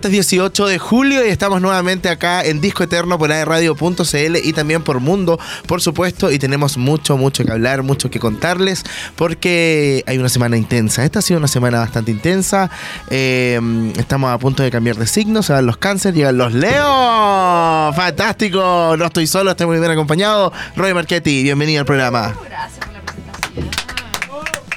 Martes 0.00 0.12
18 0.12 0.66
de 0.66 0.78
julio 0.78 1.26
y 1.26 1.28
estamos 1.28 1.60
nuevamente 1.60 2.08
acá 2.08 2.42
en 2.42 2.62
Disco 2.62 2.84
Eterno 2.84 3.18
por 3.18 3.30
aerradio.cl 3.30 4.36
y 4.42 4.52
también 4.54 4.82
por 4.82 4.98
Mundo, 4.98 5.38
por 5.66 5.82
supuesto, 5.82 6.30
y 6.30 6.38
tenemos 6.38 6.78
mucho, 6.78 7.18
mucho 7.18 7.44
que 7.44 7.52
hablar, 7.52 7.82
mucho 7.82 8.10
que 8.10 8.18
contarles, 8.18 8.82
porque 9.14 10.02
hay 10.06 10.16
una 10.16 10.30
semana 10.30 10.56
intensa. 10.56 11.04
Esta 11.04 11.18
ha 11.18 11.22
sido 11.22 11.36
una 11.36 11.48
semana 11.48 11.80
bastante 11.80 12.12
intensa. 12.12 12.70
Eh, 13.10 13.60
estamos 13.98 14.32
a 14.32 14.38
punto 14.38 14.62
de 14.62 14.70
cambiar 14.70 14.96
de 14.96 15.06
signo, 15.06 15.42
se 15.42 15.52
van 15.52 15.66
los 15.66 15.76
cánceres, 15.76 16.16
llegan 16.16 16.38
los 16.38 16.54
Leo. 16.54 17.92
¡Fantástico! 17.92 18.94
No 18.96 19.04
estoy 19.04 19.26
solo, 19.26 19.50
estoy 19.50 19.66
muy 19.66 19.78
bien 19.80 19.90
acompañado. 19.90 20.50
Roy 20.76 20.94
Marchetti, 20.94 21.42
bienvenido 21.42 21.80
al 21.80 21.86
programa. 21.86 22.34
Gracias 22.48 22.78
por 22.78 22.94
la 22.94 23.02
presentación. 23.02 23.68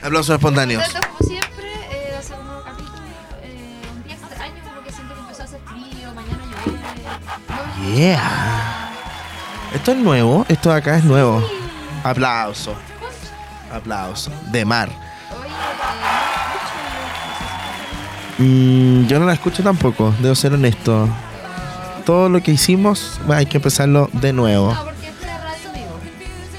Aplausos 0.03 0.35
espontáneos. 0.35 0.84
Yeah. 7.91 8.89
Esto 9.73 9.91
es 9.91 9.97
nuevo, 9.97 10.45
esto 10.47 10.69
de 10.69 10.75
acá 10.75 10.97
es 10.97 11.03
nuevo. 11.03 11.43
Aplauso. 12.03 12.75
Aplauso. 13.71 14.31
De 14.51 14.63
mar. 14.63 14.89
Mm, 18.37 19.05
yo 19.07 19.20
no 19.20 19.25
la 19.25 19.34
escucho 19.34 19.62
tampoco, 19.63 20.13
debo 20.20 20.34
ser 20.35 20.53
honesto. 20.53 21.09
Todo 22.05 22.29
lo 22.29 22.41
que 22.41 22.51
hicimos, 22.51 23.20
hay 23.29 23.45
que 23.45 23.57
empezarlo 23.57 24.09
de 24.13 24.31
nuevo. 24.34 24.73
no, 24.73 24.84
porque 24.84 25.07
es 25.07 25.21
radio 25.21 25.71
vivo. 25.73 25.99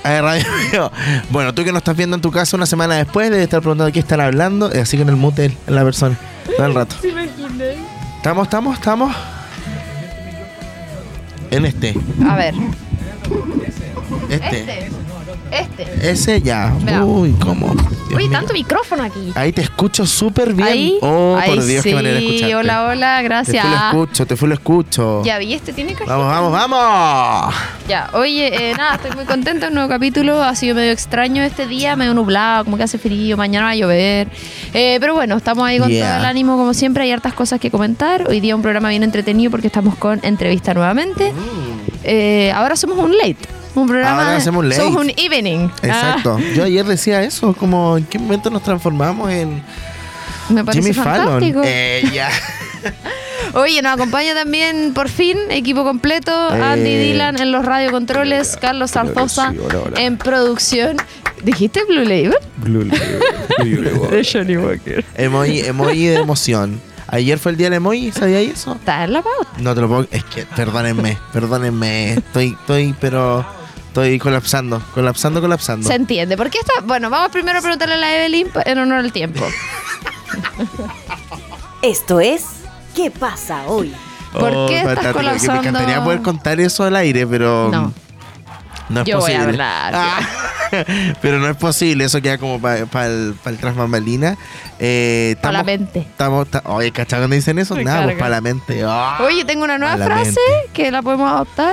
A 0.02 0.10
ver, 0.10 0.22
radio 0.22 0.44
mío. 0.72 0.92
Bueno, 1.30 1.54
tú 1.54 1.64
que 1.64 1.72
nos 1.72 1.80
estás 1.80 1.96
viendo 1.96 2.16
en 2.16 2.22
tu 2.22 2.30
casa 2.30 2.56
una 2.56 2.66
semana 2.66 2.96
después, 2.96 3.30
debes 3.30 3.44
estar 3.44 3.60
preguntando 3.60 3.86
de 3.86 3.92
qué 3.92 4.00
están 4.00 4.20
hablando, 4.20 4.66
así 4.66 4.96
que 4.96 5.02
en 5.02 5.08
el 5.08 5.16
mute 5.16 5.56
en 5.66 5.74
la 5.74 5.84
persona. 5.84 6.16
Todo 6.56 6.66
el 6.66 6.74
rato. 6.74 6.96
Estamos, 8.16 8.46
estamos, 8.46 8.74
estamos. 8.74 9.14
En 11.54 11.64
este. 11.66 11.94
A 12.28 12.34
ver, 12.36 12.52
Este. 14.28 14.60
este. 14.60 14.90
Este. 15.50 16.10
Ese 16.10 16.40
ya. 16.42 16.72
Veamos. 16.82 17.08
Uy, 17.22 17.32
¿cómo? 17.40 17.68
Dios 17.74 18.20
Uy, 18.20 18.28
mío. 18.28 18.30
tanto 18.32 18.52
micrófono 18.52 19.02
aquí. 19.04 19.32
Ahí 19.34 19.52
te 19.52 19.62
escucho 19.62 20.06
súper 20.06 20.52
bien. 20.54 20.68
Ahí. 20.68 20.98
Oh, 21.02 21.38
por 21.46 21.64
Dios, 21.64 21.82
sí. 21.82 21.88
qué 21.90 21.94
manera 21.94 22.14
de 22.18 22.24
escucharte. 22.26 22.54
Hola, 22.56 22.84
hola, 22.86 23.16
Te 23.18 23.24
gracias. 23.24 23.62
fui 23.66 23.70
lo 23.70 23.76
escucho, 23.86 24.26
te 24.26 24.36
fui 24.36 24.48
lo 24.48 24.54
escucho. 24.54 25.22
Ya 25.24 25.38
vi, 25.38 25.54
este 25.54 25.72
tiene 25.72 25.92
cajita. 25.94 26.16
Vamos, 26.16 26.52
vamos, 26.52 26.80
vamos. 26.80 27.54
Ya, 27.88 28.10
oye, 28.14 28.70
eh, 28.70 28.74
nada, 28.76 28.96
estoy 28.96 29.12
muy 29.12 29.24
contenta. 29.24 29.68
Un 29.68 29.74
nuevo 29.74 29.88
capítulo. 29.88 30.42
Ha 30.42 30.54
sido 30.54 30.74
medio 30.74 30.92
extraño 30.92 31.42
este 31.42 31.66
día, 31.66 31.96
medio 31.96 32.14
nublado, 32.14 32.64
como 32.64 32.76
que 32.76 32.82
hace 32.84 32.98
frío. 32.98 33.36
Mañana 33.36 33.66
va 33.66 33.72
a 33.72 33.76
llover. 33.76 34.28
Eh, 34.72 34.96
pero 35.00 35.14
bueno, 35.14 35.36
estamos 35.36 35.66
ahí 35.66 35.78
con 35.78 35.88
Yeah. 35.88 36.08
todo 36.08 36.18
el 36.20 36.24
ánimo, 36.26 36.56
como 36.56 36.74
siempre. 36.74 37.04
Hay 37.04 37.10
hartas 37.12 37.34
cosas 37.34 37.60
que 37.60 37.70
comentar. 37.70 38.26
Hoy 38.28 38.40
día 38.40 38.56
un 38.56 38.62
programa 38.62 38.88
bien 38.88 39.02
entretenido 39.02 39.50
porque 39.50 39.66
estamos 39.68 39.96
con 39.96 40.20
entrevista 40.22 40.74
nuevamente. 40.74 41.32
Eh, 42.02 42.52
ahora 42.54 42.76
somos 42.76 42.98
un 42.98 43.16
late. 43.16 43.36
Un 43.74 43.86
programa. 43.88 44.22
Ahora 44.22 44.36
hacemos 44.36 44.64
late. 44.64 44.80
Somos 44.80 45.00
un 45.04 45.12
evening. 45.16 45.68
Exacto. 45.82 46.38
Ah, 46.40 46.44
Yo 46.54 46.64
ayer 46.64 46.84
decía 46.84 47.22
eso, 47.22 47.52
como 47.54 47.96
en 47.98 48.04
qué 48.04 48.18
momento 48.18 48.50
nos 48.50 48.62
transformamos 48.62 49.30
en 49.30 49.62
me 50.50 50.62
parece 50.64 50.82
Jimmy 50.82 50.94
Fallon. 50.94 51.26
fantástico. 51.26 51.62
Eh, 51.64 52.08
ya. 52.12 52.30
Oye, 53.54 53.80
nos 53.82 53.92
acompaña 53.94 54.34
también, 54.34 54.92
por 54.94 55.08
fin, 55.08 55.38
equipo 55.50 55.84
completo. 55.84 56.32
Andy 56.50 56.88
Eh. 56.90 56.98
Dylan 57.12 57.40
en 57.40 57.50
los 57.52 57.64
radiocontroles, 57.64 58.56
Carlos 58.60 58.92
Claro 58.92 59.08
que 59.08 59.14
Zarzosa 59.20 59.50
sí, 59.52 59.58
hola, 59.64 59.78
hola. 59.86 60.00
en 60.02 60.18
producción. 60.18 60.96
¿Dijiste 61.42 61.84
Blue 61.84 62.02
Label? 62.04 62.34
Blue 62.58 62.84
Label, 62.84 63.20
Blue 63.58 63.82
Label. 63.82 64.10
De 64.10 64.28
Johnny 64.30 64.56
Walker. 64.56 65.04
emoji, 65.16 65.60
emoji 65.60 66.06
de 66.06 66.16
emoción. 66.16 66.80
Ayer 67.06 67.38
fue 67.38 67.52
el 67.52 67.58
día 67.58 67.66
del 67.66 67.74
emoji, 67.74 68.12
¿sabía 68.12 68.40
eso? 68.40 68.72
Está 68.74 69.04
en 69.04 69.12
la 69.12 69.22
pauta. 69.22 69.50
No 69.58 69.74
te 69.74 69.80
lo 69.82 69.88
puedo. 69.88 70.06
Es 70.10 70.24
que, 70.24 70.44
perdónenme, 70.56 71.18
perdónenme. 71.32 72.14
Estoy, 72.14 72.56
estoy, 72.60 72.94
pero. 73.00 73.44
Estoy 73.94 74.18
colapsando, 74.18 74.82
colapsando, 74.92 75.40
colapsando. 75.40 75.86
Se 75.86 75.94
entiende. 75.94 76.36
¿Por 76.36 76.50
qué 76.50 76.58
está? 76.58 76.72
Bueno, 76.84 77.10
vamos 77.10 77.30
primero 77.30 77.60
a 77.60 77.62
preguntarle 77.62 77.94
a 77.94 77.98
la 77.98 78.16
Evelyn 78.16 78.48
en 78.64 78.78
honor 78.78 78.98
al 78.98 79.12
tiempo. 79.12 79.46
Esto 81.82 82.18
es 82.18 82.44
¿Qué 82.96 83.12
pasa 83.12 83.62
hoy? 83.68 83.94
¿Por 84.32 84.66
qué 84.68 84.80
estás 84.80 85.12
colapsando? 85.12 85.62
Me 85.62 85.68
encantaría 85.68 86.02
poder 86.02 86.22
contar 86.22 86.58
eso 86.58 86.82
al 86.82 86.96
aire, 86.96 87.24
pero. 87.24 87.68
No. 87.70 87.92
No 88.88 89.00
es 89.02 89.06
Yo 89.06 89.20
voy 89.20 89.32
a 89.32 89.36
posible. 89.38 89.62
hablar. 89.62 89.92
Ah, 89.94 90.20
pero 91.22 91.38
no 91.38 91.48
es 91.48 91.56
posible, 91.56 92.04
eso 92.04 92.20
queda 92.20 92.36
como 92.38 92.60
para 92.60 92.78
el, 92.78 92.86
pa 92.88 93.06
el. 93.06 93.34
Eh, 94.80 95.36
Para 95.40 95.52
la 95.52 95.60
estamos- 95.60 95.64
mente. 95.66 95.98
Estamos, 96.00 96.50
ta- 96.50 96.62
oye, 96.66 96.90
¿cachai 96.90 97.20
cuando 97.20 97.36
dicen 97.36 97.60
eso? 97.60 97.76
Me 97.76 97.84
Nada, 97.84 98.02
pues 98.04 98.16
para 98.16 98.30
la 98.30 98.40
mente. 98.40 98.82
Ah. 98.84 99.18
Oye, 99.20 99.44
tengo 99.44 99.62
una 99.62 99.78
nueva 99.78 99.96
frase 99.96 100.24
mente. 100.24 100.42
que 100.72 100.90
la 100.90 101.00
podemos 101.00 101.30
adoptar, 101.30 101.72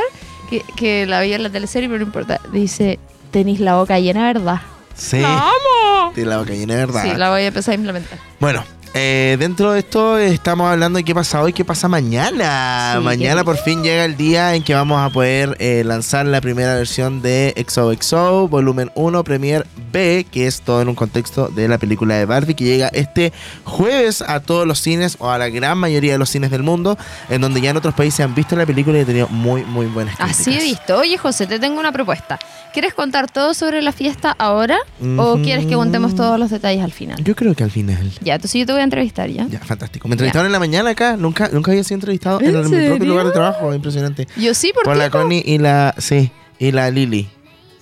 que, 0.51 0.63
que 0.75 1.05
la 1.07 1.21
vi 1.21 1.33
en 1.33 1.41
la 1.43 1.49
teleserie, 1.49 1.87
pero 1.89 1.99
no 1.99 2.05
importa. 2.05 2.39
Dice, 2.51 2.99
tenéis 3.31 3.59
la 3.59 3.77
boca 3.77 3.97
llena, 3.99 4.31
¿verdad? 4.31 4.61
Sí. 4.93 5.19
¡La 5.19 5.39
amo! 5.39 6.11
Tiene 6.13 6.29
la 6.29 6.37
boca 6.37 6.53
llena 6.53 6.75
de 6.75 6.85
verdad. 6.85 7.03
Sí, 7.03 7.17
la 7.17 7.29
voy 7.31 7.41
a 7.41 7.47
empezar 7.47 7.71
a 7.71 7.75
implementar. 7.75 8.19
Bueno, 8.39 8.63
eh, 8.93 9.37
dentro 9.39 9.71
de 9.71 9.79
esto 9.79 10.17
estamos 10.17 10.69
hablando 10.69 10.97
de 10.97 11.03
qué 11.05 11.15
pasa 11.15 11.41
hoy, 11.41 11.53
qué 11.53 11.63
pasa 11.63 11.87
mañana. 11.87 12.95
Sí, 12.97 13.03
mañana 13.03 13.43
por 13.45 13.55
fin 13.57 13.83
llega 13.83 14.03
el 14.03 14.17
día 14.17 14.53
en 14.53 14.63
que 14.63 14.73
vamos 14.73 14.99
a 14.99 15.09
poder 15.09 15.55
eh, 15.59 15.83
lanzar 15.85 16.25
la 16.25 16.41
primera 16.41 16.75
versión 16.75 17.21
de 17.21 17.53
XOXO, 17.67 18.49
volumen 18.49 18.91
1, 18.95 19.23
Premier 19.23 19.65
B, 19.93 20.25
que 20.29 20.45
es 20.45 20.61
todo 20.61 20.81
en 20.81 20.89
un 20.89 20.95
contexto 20.95 21.47
de 21.47 21.69
la 21.69 21.77
película 21.77 22.15
de 22.15 22.25
Barbie, 22.25 22.53
que 22.53 22.65
llega 22.65 22.87
este 22.89 23.31
jueves 23.63 24.21
a 24.21 24.41
todos 24.41 24.67
los 24.67 24.79
cines 24.79 25.15
o 25.19 25.29
a 25.29 25.37
la 25.37 25.47
gran 25.47 25.77
mayoría 25.77 26.11
de 26.13 26.17
los 26.17 26.29
cines 26.29 26.51
del 26.51 26.63
mundo, 26.63 26.97
en 27.29 27.39
donde 27.39 27.61
ya 27.61 27.69
en 27.69 27.77
otros 27.77 27.93
países 27.93 28.19
han 28.25 28.35
visto 28.35 28.57
la 28.57 28.65
película 28.65 28.97
y 28.97 29.01
ha 29.01 29.05
tenido 29.05 29.29
muy, 29.29 29.63
muy 29.63 29.85
buenas 29.85 30.17
críticas. 30.17 30.39
Así 30.41 30.53
he 30.53 30.63
visto. 30.63 30.97
Oye, 30.97 31.17
José, 31.17 31.47
te 31.47 31.59
tengo 31.59 31.79
una 31.79 31.93
propuesta. 31.93 32.39
¿Quieres 32.73 32.93
contar 32.93 33.29
todo 33.31 33.53
sobre 33.53 33.81
la 33.81 33.91
fiesta 33.91 34.35
ahora 34.37 34.77
o 35.17 35.33
Ujú. 35.33 35.43
quieres 35.43 35.65
que 35.65 35.75
contemos 35.75 36.15
todos 36.15 36.37
los 36.39 36.49
detalles 36.49 36.83
al 36.83 36.91
final? 36.91 37.21
Yo 37.23 37.35
creo 37.35 37.53
que 37.53 37.63
al 37.63 37.71
final. 37.71 38.11
Ya, 38.21 38.35
entonces 38.35 38.59
yo 38.59 38.65
te 38.65 38.71
voy 38.73 38.80
a 38.81 38.85
entrevistar, 38.85 39.29
¿ya? 39.29 39.47
Ya, 39.47 39.59
fantástico. 39.59 40.07
Me 40.07 40.13
entrevistaron 40.13 40.45
en 40.47 40.51
la 40.51 40.59
mañana 40.59 40.89
acá. 40.91 41.17
Nunca, 41.17 41.49
nunca 41.51 41.71
había 41.71 41.83
sido 41.83 41.95
entrevistado 41.95 42.41
en, 42.41 42.55
¿En 42.55 42.69
mi 42.69 42.87
propio 42.87 43.05
lugar 43.05 43.25
de 43.27 43.31
trabajo. 43.31 43.73
Impresionante. 43.73 44.27
Yo 44.37 44.53
sí, 44.53 44.71
por 44.73 44.83
Por 44.83 44.97
la 44.97 45.09
Connie 45.09 45.43
y 45.45 45.57
la. 45.57 45.95
Sí, 45.97 46.31
y 46.59 46.71
la 46.71 46.89
Lili. 46.91 47.29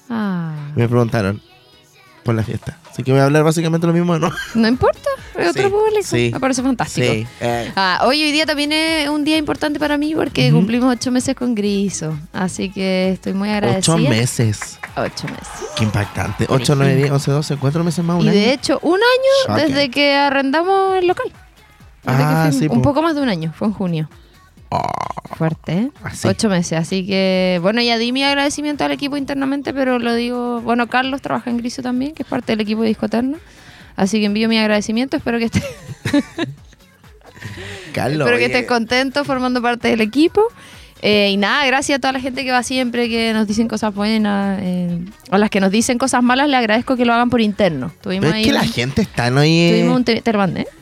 Ah, 0.10 0.54
Me 0.76 0.88
preguntaron 0.88 1.42
por 2.24 2.36
la 2.36 2.44
fiesta. 2.44 2.78
Así 2.90 3.04
que 3.04 3.12
voy 3.12 3.22
a 3.22 3.26
hablar 3.26 3.44
básicamente 3.44 3.88
lo 3.88 3.94
mismo, 3.94 4.18
¿no? 4.18 4.32
no 4.56 4.68
importa, 4.68 5.10
es 5.42 5.54
Sí, 5.54 5.60
otro 5.60 5.70
público. 5.72 6.04
sí. 6.04 6.30
Me 6.34 6.40
parece 6.40 6.62
fantástico. 6.64 7.08
Sí. 7.12 7.28
eh, 7.42 7.72
Ah, 7.76 8.02
hoy, 8.06 8.22
hoy 8.24 8.32
día 8.32 8.46
también 8.46 8.72
es 8.72 9.08
un 9.10 9.24
día 9.24 9.38
importante 9.38 9.80
para 9.80 9.98
mí 9.98 10.14
porque 10.16 10.52
cumplimos 10.52 10.92
ocho 10.94 11.12
meses 11.12 11.36
con 11.36 11.56
Griso. 11.56 12.18
Así 12.34 12.70
que 12.70 13.12
estoy 13.12 13.34
muy 13.34 13.50
agradecida. 13.50 13.96
ocho 13.96 13.98
meses. 14.10 14.80
Ocho 14.96 15.28
meses. 15.28 15.48
Qué 15.78 15.84
impactante. 15.84 16.46
Ocho, 16.50 16.76
nueve, 16.76 16.96
diez, 16.96 17.12
once, 17.12 17.32
doce, 17.32 17.56
cuatro 17.58 17.84
meses 17.84 18.04
más. 18.04 18.18
Un 18.20 18.26
Y 18.26 18.30
año. 18.30 18.38
de 18.40 18.54
hecho, 18.54 18.80
un 18.82 18.96
año 19.00 19.48
Shocking. 19.58 19.68
desde 19.76 19.90
que 19.92 20.14
arrendamos 20.16 20.96
el 20.98 21.08
local. 21.08 21.28
Desde 22.04 22.24
Ah, 22.24 22.50
sí, 22.52 22.68
un 22.70 22.78
po. 22.82 22.90
poco 22.90 23.02
más 23.02 23.16
de 23.16 23.22
un 23.22 23.30
año, 23.30 23.54
fue 23.58 23.68
en 23.68 23.74
junio. 23.74 24.10
Oh, 24.70 24.82
Fuerte, 25.36 25.74
¿eh? 25.74 25.92
Así. 26.04 26.28
Ocho 26.28 26.50
meses, 26.50 26.78
así 26.80 27.06
que 27.06 27.60
bueno, 27.62 27.82
ya 27.82 27.98
di 27.98 28.12
mi 28.12 28.24
agradecimiento 28.24 28.84
al 28.84 28.92
equipo 28.92 29.16
internamente, 29.18 29.74
pero 29.74 29.98
lo 30.00 30.14
digo, 30.14 30.60
bueno, 30.62 30.88
Carlos 30.88 31.22
trabaja 31.22 31.50
en 31.50 31.58
Griso 31.58 31.82
también, 31.82 32.14
que 32.14 32.24
es 32.24 32.30
parte 32.30 32.52
del 32.52 32.62
equipo 32.62 32.82
de 32.82 32.90
Disco 32.90 33.06
Eterno, 33.06 33.38
así 34.00 34.20
que 34.20 34.26
envío 34.26 34.48
mi 34.50 34.58
agradecimiento, 34.58 35.18
espero 35.18 35.38
que 35.40 35.46
esté, 35.46 35.62
Carlos. 37.94 38.22
espero 38.28 38.38
que 38.38 38.46
estés 38.46 38.66
contento 38.66 39.24
formando 39.26 39.62
parte 39.62 39.88
del 39.90 40.02
equipo. 40.02 40.42
Eh, 41.02 41.30
y 41.32 41.38
nada, 41.38 41.66
gracias 41.66 41.98
a 41.98 42.02
toda 42.02 42.12
la 42.12 42.20
gente 42.20 42.44
que 42.44 42.52
va 42.52 42.62
siempre, 42.62 43.08
que 43.08 43.32
nos 43.32 43.48
dicen 43.48 43.70
cosas 43.70 43.96
buenas, 43.96 44.60
eh, 44.62 45.00
a 45.32 45.38
las 45.38 45.50
que 45.50 45.62
nos 45.62 45.72
dicen 45.72 45.98
cosas 45.98 46.22
malas, 46.22 46.50
le 46.50 46.58
agradezco 46.58 46.98
que 46.98 47.06
lo 47.06 47.14
hagan 47.14 47.30
por 47.30 47.40
interno. 47.40 47.94
Tuvimos 48.02 48.26
Pero 48.26 48.32
es 48.32 48.36
ahí 48.36 48.44
que 48.44 48.50
un- 48.50 48.56
la 48.56 48.64
gente 48.66 49.02
está, 49.04 49.32
¿no? 49.32 49.46
Y, 49.46 49.70
Tuvimos 49.72 49.96
un 49.96 50.04
te, 50.04 50.22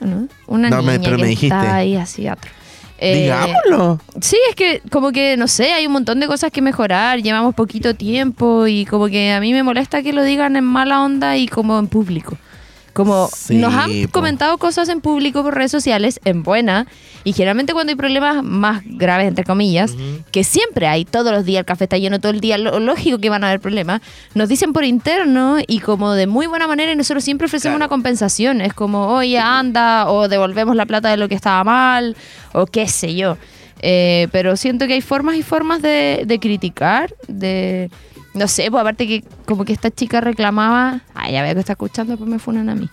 ¿no? 0.02 0.28
Una 0.48 0.69
No, 0.72 0.81
niña 0.81 1.00
pero 1.04 1.18
que 1.18 1.22
me 1.22 1.28
dijiste. 1.30 1.56
está 1.56 1.75
ahí 1.75 1.96
así 1.98 2.28
otro. 2.28 2.50
Eh, 2.98 3.22
Digámoslo. 3.22 4.02
Sí, 4.19 4.38
es 4.50 4.56
que 4.56 4.81
como 4.90 5.12
que, 5.12 5.38
no 5.38 5.48
sé, 5.48 5.72
hay 5.72 5.86
un 5.86 5.94
montón 5.94 6.19
de 6.19 6.25
cosas 6.25 6.52
que 6.52 6.64
mejorar, 6.64 7.22
llevamos 7.22 7.54
poquito 7.54 7.94
tiempo 7.94 8.66
y 8.66 8.86
como 8.86 9.06
que 9.10 9.31
a 9.34 9.40
mí 9.40 9.54
me 9.54 9.62
molesta 9.62 10.02
que 10.02 10.14
lo 10.14 10.24
digan 10.24 10.56
en 10.56 10.64
mala 10.64 11.04
onda 11.04 11.38
y 11.38 11.48
como 11.48 11.78
en 11.78 11.86
público. 11.88 12.40
Como 12.97 13.29
Sí, 13.31 13.55
nos 13.57 13.73
han 13.75 13.91
po. 14.07 14.11
comentado 14.11 14.57
cosas 14.57 14.89
en 14.89 15.01
público 15.01 15.44
por 15.44 15.53
redes 15.53 15.69
sociales, 15.71 16.19
en 16.25 16.41
buena, 16.41 16.88
y 17.23 17.33
generalmente 17.33 17.73
cuando 17.73 17.91
hay 17.91 17.95
problemas 17.95 18.44
más 18.44 18.81
graves, 18.85 19.27
entre 19.27 19.44
comillas, 19.45 19.94
que 20.31 20.44
siempre 20.44 20.88
hay, 20.88 21.05
todos 21.05 21.31
los 21.31 21.45
días 21.45 21.59
el 21.59 21.65
café 21.65 21.83
está 21.83 21.97
lleno 21.99 22.19
todo 22.19 22.31
el 22.31 22.39
día, 22.39 22.57
lo- 22.57 22.79
lógico 22.79 23.19
que 23.19 23.29
van 23.29 23.44
a 23.44 23.49
haber 23.49 23.59
problemas, 23.59 24.01
nos 24.33 24.49
dicen 24.49 24.73
por 24.73 24.83
interno 24.83 25.57
y 25.67 25.79
como 25.79 26.13
de 26.13 26.25
muy 26.25 26.47
buena 26.47 26.65
manera 26.67 26.91
y 26.91 26.95
nosotros 26.95 27.23
siempre 27.23 27.45
ofrecemos 27.45 27.73
Claro. 27.75 27.85
una 27.85 27.88
compensación, 27.88 28.61
es 28.61 28.73
como, 28.73 29.07
oye, 29.09 29.38
anda, 29.38 30.09
o 30.09 30.27
devolvemos 30.27 30.75
la 30.75 30.88
plata 30.88 31.09
de 31.09 31.17
lo 31.17 31.29
que 31.29 31.35
estaba 31.35 31.63
mal, 31.63 32.15
o 32.53 32.65
qué 32.65 32.88
sé 32.88 33.13
yo. 33.13 33.38
Eh, 33.83 34.27
pero 34.31 34.57
siento 34.57 34.88
que 34.88 34.94
hay 34.94 35.01
formas 35.01 35.35
y 35.35 35.44
formas 35.44 35.83
de, 35.83 36.23
de 36.25 36.39
criticar, 36.39 37.13
de... 37.27 37.91
No 38.38 38.48
sé, 38.48 38.69
pues 38.72 38.81
aparte 38.81 39.07
que 39.07 39.24
como 39.45 39.66
que 39.66 39.74
esta 39.74 39.89
chica 39.92 40.22
reclamaba, 40.22 41.01
a 41.13 41.24
Ah, 41.24 41.31
ya 41.31 41.42
veo 41.44 41.54
que 41.54 41.60
está 41.62 41.74
escuchando, 41.74 42.18
pues 42.18 42.30
me 42.30 42.39
funan 42.39 42.69
a 42.69 42.75
mí. 42.75 42.89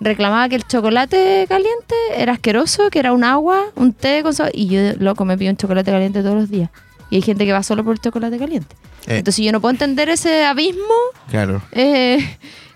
Reclamaba 0.00 0.48
que 0.48 0.56
el 0.56 0.64
chocolate 0.66 1.46
caliente 1.48 1.94
era 2.16 2.32
asqueroso, 2.32 2.90
que 2.90 2.98
era 2.98 3.12
un 3.12 3.24
agua, 3.24 3.64
un 3.74 3.92
té 3.92 4.22
con 4.22 4.32
sabor. 4.34 4.52
Y 4.54 4.66
yo, 4.68 4.80
loco, 4.98 5.24
me 5.24 5.36
pido 5.36 5.50
un 5.50 5.56
chocolate 5.56 5.90
caliente 5.90 6.22
todos 6.22 6.34
los 6.36 6.50
días. 6.50 6.70
Y 7.10 7.16
hay 7.16 7.22
gente 7.22 7.44
que 7.46 7.52
va 7.52 7.62
solo 7.62 7.82
por 7.84 7.94
el 7.94 8.00
chocolate 8.00 8.38
caliente. 8.38 8.76
Eh. 9.06 9.18
Entonces 9.18 9.44
yo 9.44 9.50
no 9.52 9.60
puedo 9.60 9.72
entender 9.72 10.08
ese 10.08 10.44
abismo. 10.44 10.82
Claro. 11.30 11.62
Eh, 11.72 12.18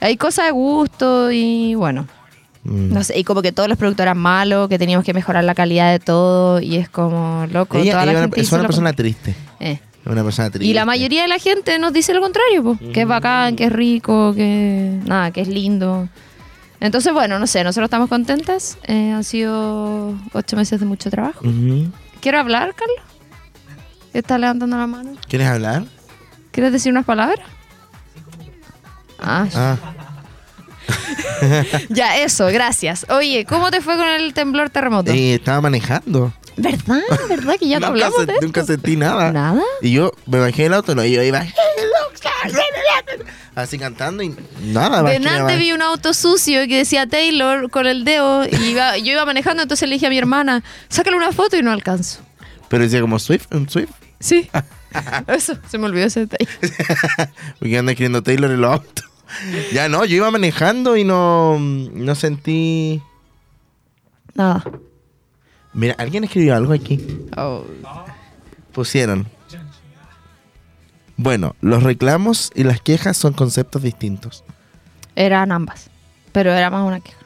hay 0.00 0.16
cosas 0.16 0.46
de 0.46 0.50
gusto 0.52 1.30
y 1.30 1.74
bueno, 1.74 2.06
Mm. 2.64 2.92
no 2.94 3.02
sé, 3.02 3.18
y 3.18 3.24
como 3.24 3.42
que 3.42 3.50
todos 3.50 3.68
los 3.68 3.76
productos 3.76 4.04
eran 4.04 4.18
malos, 4.18 4.68
que 4.68 4.78
teníamos 4.78 5.04
que 5.04 5.12
mejorar 5.12 5.42
la 5.42 5.54
calidad 5.54 5.90
de 5.90 5.98
todo 5.98 6.60
y 6.60 6.76
es 6.76 6.88
como 6.88 7.44
loco. 7.50 7.76
Ella, 7.78 7.92
toda 7.92 8.06
la 8.06 8.20
gente 8.20 8.40
es 8.40 8.52
una 8.52 8.62
persona 8.62 8.92
triste. 8.92 9.34
Eh. 9.58 9.80
Una 10.04 10.24
persona 10.24 10.50
triste. 10.50 10.66
Y 10.66 10.74
la 10.74 10.84
mayoría 10.84 11.22
de 11.22 11.28
la 11.28 11.38
gente 11.38 11.78
nos 11.78 11.92
dice 11.92 12.12
lo 12.14 12.20
contrario, 12.20 12.62
po, 12.64 12.78
que 12.92 13.02
es 13.02 13.06
bacán, 13.06 13.54
que 13.56 13.64
es 13.66 13.72
rico, 13.72 14.34
que 14.34 14.98
nada, 15.04 15.30
que 15.30 15.42
es 15.42 15.48
lindo. 15.48 16.08
Entonces, 16.80 17.12
bueno, 17.12 17.38
no 17.38 17.46
sé, 17.46 17.62
nosotros 17.62 17.86
estamos 17.86 18.08
contentas. 18.08 18.76
Eh, 18.88 19.12
han 19.12 19.22
sido 19.22 20.14
ocho 20.32 20.56
meses 20.56 20.80
de 20.80 20.86
mucho 20.86 21.08
trabajo. 21.10 21.38
Ujú. 21.46 21.92
¿Quieres 22.20 22.40
hablar, 22.40 22.74
Carlos? 22.74 22.98
¿Estás 24.12 24.40
levantando 24.40 24.76
la 24.76 24.86
mano? 24.88 25.12
¿Quieres 25.28 25.46
hablar? 25.48 25.84
¿Quieres 26.50 26.72
decir 26.72 26.90
unas 26.92 27.04
palabras? 27.04 27.46
Ah, 29.20 29.46
Ah, 29.54 29.76
ya, 31.88 32.18
eso, 32.18 32.46
gracias. 32.48 33.06
Oye, 33.08 33.44
¿cómo 33.48 33.70
te 33.70 33.80
fue 33.80 33.96
con 33.96 34.06
el 34.08 34.34
temblor 34.34 34.68
terremoto? 34.70 35.12
eh, 35.12 35.34
estaba 35.34 35.60
manejando. 35.60 36.32
¿Verdad? 36.56 37.00
¿Verdad 37.28 37.54
que 37.58 37.68
ya 37.68 37.80
no 37.80 37.88
hablamos 37.88 38.20
se- 38.20 38.26
de 38.26 38.32
esto? 38.34 38.44
nunca 38.46 38.64
sentí 38.64 38.96
nada. 38.96 39.32
¿Nada? 39.32 39.62
Y 39.80 39.92
yo 39.92 40.12
me 40.26 40.38
bajé 40.38 40.64
del 40.64 40.74
auto, 40.74 40.94
no, 40.94 41.04
yo 41.04 41.22
iba 41.22 41.44
así 43.54 43.78
cantando 43.78 44.22
y 44.22 44.34
nada. 44.62 45.02
Delante 45.02 45.56
vi 45.56 45.72
un 45.72 45.82
auto 45.82 46.14
sucio 46.14 46.60
que 46.68 46.78
decía 46.78 47.06
Taylor 47.06 47.70
con 47.70 47.86
el 47.86 48.04
dedo 48.04 48.44
y 48.46 48.54
iba- 48.70 48.98
yo 48.98 49.12
iba 49.12 49.24
manejando, 49.24 49.62
entonces 49.62 49.88
le 49.88 49.96
dije 49.96 50.06
a 50.06 50.10
mi 50.10 50.18
hermana, 50.18 50.62
sácale 50.88 51.16
una 51.16 51.32
foto 51.32 51.56
y 51.56 51.62
no 51.62 51.72
alcanzo. 51.72 52.20
Pero 52.68 52.84
decía 52.84 53.00
como 53.00 53.18
Swift, 53.18 53.46
un 53.52 53.68
Swift. 53.68 53.90
Sí. 54.20 54.48
Eso, 55.26 55.56
se 55.70 55.78
me 55.78 55.86
olvidó 55.86 56.06
ese 56.06 56.20
detalle. 56.26 56.48
Porque 57.58 57.78
anda 57.78 57.92
escribiendo 57.92 58.22
Taylor 58.22 58.50
en 58.50 58.60
los 58.60 58.72
autos. 58.72 59.04
Ya 59.72 59.88
no, 59.88 60.04
yo 60.04 60.16
iba 60.16 60.30
manejando 60.30 60.96
y 60.98 61.04
no, 61.04 61.58
no 61.58 62.14
sentí. 62.14 63.00
Nada. 64.34 64.62
Mira, 65.74 65.94
alguien 65.98 66.24
escribió 66.24 66.54
algo 66.54 66.72
aquí. 66.72 67.00
Oh. 67.36 67.64
Pusieron. 68.72 69.26
Bueno, 71.16 71.54
los 71.60 71.82
reclamos 71.82 72.50
y 72.54 72.64
las 72.64 72.80
quejas 72.80 73.16
son 73.16 73.32
conceptos 73.32 73.82
distintos. 73.82 74.44
Eran 75.14 75.52
ambas, 75.52 75.88
pero 76.32 76.52
era 76.52 76.70
más 76.70 76.86
una 76.86 77.00
queja. 77.00 77.18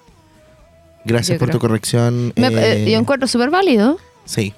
Gracias 1.04 1.36
Yo 1.36 1.38
por 1.38 1.48
creo. 1.48 1.58
tu 1.60 1.66
corrección. 1.66 2.32
Me- 2.36 2.48
eh, 2.48 2.84
eh, 2.84 2.90
yo 2.90 2.98
encuentro 2.98 3.28
súper 3.28 3.50
válido. 3.50 3.98
Sí. 4.24 4.54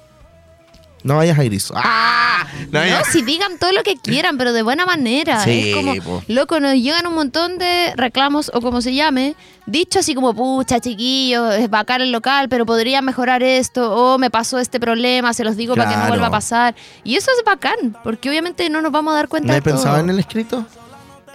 No 1.03 1.17
vayas 1.17 1.39
a 1.39 1.43
Gris. 1.43 1.71
¡Ah! 1.75 2.45
No, 2.71 2.81
si 3.11 3.21
digan 3.21 3.57
todo 3.57 3.71
lo 3.71 3.83
que 3.83 3.95
quieran, 3.95 4.37
pero 4.37 4.53
de 4.53 4.61
buena 4.63 4.85
manera. 4.85 5.43
Sí, 5.43 5.69
es 5.69 5.75
como, 5.75 5.95
po. 5.95 6.23
loco, 6.27 6.59
nos 6.59 6.73
llegan 6.75 7.07
un 7.07 7.15
montón 7.15 7.57
de 7.57 7.93
reclamos 7.95 8.51
o 8.53 8.61
como 8.61 8.81
se 8.81 8.93
llame, 8.93 9.35
dicho 9.65 9.99
así 9.99 10.13
como, 10.13 10.33
pucha, 10.33 10.79
chiquillos, 10.79 11.55
es 11.55 11.69
bacán 11.69 12.01
el 12.01 12.11
local, 12.11 12.49
pero 12.49 12.65
podría 12.65 13.01
mejorar 13.01 13.43
esto, 13.43 13.93
o 13.95 14.17
me 14.17 14.29
pasó 14.29 14.59
este 14.59 14.79
problema, 14.79 15.33
se 15.33 15.43
los 15.43 15.55
digo 15.57 15.75
para 15.75 15.89
que 15.89 15.97
no 15.97 16.07
vuelva 16.07 16.27
a 16.27 16.31
pasar. 16.31 16.75
Y 17.03 17.15
eso 17.15 17.31
es 17.37 17.43
bacán, 17.45 17.95
porque 18.03 18.29
obviamente 18.29 18.69
no 18.69 18.81
nos 18.81 18.91
vamos 18.91 19.13
a 19.13 19.17
dar 19.17 19.27
cuenta 19.27 19.47
¿No 19.47 19.53
de 19.53 19.59
he 19.59 19.61
pensado 19.61 19.95
todo. 19.95 20.03
en 20.03 20.09
el 20.09 20.19
escrito? 20.19 20.65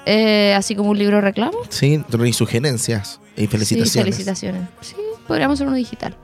Eh, 0.07 0.53
así 0.55 0.75
como 0.75 0.91
un 0.91 0.99
libro 0.99 1.17
de 1.17 1.23
reclamos. 1.23 1.67
Sí, 1.71 2.05
y 2.27 2.33
sugerencias. 2.33 3.21
Y 3.37 3.47
felicitaciones. 3.47 3.93
Sí, 3.93 4.01
felicitaciones. 4.01 4.63
Sí, 4.81 4.97
podríamos 5.27 5.57
hacer 5.57 5.67
uno 5.67 5.77
digital. 5.77 6.15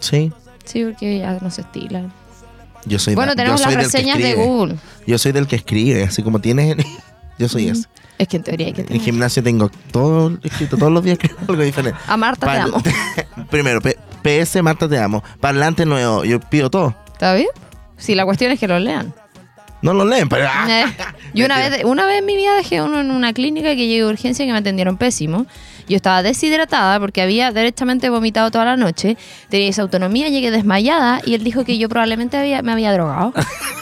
Sí. 0.00 0.32
Sí, 0.64 0.84
porque 0.84 1.18
ya 1.18 1.38
no 1.40 1.50
se 1.50 1.62
estilan. 1.62 2.12
Yo 2.86 2.98
soy 2.98 3.14
Bueno, 3.14 3.32
yo 3.32 3.36
tenemos 3.36 3.60
las 3.60 3.68
soy 3.72 3.76
que 3.76 3.82
reseñas 3.84 4.18
de. 4.18 4.34
Google. 4.34 4.76
Yo 5.06 5.18
soy 5.18 5.32
del 5.32 5.46
que 5.46 5.56
escribe, 5.56 6.04
así 6.04 6.22
como 6.22 6.40
tienes. 6.40 6.76
Yo 7.38 7.48
soy 7.48 7.68
ese. 7.68 7.86
Es 8.18 8.26
que 8.26 8.36
en 8.38 8.42
teoría 8.42 8.66
hay 8.66 8.72
que 8.72 8.80
En 8.80 8.86
tener. 8.88 9.02
gimnasio 9.02 9.44
tengo 9.44 9.70
todo 9.92 10.36
escrito 10.42 10.76
todos 10.76 10.90
los 10.92 11.04
días 11.04 11.18
que 11.20 11.30
algo 11.46 11.62
diferente. 11.62 11.96
A 12.08 12.16
Marta 12.16 12.50
te 12.52 12.58
amo. 12.58 12.82
Primero, 13.50 13.80
P- 13.80 13.96
PS 14.22 14.60
Marta 14.60 14.88
te 14.88 14.98
amo. 14.98 15.22
Parlante 15.40 15.86
nuevo, 15.86 16.24
yo 16.24 16.40
pido 16.40 16.68
todo. 16.68 16.96
¿Está 17.12 17.34
bien? 17.34 17.46
Sí, 17.96 18.16
la 18.16 18.24
cuestión 18.24 18.50
es 18.50 18.58
que 18.58 18.66
lo 18.66 18.80
lean. 18.80 19.14
No 19.82 19.94
lo 19.94 20.04
leen, 20.04 20.28
pero. 20.28 20.46
¡ah! 20.50 20.66
Eh, 20.68 20.84
Yo 21.34 21.44
una 21.46 21.58
vez, 21.58 21.84
una 21.84 22.06
vez 22.06 22.18
en 22.18 22.26
mi 22.26 22.34
vida 22.36 22.56
dejé 22.56 22.82
uno 22.82 23.00
en 23.00 23.12
una 23.12 23.32
clínica 23.32 23.68
que 23.76 23.86
llegué 23.86 24.02
a 24.02 24.06
urgencia 24.08 24.44
que 24.44 24.50
me 24.50 24.58
atendieron 24.58 24.96
pésimo. 24.96 25.46
Yo 25.88 25.96
estaba 25.96 26.22
deshidratada 26.22 27.00
porque 27.00 27.22
había 27.22 27.50
derechamente 27.50 28.10
vomitado 28.10 28.50
toda 28.50 28.64
la 28.64 28.76
noche. 28.76 29.16
Tenía 29.48 29.70
esa 29.70 29.82
autonomía, 29.82 30.28
llegué 30.28 30.50
desmayada 30.50 31.20
y 31.24 31.34
él 31.34 31.42
dijo 31.42 31.64
que 31.64 31.78
yo 31.78 31.88
probablemente 31.88 32.36
había, 32.36 32.62
me 32.62 32.72
había 32.72 32.92
drogado. 32.92 33.32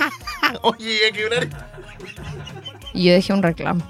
Oye, 0.63 1.05
hay 1.07 1.13
que 1.13 1.19
quebrar, 1.19 1.49
Y 2.95 3.05
yo 3.05 3.13
dejé 3.13 3.33
un 3.33 3.43
reclamo. 3.43 3.83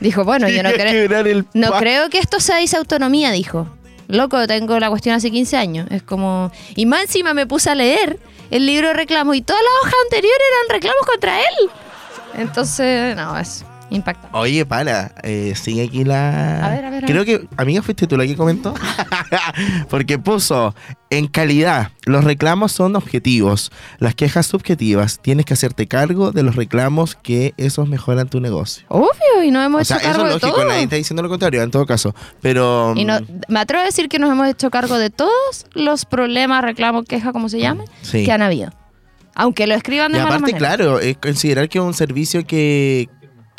Dijo, 0.00 0.24
bueno, 0.24 0.48
yo 0.48 0.62
no 0.62 0.70
creo... 0.72 1.44
No 1.52 1.72
creo 1.72 2.10
que 2.10 2.18
esto 2.18 2.40
sea 2.40 2.56
disautonomía, 2.56 3.30
dijo. 3.30 3.68
Loco, 4.08 4.46
tengo 4.46 4.80
la 4.80 4.88
cuestión 4.88 5.14
hace 5.14 5.30
15 5.30 5.56
años. 5.56 5.86
Es 5.90 6.02
como... 6.02 6.50
Y 6.74 6.86
más 6.86 7.02
encima 7.02 7.34
me 7.34 7.46
puse 7.46 7.70
a 7.70 7.74
leer 7.74 8.18
el 8.50 8.66
libro 8.66 8.88
de 8.88 8.94
reclamos 8.94 9.36
y 9.36 9.42
todas 9.42 9.62
las 9.62 9.72
hojas 9.82 9.94
anteriores 10.04 10.40
eran 10.50 10.80
reclamos 10.80 11.06
contra 11.06 11.38
él. 11.38 11.70
Entonces, 12.34 13.14
no, 13.14 13.38
es 13.38 13.64
impactante. 13.94 14.36
Oye, 14.36 14.64
para, 14.66 15.14
eh, 15.22 15.54
sigue 15.56 15.84
aquí 15.84 16.04
la. 16.04 16.64
A 16.66 16.70
ver, 16.70 16.84
a 16.84 16.90
ver, 16.90 17.04
a 17.04 17.06
Creo 17.06 17.24
que, 17.24 17.46
amiga, 17.56 17.82
fuiste 17.82 18.06
tú 18.06 18.16
la 18.16 18.26
que 18.26 18.36
comentó. 18.36 18.74
Porque 19.88 20.18
puso, 20.18 20.74
en 21.10 21.26
calidad, 21.26 21.90
los 22.04 22.24
reclamos 22.24 22.72
son 22.72 22.96
objetivos, 22.96 23.70
las 23.98 24.14
quejas 24.14 24.46
subjetivas. 24.46 25.20
Tienes 25.20 25.46
que 25.46 25.54
hacerte 25.54 25.86
cargo 25.86 26.32
de 26.32 26.42
los 26.42 26.56
reclamos 26.56 27.14
que 27.16 27.54
esos 27.56 27.88
mejoran 27.88 28.28
tu 28.28 28.40
negocio. 28.40 28.84
Obvio, 28.88 29.42
y 29.44 29.50
nos 29.50 29.64
hemos 29.66 29.82
O 29.82 29.84
sea, 29.84 29.96
hecho 29.98 30.06
eso 30.10 30.12
cargo 30.18 30.26
es 30.28 30.34
de 30.34 30.40
lógico, 30.46 30.60
todo. 30.60 30.68
nadie 30.70 30.82
está 30.84 30.96
diciendo 30.96 31.22
lo 31.22 31.28
contrario, 31.28 31.62
en 31.62 31.70
todo 31.70 31.86
caso. 31.86 32.14
Pero. 32.40 32.94
Y 32.96 33.04
no, 33.04 33.20
mm, 33.20 33.24
me 33.48 33.60
atrevo 33.60 33.82
a 33.82 33.86
decir 33.86 34.08
que 34.08 34.18
nos 34.18 34.30
hemos 34.30 34.48
hecho 34.48 34.70
cargo 34.70 34.98
de 34.98 35.10
todos 35.10 35.66
los 35.74 36.04
problemas, 36.04 36.62
reclamos, 36.62 37.04
quejas, 37.06 37.32
como 37.32 37.48
se 37.48 37.60
llame, 37.60 37.84
Sí. 38.02 38.24
que 38.24 38.32
han 38.32 38.42
habido. 38.42 38.72
Aunque 39.34 39.66
lo 39.66 39.74
escriban 39.74 40.10
Y 40.10 40.14
de 40.14 40.18
mala 40.24 40.36
aparte, 40.36 40.52
manera. 40.52 40.58
claro, 40.76 41.00
es 41.00 41.16
considerar 41.16 41.68
que 41.70 41.78
es 41.78 41.84
un 41.84 41.94
servicio 41.94 42.46
que, 42.46 43.08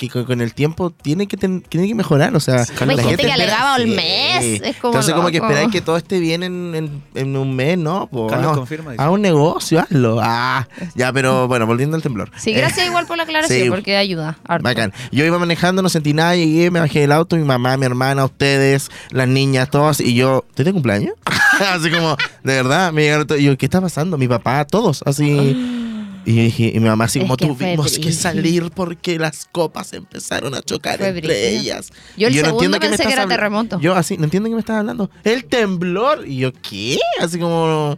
que 0.10 0.24
con, 0.26 0.42
el 0.42 0.54
tiempo 0.54 0.90
tiene 0.90 1.28
que, 1.28 1.38
ten- 1.38 1.62
tiene 1.62 1.88
que 1.88 1.96
mejorar. 1.96 2.36
O 2.36 2.40
sea, 2.40 2.62
Hay 2.62 2.66
gente 2.66 2.96
que 3.04 3.12
espera- 3.12 3.34
alegaba 3.34 3.76
el 3.78 3.90
Sí. 3.90 3.96
mes, 3.96 4.62
es 4.64 4.78
como 4.78 4.94
Entonces, 4.94 5.14
como 5.14 5.30
que 5.30 5.38
esperáis 5.38 5.70
que 5.72 5.82
todo 5.82 5.98
esté 5.98 6.20
bien 6.20 6.44
en, 6.44 6.76
en- 6.76 7.04
en 7.16 7.38
un 7.38 7.56
mes, 7.56 7.78
¿no? 7.78 8.08
Pues, 8.08 8.32
Carlos 8.32 8.58
confirma, 8.58 8.92
dice. 8.92 9.04
Haz 9.04 9.10
un 9.10 9.22
negocio, 9.22 9.80
hazlo. 9.80 10.20
Ah, 10.22 10.68
ya, 10.96 11.12
pero 11.14 11.48
bueno, 11.48 11.66
volviendo 11.66 11.96
al 11.96 12.02
temblor. 12.04 12.30
Sí, 12.38 12.52
Eh, 12.52 12.54
gracias 12.58 12.88
igual 12.88 13.06
por 13.08 13.18
la 13.18 13.24
aclaración, 13.24 13.64
sí. 13.64 13.70
porque 13.70 13.98
ayuda. 13.98 14.38
harto. 14.48 14.64
Bacán. 14.64 14.94
Yo 15.12 15.26
iba 15.26 15.38
manejando, 15.40 15.82
no 15.82 15.90
sentí 15.90 16.14
nada, 16.14 16.36
llegué, 16.36 16.72
me 16.72 16.80
bajé 16.80 17.02
del 17.02 17.12
auto, 17.12 17.36
mi 17.36 17.44
mamá, 17.44 17.78
mi 17.78 17.86
hermana, 17.86 18.26
ustedes, 18.26 18.90
las 19.12 19.28
niñas, 19.28 19.70
todos, 19.70 20.00
y 20.00 20.14
yo, 20.16 20.46
¿te 20.56 20.64
de 20.64 20.74
cumpleaños? 20.74 21.14
así 21.74 21.90
como, 21.92 22.18
de 22.44 22.54
verdad, 22.54 22.92
me 22.92 23.04
llegaron 23.04 23.28
todos, 23.28 23.42
y 23.42 23.46
yo, 23.46 23.58
¿qué 23.58 23.66
está 23.66 23.82
pasando? 23.82 24.18
Mi 24.18 24.28
papá, 24.28 24.66
todos, 24.66 25.04
así. 25.06 25.80
Y 26.26 26.36
yo 26.36 26.42
dije, 26.44 26.72
y 26.76 26.80
mi 26.80 26.88
mamá 26.88 27.06
así 27.06 27.20
como 27.20 27.36
que 27.36 27.48
tuvimos 27.48 27.98
que 28.00 28.12
salir 28.14 28.72
porque 28.74 29.20
las 29.20 29.46
copas 29.52 29.92
empezaron 29.94 30.56
a 30.56 30.62
chocar 30.62 30.98
Fue 31.00 31.10
entre 31.10 31.22
brígido. 31.22 31.48
ellas. 31.62 31.92
Yo 32.18 32.28
el 32.28 32.34
Y 32.34 32.38
segundo 32.38 32.60
qué 32.60 32.70
me 32.70 32.80
pensé 32.80 32.96
que 32.98 33.02
estás 33.04 33.14
era 33.14 33.24
habla- 33.24 33.36
terremoto. 33.36 33.80
Yo 33.80 33.96
así, 33.96 34.18
no 34.18 34.24
entiendo 34.24 34.48
qué 34.50 34.56
me 34.56 34.62
estás 34.62 34.78
hablando. 34.78 35.10
El 35.24 35.46
temblor. 35.46 36.26
Y 36.28 36.38
yo, 36.38 36.54
¿qué? 36.54 36.98
Así 37.22 37.38
como, 37.40 37.98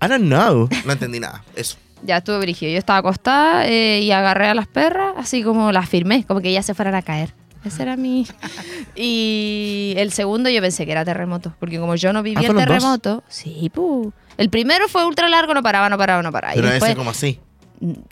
I 0.00 0.06
don't 0.08 0.24
know. 0.26 0.68
No 0.84 0.92
entendí 0.92 1.18
nada. 1.20 1.42
Eso. 1.56 1.76
Ya 2.04 2.18
estuve 2.18 2.38
brígido. 2.38 2.70
Yo 2.70 2.78
estaba 2.78 2.98
acostada 3.00 3.66
eh, 3.66 4.00
y 4.02 4.10
agarré 4.12 4.46
a 4.48 4.54
las 4.54 4.66
perras, 4.68 5.14
así 5.16 5.42
como 5.42 5.72
las 5.72 5.88
firmé, 5.88 6.24
como 6.26 6.40
que 6.40 6.50
ellas 6.50 6.66
se 6.66 6.74
fueran 6.74 6.94
a 6.94 7.02
caer. 7.02 7.34
Ese 7.64 7.82
era 7.82 7.96
mi. 7.96 8.26
Y 8.96 9.94
el 9.96 10.12
segundo 10.12 10.48
yo 10.50 10.60
pensé 10.60 10.86
que 10.86 10.92
era 10.92 11.04
terremoto, 11.04 11.54
porque 11.58 11.78
como 11.78 11.94
yo 11.96 12.12
no 12.12 12.22
viví 12.22 12.44
Ah, 12.44 12.48
el 12.50 12.56
terremoto, 12.56 13.24
sí, 13.28 13.70
pu. 13.72 14.12
El 14.36 14.50
primero 14.50 14.88
fue 14.88 15.04
ultra 15.06 15.28
largo, 15.28 15.54
no 15.54 15.62
paraba, 15.62 15.88
no 15.88 15.98
paraba, 15.98 16.22
no 16.22 16.30
paraba. 16.32 16.54
Pero 16.54 16.66
y 16.68 16.70
después, 16.70 16.90
ese 16.90 16.96
como 16.98 17.10
así. 17.10 17.40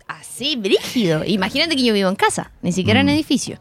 Así, 0.07 0.57
brígido. 0.57 1.25
Imagínate 1.25 1.77
que 1.77 1.83
yo 1.85 1.95
vivo 1.95 2.09
en 2.09 2.17
casa, 2.17 2.51
ni 2.63 2.73
siquiera 2.73 3.01
en 3.01 3.07
Mm. 3.07 3.11
edificio. 3.11 3.59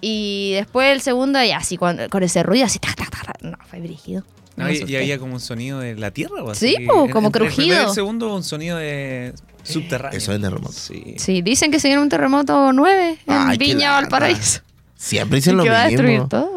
Y 0.00 0.52
después 0.54 0.92
el 0.92 1.00
segundo, 1.00 1.42
y 1.42 1.52
así, 1.52 1.76
con, 1.76 1.98
con 2.10 2.22
ese 2.22 2.42
ruido, 2.42 2.66
así, 2.66 2.78
tac, 2.78 2.94
tac, 2.96 3.10
tac. 3.10 3.42
no, 3.42 3.56
fue 3.68 3.80
brígido. 3.80 4.24
No, 4.56 4.70
y, 4.70 4.96
había 4.96 5.18
como 5.18 5.34
un 5.34 5.40
sonido 5.40 5.80
de 5.80 5.94
la 5.96 6.10
tierra. 6.10 6.42
o 6.42 6.54
Sí, 6.54 6.74
así. 6.76 6.86
po, 6.86 7.04
En- 7.04 7.10
como 7.10 7.26
entre 7.28 7.44
El 7.46 7.52
primero 7.52 7.64
y 7.64 7.74
crujido. 7.76 7.88
el 7.90 7.94
segundo, 7.94 8.34
un 8.34 8.42
sonido 8.42 8.78
de 8.78 9.34
subterráneo. 9.62 10.16
Eso 10.16 10.32
es 10.32 10.40
terremoto. 10.40 10.72
Sí. 10.72 11.14
Sí, 11.18 11.42
dicen 11.42 11.70
que 11.70 11.78
se 11.80 11.88
viene 11.88 12.02
un 12.02 12.08
terremoto 12.08 12.72
9 12.72 13.18
en 13.26 13.34
Ay, 13.34 13.58
Viña. 13.58 13.92
Valparaíso. 13.92 14.60
Siempre 14.94 15.36
dicen 15.36 15.52
Y 15.54 15.56
lo 15.58 15.62
que 15.64 15.68
va 15.70 15.82
a 15.82 15.86
destruir 15.88 16.10
mismo. 16.12 16.28
todo. 16.28 16.55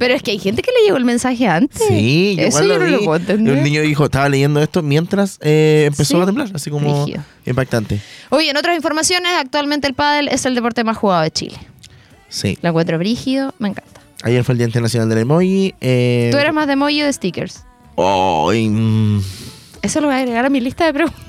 Pero 0.00 0.14
es 0.14 0.22
que 0.24 0.32
hay 0.32 0.38
gente 0.40 0.62
que 0.62 0.72
le 0.72 0.82
llegó 0.84 0.96
el 0.96 1.04
mensaje 1.04 1.46
antes. 1.46 1.80
Sí, 1.86 2.34
yo 2.36 2.42
Eso 2.46 2.62
yo 2.62 2.66
lo 2.66 2.78
no 2.80 2.86
lo 2.86 2.98
vi. 2.98 3.04
puedo 3.04 3.20
entender. 3.20 3.58
Un 3.58 3.62
niño 3.62 3.82
dijo, 3.82 4.06
estaba 4.06 4.28
leyendo 4.28 4.60
esto 4.60 4.82
mientras 4.82 5.38
eh, 5.42 5.84
empezó 5.86 6.16
Sí. 6.16 6.22
a 6.22 6.26
temblar, 6.26 6.48
así 6.52 6.70
como 6.70 7.06
impactante. 7.46 8.00
Oye, 8.30 8.50
en 8.50 8.56
otras 8.56 8.74
informaciones, 8.74 9.30
actualmente 9.38 9.86
el 9.86 9.94
pádel 9.94 10.26
es 10.28 10.44
el 10.46 10.56
deporte 10.56 10.82
más 10.82 10.96
jugado 10.96 11.22
de 11.22 11.30
Chile. 11.30 11.58
Sí. 12.28 12.58
Lo 12.62 12.70
encuentro 12.70 12.98
brígido, 12.98 13.54
me 13.60 13.68
encanta. 13.68 14.00
Ayer 14.22 14.42
fue 14.44 14.52
el 14.54 14.58
Día 14.58 14.66
Internacional 14.66 15.08
del 15.08 15.18
Emoji. 15.18 15.74
Eh, 15.80 16.28
¿Tú 16.32 16.38
eres 16.38 16.52
más 16.52 16.66
de 16.66 16.72
emoji 16.74 17.02
o 17.02 17.06
de 17.06 17.12
stickers? 17.12 17.64
Mm, 17.96 19.18
Eso 19.82 20.00
lo 20.00 20.06
voy 20.08 20.16
a 20.16 20.18
agregar 20.18 20.44
a 20.46 20.50
mi 20.50 20.60
lista 20.60 20.86
de 20.86 20.92
preguntas. 20.94 21.20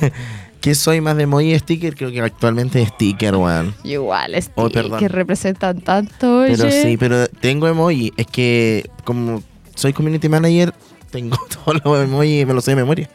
¿Qué 0.60 0.74
soy 0.74 1.00
más 1.00 1.16
de 1.16 1.22
emoji 1.24 1.56
sticker? 1.58 1.94
Creo 1.94 2.10
que 2.10 2.20
actualmente 2.20 2.82
es 2.82 2.88
sticker, 2.88 3.36
weón. 3.36 3.74
Igual, 3.84 4.34
Oh, 4.34 4.40
stickers 4.40 4.72
perdón. 4.72 4.98
que 4.98 5.08
representan 5.08 5.80
tanto, 5.80 6.40
oye. 6.40 6.56
Pero 6.56 6.70
sí, 6.70 6.96
pero 6.96 7.28
tengo 7.28 7.68
emoji. 7.68 8.12
Es 8.16 8.26
que 8.26 8.90
como 9.04 9.42
soy 9.74 9.92
community 9.92 10.28
manager, 10.28 10.74
tengo 11.10 11.36
todos 11.64 11.80
los 11.84 12.02
emojis 12.04 12.42
y 12.42 12.46
me 12.46 12.54
los 12.54 12.64
sé 12.64 12.72
de 12.72 12.76
memoria. 12.76 13.08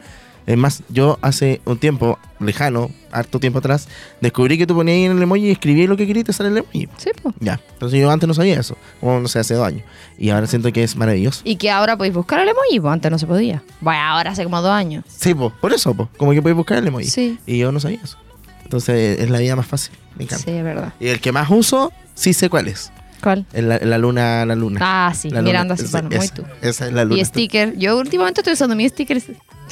Es 0.46 0.58
más, 0.58 0.82
yo 0.90 1.18
hace 1.22 1.60
un 1.64 1.78
tiempo 1.78 2.18
lejano, 2.38 2.90
harto 3.10 3.40
tiempo 3.40 3.60
atrás, 3.60 3.88
descubrí 4.20 4.58
que 4.58 4.66
tú 4.66 4.74
ponías 4.74 4.96
ahí 4.96 5.04
en 5.04 5.12
el 5.16 5.22
emoji 5.22 5.46
y 5.46 5.50
escribías 5.50 5.88
lo 5.88 5.96
que 5.96 6.06
querías 6.06 6.22
y 6.22 6.24
te 6.26 6.32
sale 6.34 6.50
el 6.50 6.58
emoji. 6.58 6.88
Sí, 6.98 7.10
po. 7.22 7.32
Ya. 7.40 7.58
Entonces 7.72 7.98
yo 7.98 8.10
antes 8.10 8.26
no 8.28 8.34
sabía 8.34 8.60
eso, 8.60 8.76
como 9.00 9.20
no 9.20 9.28
sé, 9.28 9.38
hace 9.38 9.54
dos 9.54 9.66
años. 9.66 9.82
Y 10.18 10.28
ahora 10.30 10.46
siento 10.46 10.70
que 10.72 10.82
es 10.82 10.96
maravilloso. 10.96 11.40
Y 11.44 11.56
que 11.56 11.70
ahora 11.70 11.96
podéis 11.96 12.14
buscar 12.14 12.40
el 12.40 12.48
emoji, 12.50 12.78
pues 12.78 12.92
antes 12.92 13.10
no 13.10 13.18
se 13.18 13.26
podía. 13.26 13.62
Bueno, 13.80 14.00
ahora 14.02 14.32
hace 14.32 14.44
como 14.44 14.60
dos 14.60 14.72
años. 14.72 15.04
Sí, 15.08 15.34
po, 15.34 15.50
por 15.50 15.72
eso, 15.72 15.94
po, 15.94 16.10
como 16.18 16.32
que 16.32 16.42
puedes 16.42 16.56
buscar 16.56 16.76
el 16.78 16.86
emoji. 16.86 17.06
Sí. 17.06 17.38
Y 17.46 17.56
yo 17.58 17.72
no 17.72 17.80
sabía 17.80 18.00
eso. 18.04 18.18
Entonces 18.64 19.20
es 19.20 19.30
la 19.30 19.38
vida 19.38 19.56
más 19.56 19.66
fácil. 19.66 19.94
Me 20.16 20.24
encanta. 20.24 20.44
Sí, 20.44 20.50
es 20.50 20.62
verdad. 20.64 20.92
Y 21.00 21.08
el 21.08 21.20
que 21.20 21.32
más 21.32 21.48
uso, 21.50 21.90
sí 22.14 22.34
sé 22.34 22.50
cuál 22.50 22.68
es. 22.68 22.92
¿Cuál? 23.22 23.46
Es 23.54 23.64
la, 23.64 23.78
la 23.78 23.96
luna, 23.96 24.44
la 24.44 24.54
luna. 24.54 24.80
Ah, 24.82 25.14
sí, 25.14 25.30
La 25.30 25.40
luna. 25.40 25.48
mirando 25.48 25.74
así, 25.74 25.86
bueno, 25.90 26.10
muy 26.14 26.28
tú. 26.28 26.42
Esa 26.60 26.86
es 26.86 26.92
la 26.92 27.04
luna. 27.04 27.18
Y 27.18 27.24
sticker. 27.24 27.74
Yo 27.78 27.96
últimamente 27.96 28.42
estoy 28.42 28.52
usando 28.52 28.76
mi 28.76 28.86
sticker. 28.86 29.22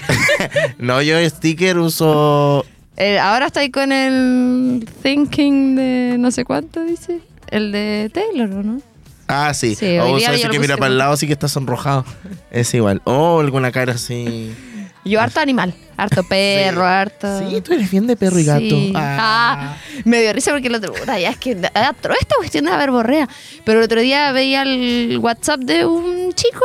No, 0.78 1.02
yo 1.02 1.18
sticker 1.28 1.78
uso. 1.78 2.64
Eh, 2.96 3.18
ahora 3.18 3.46
estoy 3.46 3.70
con 3.70 3.92
el 3.92 4.88
thinking 5.02 5.76
de 5.76 6.16
no 6.18 6.30
sé 6.30 6.44
cuánto, 6.44 6.84
dice. 6.84 7.20
El 7.48 7.72
de 7.72 8.10
Taylor, 8.12 8.50
¿o 8.50 8.62
no? 8.62 8.80
Ah, 9.28 9.54
sí. 9.54 9.74
Sí, 9.74 9.98
o 9.98 10.14
uso 10.14 10.30
ese 10.30 10.48
que 10.48 10.58
mira 10.58 10.76
para 10.76 10.92
el 10.92 10.98
lado, 10.98 11.12
así 11.12 11.26
que 11.26 11.32
está 11.32 11.48
sonrojado. 11.48 12.04
Es 12.50 12.72
igual. 12.74 13.00
O 13.04 13.40
alguna 13.40 13.72
cara 13.72 13.94
así. 13.94 14.54
Yo 15.04 15.20
harto 15.20 15.40
animal, 15.40 15.74
harto 15.96 16.22
perro, 16.28 16.84
harto... 16.84 17.26
Sí, 17.40 17.60
tú 17.60 17.72
eres 17.72 17.90
bien 17.90 18.06
de 18.06 18.16
perro 18.16 18.38
y 18.38 18.44
gato. 18.44 18.60
Sí. 18.60 18.92
Ah. 18.94 19.16
Ah, 19.20 19.76
me 20.04 20.20
dio 20.22 20.32
risa 20.32 20.52
porque 20.52 20.68
el 20.68 20.74
otro 20.74 20.92
puta, 20.92 21.18
ya 21.18 21.30
es 21.30 21.38
que 21.38 21.56
toda 21.56 22.14
esta 22.20 22.36
cuestión 22.36 22.64
de 22.66 22.70
la 22.70 22.76
verborrea. 22.76 23.28
Pero 23.64 23.80
el 23.80 23.84
otro 23.84 24.00
día 24.00 24.30
veía 24.32 24.62
el 24.62 25.18
WhatsApp 25.20 25.60
de 25.60 25.86
un 25.86 26.32
chico 26.34 26.64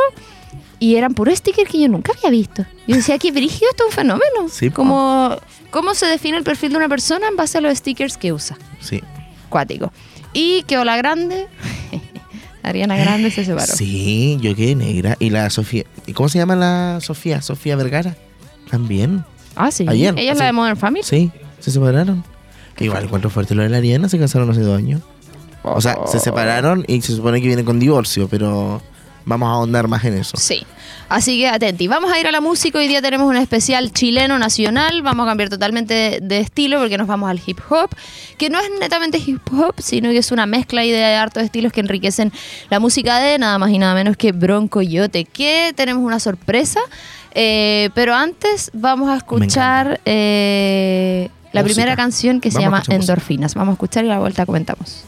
y 0.78 0.96
eran 0.96 1.14
puros 1.14 1.38
stickers 1.38 1.70
que 1.70 1.80
yo 1.80 1.88
nunca 1.88 2.12
había 2.12 2.30
visto. 2.30 2.64
Yo 2.86 2.96
decía, 2.96 3.18
qué 3.18 3.32
brígido, 3.32 3.68
esto 3.70 3.84
es 3.84 3.90
un 3.90 3.94
fenómeno. 3.94 4.48
Sí. 4.50 4.70
Como, 4.70 5.36
¿Cómo 5.70 5.94
se 5.94 6.06
define 6.06 6.38
el 6.38 6.44
perfil 6.44 6.70
de 6.70 6.76
una 6.78 6.88
persona 6.88 7.28
en 7.28 7.36
base 7.36 7.58
a 7.58 7.60
los 7.60 7.76
stickers 7.76 8.16
que 8.16 8.32
usa? 8.32 8.56
Sí. 8.80 9.02
Cuático. 9.48 9.92
Y 10.32 10.62
que 10.64 10.78
Hola 10.78 10.96
Grande, 10.96 11.46
Ariana 12.62 12.96
Grande 12.96 13.30
se 13.30 13.44
separó. 13.44 13.72
Sí, 13.74 14.38
yo 14.40 14.54
quedé 14.54 14.74
negra. 14.74 15.16
Y 15.18 15.30
la 15.30 15.50
Sofía. 15.50 15.84
¿Y 16.06 16.12
cómo 16.12 16.28
se 16.28 16.38
llama 16.38 16.56
la 16.56 16.98
Sofía? 17.00 17.42
Sofía 17.42 17.76
Vergara. 17.76 18.16
También. 18.70 19.24
Ah, 19.56 19.70
sí. 19.70 19.86
Ayer, 19.88 20.14
Ella 20.18 20.32
es 20.32 20.38
la 20.38 20.46
de 20.46 20.52
Modern 20.52 20.76
Family. 20.76 21.02
Sí, 21.02 21.30
se 21.60 21.70
separaron. 21.70 22.24
Que 22.76 22.84
igual 22.84 23.04
encuentro 23.04 23.28
fuerte 23.28 23.54
lo 23.54 23.62
de 23.62 23.68
la 23.68 23.78
Ariana, 23.78 24.08
se 24.08 24.18
casaron 24.18 24.50
hace 24.50 24.60
dos 24.60 24.78
años. 24.78 25.02
O 25.64 25.80
sea, 25.80 25.98
se 26.06 26.20
separaron 26.20 26.84
y 26.86 27.00
se 27.02 27.14
supone 27.14 27.40
que 27.40 27.48
vienen 27.48 27.64
con 27.64 27.80
divorcio, 27.80 28.28
pero 28.28 28.80
vamos 29.24 29.48
a 29.48 29.52
ahondar 29.52 29.88
más 29.88 30.04
en 30.04 30.14
eso. 30.14 30.36
Sí. 30.36 30.64
Así 31.08 31.38
que 31.38 31.48
atenti. 31.48 31.88
Vamos 31.88 32.12
a 32.12 32.20
ir 32.20 32.26
a 32.26 32.30
la 32.30 32.40
música. 32.42 32.78
Hoy 32.78 32.86
día 32.86 33.00
tenemos 33.00 33.26
un 33.28 33.36
especial 33.36 33.92
chileno 33.92 34.38
nacional. 34.38 35.00
Vamos 35.02 35.24
a 35.24 35.30
cambiar 35.30 35.48
totalmente 35.48 35.94
de, 35.94 36.20
de 36.20 36.38
estilo 36.40 36.78
porque 36.78 36.98
nos 36.98 37.06
vamos 37.06 37.30
al 37.30 37.40
hip 37.44 37.58
hop, 37.70 37.88
que 38.36 38.50
no 38.50 38.60
es 38.60 38.68
netamente 38.78 39.18
hip 39.18 39.40
hop, 39.52 39.74
sino 39.78 40.10
que 40.10 40.18
es 40.18 40.32
una 40.32 40.44
mezcla 40.44 40.84
y 40.84 40.90
de 40.90 41.04
hartos 41.14 41.42
estilos 41.42 41.72
que 41.72 41.80
enriquecen 41.80 42.30
la 42.68 42.78
música 42.78 43.18
de 43.20 43.38
nada 43.38 43.58
más 43.58 43.70
y 43.70 43.78
nada 43.78 43.94
menos 43.94 44.18
que 44.18 44.32
Bronco 44.32 44.82
Yote, 44.82 45.24
que 45.24 45.72
tenemos 45.74 46.02
una 46.02 46.20
sorpresa. 46.20 46.80
Eh, 47.32 47.88
pero 47.94 48.14
antes 48.14 48.70
vamos 48.74 49.08
a 49.08 49.16
escuchar 49.16 50.00
eh, 50.04 51.30
la 51.52 51.62
Música. 51.62 51.74
primera 51.74 51.96
canción 51.96 52.40
que 52.40 52.50
se 52.50 52.56
Vamos 52.58 52.64
llama 52.66 52.78
música. 52.78 52.94
Endorfinas. 52.96 53.54
Vamos 53.54 53.72
a 53.72 53.74
escuchar 53.74 54.04
y 54.04 54.08
a 54.08 54.14
la 54.14 54.18
vuelta 54.18 54.44
comentamos. 54.44 55.04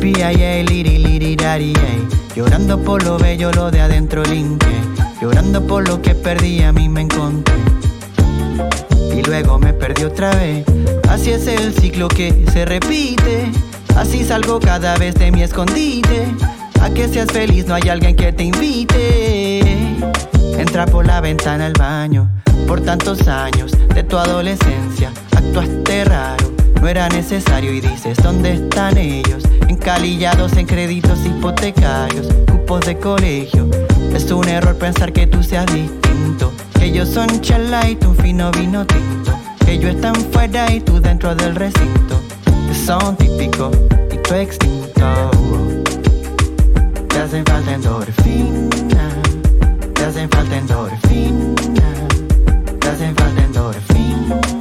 Liri, 0.00 0.96
liri, 0.96 1.36
dari. 1.36 1.74
Llorando 2.34 2.82
por 2.82 3.02
lo 3.04 3.18
bello, 3.18 3.52
lo 3.52 3.70
de 3.70 3.82
adentro 3.82 4.22
linke. 4.22 4.66
Llorando 5.20 5.66
por 5.66 5.86
lo 5.86 6.00
que 6.00 6.14
perdí, 6.14 6.62
a 6.62 6.72
mí 6.72 6.88
me 6.88 7.02
encontré. 7.02 7.54
Y 9.14 9.22
luego 9.22 9.58
me 9.58 9.74
perdí 9.74 10.04
otra 10.04 10.34
vez. 10.36 10.64
Así 11.08 11.32
es 11.32 11.46
el 11.46 11.74
ciclo 11.74 12.08
que 12.08 12.46
se 12.50 12.64
repite. 12.64 13.52
Así 13.94 14.24
salgo 14.24 14.58
cada 14.58 14.96
vez 14.96 15.16
de 15.16 15.30
mi 15.32 15.42
escondite. 15.42 16.26
A 16.80 16.88
que 16.88 17.06
seas 17.06 17.30
feliz, 17.30 17.66
no 17.66 17.74
hay 17.74 17.90
alguien 17.90 18.16
que 18.16 18.32
te 18.32 18.44
invite. 18.44 19.60
Entra 20.56 20.86
por 20.86 21.06
la 21.06 21.20
ventana 21.20 21.66
al 21.66 21.74
baño. 21.74 22.30
Por 22.66 22.80
tantos 22.80 23.28
años 23.28 23.72
de 23.94 24.02
tu 24.02 24.16
adolescencia, 24.16 25.12
actuaste 25.36 26.04
raro. 26.04 26.59
No 26.80 26.88
era 26.88 27.10
necesario 27.10 27.74
y 27.74 27.80
dices, 27.80 28.16
¿dónde 28.22 28.54
están 28.54 28.96
ellos? 28.96 29.42
Encalillados 29.68 30.54
en 30.54 30.66
créditos 30.66 31.18
hipotecarios, 31.26 32.26
cupos 32.50 32.80
de 32.86 32.96
colegio. 32.96 33.68
Es 34.14 34.30
un 34.30 34.48
error 34.48 34.74
pensar 34.76 35.12
que 35.12 35.26
tú 35.26 35.42
seas 35.42 35.66
distinto. 35.66 36.52
Que 36.78 36.86
ellos 36.86 37.08
son 37.10 37.28
chalite, 37.42 38.06
un 38.06 38.16
fino 38.16 38.50
vino 38.52 38.86
tinto. 38.86 39.32
Que 39.64 39.72
ellos 39.72 39.94
están 39.94 40.14
fuera 40.32 40.72
y 40.72 40.80
tú 40.80 41.00
dentro 41.00 41.34
del 41.34 41.54
recinto. 41.54 42.18
Son 42.86 43.14
típicos 43.16 43.76
y 44.10 44.16
tú 44.16 44.34
extinto. 44.34 45.30
Te 47.08 47.18
hacen 47.18 47.44
falta 47.44 47.74
endorfina. 47.74 49.10
Te 49.94 50.04
hacen 50.04 50.30
falta 50.30 50.56
endorfina. 50.56 51.92
Te 52.80 52.88
hacen 52.88 53.14
falta 53.14 53.42
endorfina. 53.44 54.59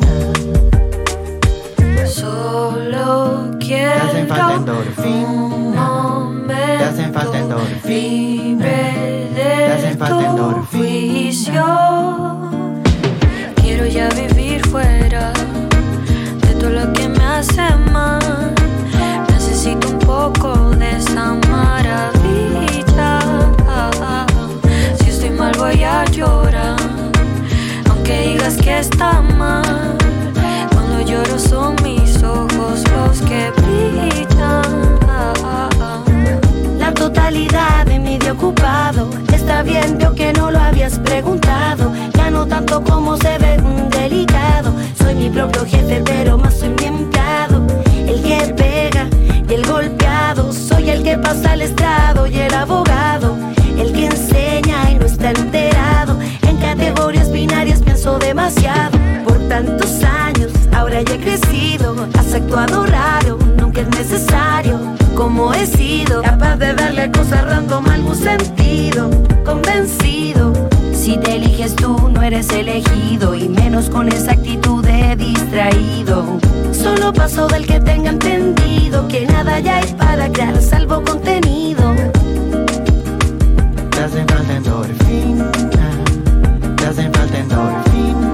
Solo 2.09 3.51
Te 3.51 3.57
quiero 3.59 4.03
hacen 4.03 4.27
falta 4.27 4.55
endorfina. 4.55 5.87
Te 6.47 6.83
hacen 6.83 7.13
falta 7.13 7.37
endorfina. 7.37 8.65
Te 9.35 9.71
hacen 9.71 9.97
falta 9.97 10.25
endorfina. 10.25 11.65
Quiero 13.61 13.85
ya 13.85 14.09
vivir 14.09 14.67
fuera 14.69 15.31
de 16.41 16.55
todo 16.55 16.71
lo 16.71 16.91
que 16.93 17.07
me 17.09 17.23
hace 17.23 17.75
mal. 17.91 18.55
Necesito 19.29 19.89
un 19.89 19.99
poco 19.99 20.71
de 20.71 20.97
esa 20.97 21.35
maravilla. 21.47 23.19
Si 24.99 25.09
estoy 25.11 25.29
mal 25.29 25.51
voy 25.59 25.83
a 25.83 26.05
llorar, 26.05 26.75
aunque 27.87 28.21
digas 28.29 28.57
que 28.57 28.79
está 28.79 29.21
mal. 29.37 29.98
La 37.39 37.45
totalidad 37.47 37.85
de 37.85 38.17
día 38.19 38.33
ocupado. 38.33 39.09
Está 39.33 39.63
bien, 39.63 39.97
veo 39.97 40.13
que 40.13 40.33
no 40.33 40.51
lo 40.51 40.59
habías 40.59 40.99
preguntado. 40.99 41.91
Ya 42.13 42.29
no 42.29 42.45
tanto 42.45 42.83
como 42.83 43.15
se 43.15 43.37
ve 43.37 43.57
mm, 43.57 43.89
delicado. 43.89 44.73
Soy 44.97 45.15
mi 45.15 45.29
propio 45.29 45.65
jefe, 45.65 46.01
pero 46.03 46.37
más 46.37 46.55
soy 46.55 46.69
mi 46.69 46.85
empleado. 46.85 47.65
El 48.07 48.21
que 48.21 48.53
pega 48.55 49.07
y 49.47 49.53
el 49.53 49.65
golpeado. 49.65 50.51
Soy 50.51 50.89
el 50.89 51.01
que 51.01 51.17
pasa 51.17 51.53
al 51.53 51.61
estrado 51.61 52.27
y 52.27 52.39
el 52.39 52.53
abogado. 52.53 53.37
El 53.77 53.93
que 53.93 54.07
enseña 54.07 54.91
y 54.91 54.95
no 54.95 55.05
está 55.05 55.31
enterado. 55.31 56.19
En 56.47 56.57
categorías 56.57 57.31
binarias 57.31 57.81
pienso 57.81 58.19
demasiado. 58.19 58.97
Por 59.25 59.39
tantos 59.47 60.03
años, 60.03 60.51
ahora 60.73 61.01
ya 61.03 61.13
he 61.13 61.19
crecido. 61.19 61.95
Has 62.17 62.33
actuado 62.33 62.85
raro, 62.85 63.37
nunca 63.57 63.81
es 63.81 63.87
necesario 63.89 64.98
Como 65.19 65.53
he 65.53 65.65
sido 65.65 66.21
Capaz 66.21 66.55
de 66.55 66.73
darle 66.73 67.11
cosas 67.11 67.43
random 67.43 67.85
algún 67.89 68.15
sentido 68.15 69.09
Convencido 69.43 70.53
Si 70.93 71.17
te 71.17 71.35
eliges 71.35 71.75
tú 71.75 72.09
no 72.09 72.21
eres 72.21 72.49
elegido 72.53 73.35
Y 73.35 73.49
menos 73.49 73.89
con 73.89 74.07
esa 74.07 74.31
actitud 74.31 74.81
de 74.81 75.17
distraído 75.17 76.39
Solo 76.71 77.11
paso 77.11 77.47
del 77.49 77.67
que 77.67 77.81
tenga 77.81 78.11
entendido 78.11 79.09
Que 79.09 79.25
nada 79.25 79.59
ya 79.59 79.79
hay 79.79 79.93
para 79.95 80.29
crear 80.31 80.61
salvo 80.61 81.03
contenido 81.03 81.93
Te 83.91 83.99
hacen 83.99 84.25
falta 84.25 84.55
endorfina. 84.55 85.51
Te 86.77 86.85
hacen 86.85 87.13
falta 87.13 87.37
endorfina. 87.37 88.28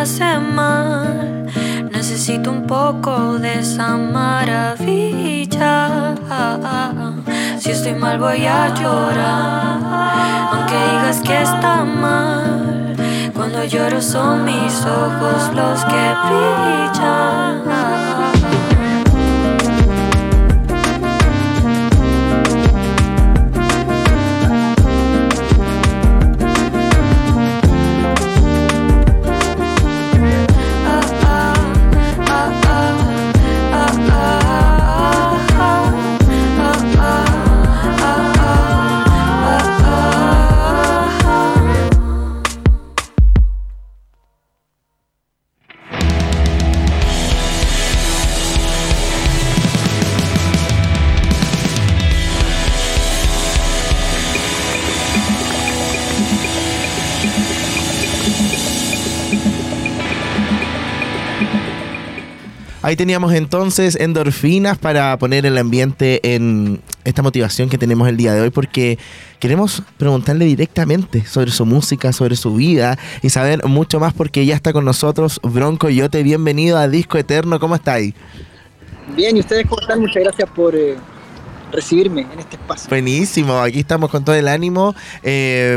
Hace 0.00 0.38
mal. 0.38 1.46
Necesito 1.90 2.50
un 2.50 2.66
poco 2.66 3.38
de 3.38 3.60
esa 3.60 3.96
maravilla. 3.96 5.74
Si 7.58 7.70
estoy 7.70 7.94
mal 7.94 8.18
voy 8.18 8.44
a 8.46 8.74
llorar, 8.74 9.80
aunque 10.52 10.74
digas 10.74 11.20
que 11.26 11.42
está 11.42 11.84
mal. 11.84 12.94
Cuando 13.34 13.64
lloro 13.64 14.00
son 14.00 14.44
mis 14.44 14.84
ojos 14.84 15.50
los 15.54 15.84
que 15.84 16.04
brillan. 16.26 17.75
Teníamos 62.96 63.34
entonces 63.34 63.94
endorfinas 63.96 64.78
para 64.78 65.18
poner 65.18 65.44
el 65.44 65.58
ambiente 65.58 66.34
en 66.34 66.80
esta 67.04 67.22
motivación 67.22 67.68
que 67.68 67.76
tenemos 67.76 68.08
el 68.08 68.16
día 68.16 68.32
de 68.32 68.40
hoy 68.40 68.48
porque 68.48 68.98
queremos 69.38 69.82
preguntarle 69.98 70.46
directamente 70.46 71.26
sobre 71.26 71.50
su 71.50 71.66
música, 71.66 72.14
sobre 72.14 72.36
su 72.36 72.54
vida 72.54 72.98
y 73.22 73.28
saber 73.28 73.64
mucho 73.66 74.00
más 74.00 74.14
porque 74.14 74.46
ya 74.46 74.54
está 74.54 74.72
con 74.72 74.86
nosotros 74.86 75.40
Bronco 75.42 75.90
Yote. 75.90 76.22
Bienvenido 76.22 76.78
a 76.78 76.88
Disco 76.88 77.18
Eterno, 77.18 77.60
¿cómo 77.60 77.74
estáis? 77.74 78.14
Bien, 79.14 79.36
¿y 79.36 79.40
ustedes 79.40 79.66
cómo 79.66 79.82
están? 79.82 80.00
Muchas 80.00 80.22
gracias 80.22 80.48
por 80.50 80.74
eh, 80.74 80.96
recibirme 81.72 82.22
en 82.32 82.38
este 82.38 82.56
espacio. 82.56 82.88
Buenísimo, 82.88 83.58
aquí 83.58 83.80
estamos 83.80 84.10
con 84.10 84.24
todo 84.24 84.34
el 84.34 84.48
ánimo, 84.48 84.94
eh, 85.22 85.76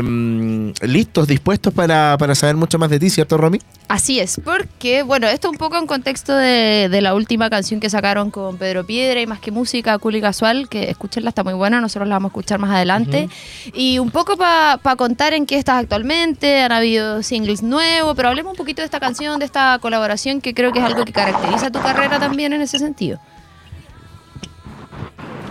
listos, 0.82 1.26
dispuestos 1.26 1.72
para, 1.74 2.16
para 2.18 2.34
saber 2.34 2.56
mucho 2.56 2.78
más 2.78 2.90
de 2.90 2.98
ti, 2.98 3.10
¿cierto, 3.10 3.36
Romy? 3.36 3.60
Así 3.88 4.20
es, 4.20 4.40
porque, 4.44 5.02
bueno, 5.02 5.26
esto 5.26 5.50
un 5.50 5.56
poco 5.56 5.76
en 5.76 5.86
contexto 5.86 6.34
de, 6.34 6.88
de 6.88 7.00
la 7.00 7.14
última 7.14 7.50
canción 7.50 7.80
que 7.80 7.90
sacaron 7.90 8.30
con 8.30 8.56
Pedro 8.56 8.86
Piedra 8.86 9.20
y 9.20 9.26
más 9.26 9.40
que 9.40 9.50
música, 9.50 9.98
cool 9.98 10.16
y 10.16 10.20
casual, 10.20 10.68
que 10.68 10.90
escúchenla, 10.90 11.30
está 11.30 11.42
muy 11.42 11.54
buena, 11.54 11.80
nosotros 11.80 12.08
la 12.08 12.14
vamos 12.16 12.28
a 12.28 12.32
escuchar 12.32 12.60
más 12.60 12.70
adelante. 12.70 13.28
Y 13.74 13.98
un 13.98 14.10
poco 14.10 14.36
para 14.36 14.78
contar 14.96 15.34
en 15.34 15.44
qué 15.44 15.56
estás 15.56 15.82
actualmente, 15.82 16.62
han 16.62 16.72
habido 16.72 17.22
singles 17.22 17.62
nuevos, 17.62 18.14
pero 18.14 18.28
hablemos 18.28 18.52
un 18.52 18.56
poquito 18.56 18.82
de 18.82 18.86
esta 18.86 19.00
canción, 19.00 19.38
de 19.40 19.46
esta 19.46 19.78
colaboración, 19.80 20.40
que 20.40 20.54
creo 20.54 20.72
que 20.72 20.78
es 20.78 20.84
algo 20.84 21.04
que 21.04 21.12
caracteriza 21.12 21.70
tu 21.70 21.80
carrera 21.80 22.20
también 22.20 22.52
en 22.52 22.62
ese 22.62 22.78
sentido. 22.78 23.18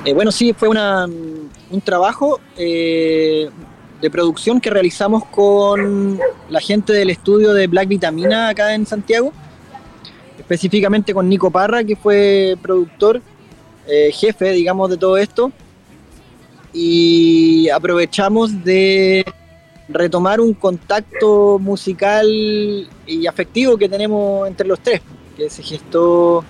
Eh, 0.06 0.14
bueno, 0.14 0.32
sí, 0.32 0.54
fue 0.54 0.70
una, 0.70 1.06
un 1.06 1.82
trabajo 1.82 2.40
eh, 2.56 3.50
de 4.02 4.10
producción 4.10 4.62
que 4.62 4.70
realizamos 4.70 5.26
con 5.26 6.20
la 6.50 6.62
gente 6.62 6.94
del 6.94 7.10
estudio 7.10 7.54
de 7.54 7.68
Black 7.68 7.90
Vitamina 7.90 8.48
acá 8.48 8.74
en 8.74 8.86
Santiago, 8.86 9.34
específicamente 10.38 11.14
con 11.14 11.28
Nico 11.28 11.52
Parra, 11.52 11.84
que 11.84 11.98
fue 11.98 12.56
productor, 12.62 13.22
eh, 13.88 14.12
jefe, 14.14 14.52
digamos, 14.52 14.90
de 14.90 14.98
todo 14.98 15.18
esto, 15.18 15.52
y 16.72 17.68
aprovechamos 17.68 18.64
de 18.64 19.26
retomar 19.90 20.40
un 20.40 20.54
contacto 20.54 21.60
musical 21.60 22.26
y 23.06 23.28
afectivo 23.28 23.78
que 23.78 23.90
tenemos 23.90 24.48
entre 24.48 24.66
los 24.66 24.80
tres, 24.80 25.02
que 25.36 25.50
se 25.50 25.62
gestó 25.62 26.46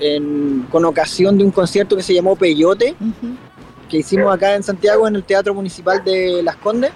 en- 0.00 0.66
con 0.70 0.84
ocasión 0.84 1.36
de 1.38 1.44
un 1.44 1.50
concierto 1.50 1.96
que 1.96 2.02
se 2.02 2.14
llamó 2.14 2.34
Peyote, 2.36 2.94
que 3.88 3.98
hicimos 3.98 4.32
acá 4.34 4.54
en 4.54 4.62
Santiago 4.62 5.06
en 5.06 5.16
el 5.16 5.24
Teatro 5.24 5.52
Municipal 5.54 6.02
de 6.04 6.42
Las 6.42 6.56
Condes. 6.56 6.92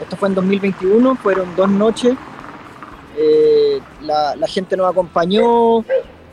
Esto 0.00 0.16
fue 0.16 0.28
en 0.28 0.34
2021, 0.34 1.16
fueron 1.16 1.54
dos 1.56 1.68
noches. 1.70 2.14
Eh, 3.16 3.80
la, 4.02 4.34
la 4.36 4.46
gente 4.46 4.76
nos 4.76 4.90
acompañó, 4.90 5.84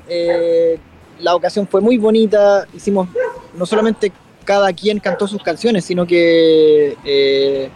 eh, 0.08 0.80
la 1.20 1.36
ocasión 1.36 1.68
fue 1.68 1.82
muy 1.82 1.98
bonita. 1.98 2.66
Hicimos, 2.74 3.08
no 3.54 3.66
solamente 3.66 4.12
cada 4.46 4.72
quien 4.74 5.00
cantó 5.00 5.28
sus 5.28 5.44
canciones, 5.44 5.86
sino 5.86 6.08
que 6.08 6.98
eh, 7.06 7.70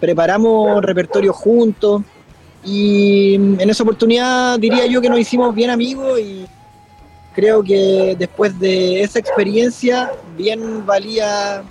preparamos 0.00 0.82
repertorio 0.82 1.32
juntos. 1.32 2.02
Y 2.64 3.34
en 3.34 3.68
esa 3.70 3.82
oportunidad 3.82 4.58
diría 4.58 4.86
yo 4.86 5.00
que 5.00 5.08
nos 5.08 5.18
hicimos 5.18 5.54
bien 5.54 5.70
amigos 5.70 6.20
y 6.20 6.44
creo 7.34 7.62
que 7.62 8.16
después 8.18 8.58
de 8.58 9.02
esa 9.02 9.18
experiencia 9.18 10.12
bien 10.36 10.84
valía 10.86 11.62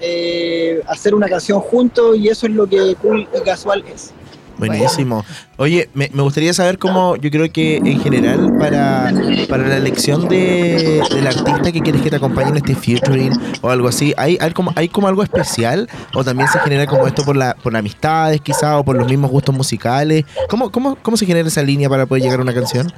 eh, 0.00 0.80
hacer 0.86 1.14
una 1.14 1.28
canción 1.28 1.60
juntos 1.60 2.16
y 2.16 2.28
eso 2.28 2.46
es 2.46 2.52
lo 2.52 2.66
que 2.66 2.94
cool 3.02 3.28
y 3.34 3.44
casual 3.44 3.84
es. 3.92 4.12
Buenísimo. 4.58 5.24
Oye, 5.56 5.88
me, 5.94 6.08
gustaría 6.08 6.52
saber 6.52 6.78
cómo, 6.78 7.16
yo 7.16 7.30
creo 7.30 7.50
que 7.52 7.76
en 7.76 8.00
general 8.00 8.56
para, 8.58 9.12
para 9.48 9.68
la 9.68 9.76
elección 9.76 10.28
de, 10.28 11.00
del 11.10 11.26
artista 11.26 11.70
que 11.70 11.80
quieres 11.80 12.02
que 12.02 12.10
te 12.10 12.16
acompañe 12.16 12.50
en 12.50 12.56
este 12.56 12.74
featuring 12.74 13.32
o 13.60 13.70
algo 13.70 13.88
así, 13.88 14.14
¿hay, 14.16 14.36
hay, 14.40 14.52
como, 14.52 14.72
¿hay 14.74 14.88
como 14.88 15.06
algo 15.06 15.22
especial? 15.22 15.88
¿O 16.12 16.24
también 16.24 16.48
se 16.48 16.58
genera 16.60 16.86
como 16.86 17.06
esto 17.06 17.24
por, 17.24 17.36
la, 17.36 17.54
por 17.54 17.76
amistades 17.76 18.40
quizá 18.40 18.78
o 18.78 18.84
por 18.84 18.96
los 18.96 19.08
mismos 19.08 19.30
gustos 19.30 19.54
musicales? 19.54 20.24
¿Cómo, 20.48 20.70
cómo, 20.70 20.96
¿Cómo 21.02 21.16
se 21.16 21.24
genera 21.24 21.46
esa 21.46 21.62
línea 21.62 21.88
para 21.88 22.06
poder 22.06 22.24
llegar 22.24 22.40
a 22.40 22.42
una 22.42 22.54
canción? 22.54 22.92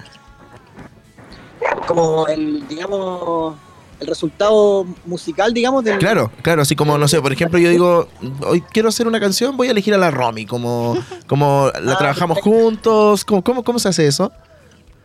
Como 1.95 2.27
el, 2.29 2.67
digamos, 2.69 3.55
el 4.01 4.07
resultado 4.07 4.87
musical, 5.05 5.53
digamos, 5.53 5.85
del, 5.85 5.99
Claro, 5.99 6.31
claro, 6.43 6.63
así 6.63 6.75
como, 6.77 6.97
no 6.97 7.07
sé, 7.09 7.21
por 7.21 7.33
ejemplo, 7.33 7.59
yo 7.59 7.69
digo, 7.71 8.09
hoy 8.47 8.63
quiero 8.63 8.89
hacer 8.89 9.07
una 9.07 9.21
canción, 9.21 9.57
voy 9.57 9.69
a 9.69 9.73
elegir 9.73 9.93
a 9.95 9.99
la 9.99 10.11
Romy, 10.11 10.47
como, 10.47 10.97
como 11.27 11.71
la 11.83 11.93
Ah, 11.95 11.99
trabajamos 11.99 12.39
perfecto. 12.39 12.59
juntos, 12.61 13.25
¿cómo, 13.25 13.43
cómo, 13.43 13.63
cómo 13.65 13.79
se 13.79 13.89
hace 13.89 14.07
eso? 14.07 14.33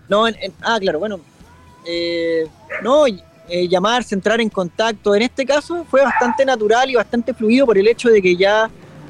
No, 0.07 0.27
en- 0.27 0.35
en- 0.41 0.53
ah, 0.61 0.77
claro, 0.79 0.99
bueno. 0.99 1.19
eh, 1.87 2.47
no, 2.81 3.05
eh, 3.07 3.67
llamarse, 3.67 4.15
entrar 4.15 4.41
en 4.41 4.49
contacto. 4.49 5.13
En 5.13 5.21
este 5.21 5.45
caso 5.45 5.85
fue 5.89 6.01
bastante 6.03 6.43
natural 6.45 6.89
y 6.89 6.95
bastante 6.95 7.31
fluido 7.33 7.65
por 7.67 7.77
el 7.77 7.87
hecho 7.87 8.09
de 8.09 8.19
que 8.21 8.35
ya 8.35 8.69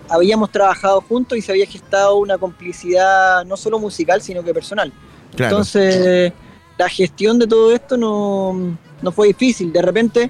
habíamos 0.10 0.52
trabajado 0.52 1.00
juntos 1.02 1.38
y 1.38 1.42
se 1.42 1.52
había 1.54 1.66
gestado 1.66 2.16
una 2.18 2.38
complicidad 2.38 3.46
no 3.46 3.56
solo 3.56 3.80
musical, 3.80 4.22
sino 4.22 4.44
que 4.44 4.54
personal. 4.54 4.92
Claro. 5.36 5.52
Entonces, 5.58 6.34
la 6.78 6.90
gestión 6.90 7.40
de 7.40 7.48
todo 7.48 7.72
esto 7.74 7.98
no, 7.98 8.78
no 9.02 9.12
fue 9.12 9.28
difícil. 9.28 9.72
De 9.72 9.82
repente, 9.82 10.30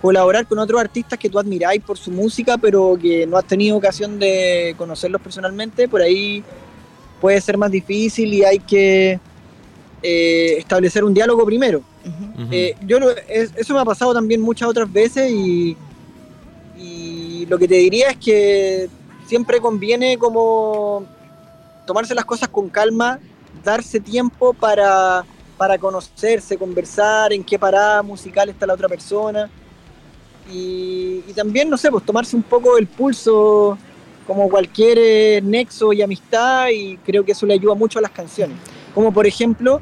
colaborar 0.00 0.46
con 0.46 0.58
otros 0.58 0.80
artistas 0.80 1.18
que 1.18 1.28
tú 1.28 1.38
admiráis 1.38 1.82
por 1.82 1.96
su 1.98 2.10
música, 2.10 2.56
pero 2.58 2.98
que 3.00 3.26
no 3.26 3.36
has 3.36 3.44
tenido 3.46 3.76
ocasión 3.76 4.18
de 4.18 4.74
conocerlos 4.78 5.20
personalmente, 5.20 5.86
por 5.88 6.00
ahí 6.02 6.42
puede 7.20 7.40
ser 7.40 7.56
más 7.56 7.70
difícil 7.70 8.32
y 8.34 8.42
hay 8.44 8.58
que 8.58 9.20
eh, 10.02 10.56
establecer 10.58 11.04
un 11.04 11.14
diálogo 11.14 11.44
primero. 11.44 11.82
Eh, 12.50 12.74
yo 12.84 12.98
lo- 12.98 13.10
es- 13.28 13.52
eso 13.56 13.74
me 13.74 13.80
ha 13.80 13.84
pasado 13.84 14.12
también 14.12 14.40
muchas 14.40 14.68
otras 14.68 14.92
veces 14.92 15.30
y, 15.30 15.76
y 16.76 17.46
lo 17.48 17.56
que 17.58 17.68
te 17.68 17.76
diría 17.76 18.10
es 18.10 18.16
que 18.16 18.88
siempre 19.26 19.60
conviene 19.60 20.18
como 20.18 21.04
tomarse 21.86 22.14
las 22.14 22.24
cosas 22.24 22.48
con 22.48 22.68
calma, 22.68 23.20
darse 23.64 24.00
tiempo 24.00 24.52
para, 24.52 25.24
para 25.56 25.78
conocerse, 25.78 26.56
conversar, 26.58 27.32
en 27.32 27.44
qué 27.44 27.58
parada 27.58 28.02
musical 28.02 28.48
está 28.48 28.66
la 28.66 28.74
otra 28.74 28.88
persona 28.88 29.48
y, 30.50 31.22
y 31.26 31.32
también, 31.34 31.70
no 31.70 31.76
sé, 31.76 31.90
pues 31.90 32.04
tomarse 32.04 32.34
un 32.36 32.42
poco 32.42 32.76
el 32.78 32.86
pulso 32.86 33.78
como 34.26 34.48
cualquier 34.48 34.98
eh, 35.00 35.40
nexo 35.42 35.92
y 35.92 36.02
amistad 36.02 36.68
y 36.68 36.96
creo 36.98 37.24
que 37.24 37.32
eso 37.32 37.46
le 37.46 37.54
ayuda 37.54 37.74
mucho 37.74 37.98
a 37.98 38.02
las 38.02 38.10
canciones. 38.10 38.56
Como 38.94 39.12
por 39.12 39.26
ejemplo 39.26 39.80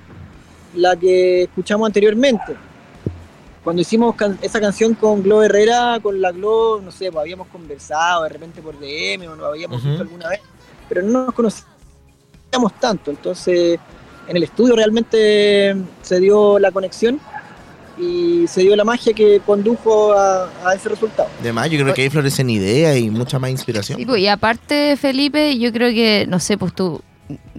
la 0.75 0.95
que 0.97 1.43
escuchamos 1.45 1.87
anteriormente. 1.87 2.55
Cuando 3.65 3.83
hicimos 3.83 4.15
can- 4.15 4.39
esa 4.41 4.61
canción 4.61 4.95
con 4.95 5.23
Glo 5.23 5.43
Herrera, 5.43 5.99
con 6.03 6.21
la 6.21 6.33
Glo, 6.33 6.81
no 6.83 6.91
sé, 6.91 7.11
pues 7.11 7.21
habíamos 7.23 7.49
conversado 7.49 8.23
de 8.25 8.31
repente 8.31 8.63
por 8.63 8.79
DM 8.79 9.29
o 9.29 9.37
nos 9.37 9.47
habíamos 9.49 9.83
visto 9.85 10.03
alguna 10.03 10.29
vez, 10.31 10.41
pero 10.89 11.03
no 11.03 11.27
nos 11.27 11.35
conocíamos 11.35 12.73
tanto. 12.81 13.11
Entonces, 13.11 13.79
en 14.31 14.37
el 14.37 14.45
estudio 14.45 14.77
realmente 14.77 15.75
se 16.03 16.21
dio 16.21 16.61
la 16.61 16.71
conexión 16.71 17.21
y 17.99 18.47
se 18.47 18.61
dio 18.63 18.77
la 18.77 18.85
magia 18.85 19.13
que 19.13 19.41
condujo 19.45 20.13
a, 20.13 20.49
a 20.65 20.75
ese 20.75 20.89
resultado. 20.89 21.29
Además, 21.41 21.69
yo 21.69 21.81
creo 21.81 21.93
que 21.93 22.03
ahí 22.03 22.11
florecen 22.11 22.49
ideas 22.49 22.97
y 22.97 23.11
mucha 23.11 23.41
más 23.41 23.51
inspiración. 23.51 23.99
Sí, 23.99 24.07
pues, 24.07 24.23
y 24.23 24.29
aparte, 24.29 24.97
Felipe, 24.97 25.59
yo 25.59 25.73
creo 25.73 25.91
que, 25.91 26.27
no 26.29 26.39
sé, 26.39 26.57
pues 26.57 26.73
tú, 26.73 27.03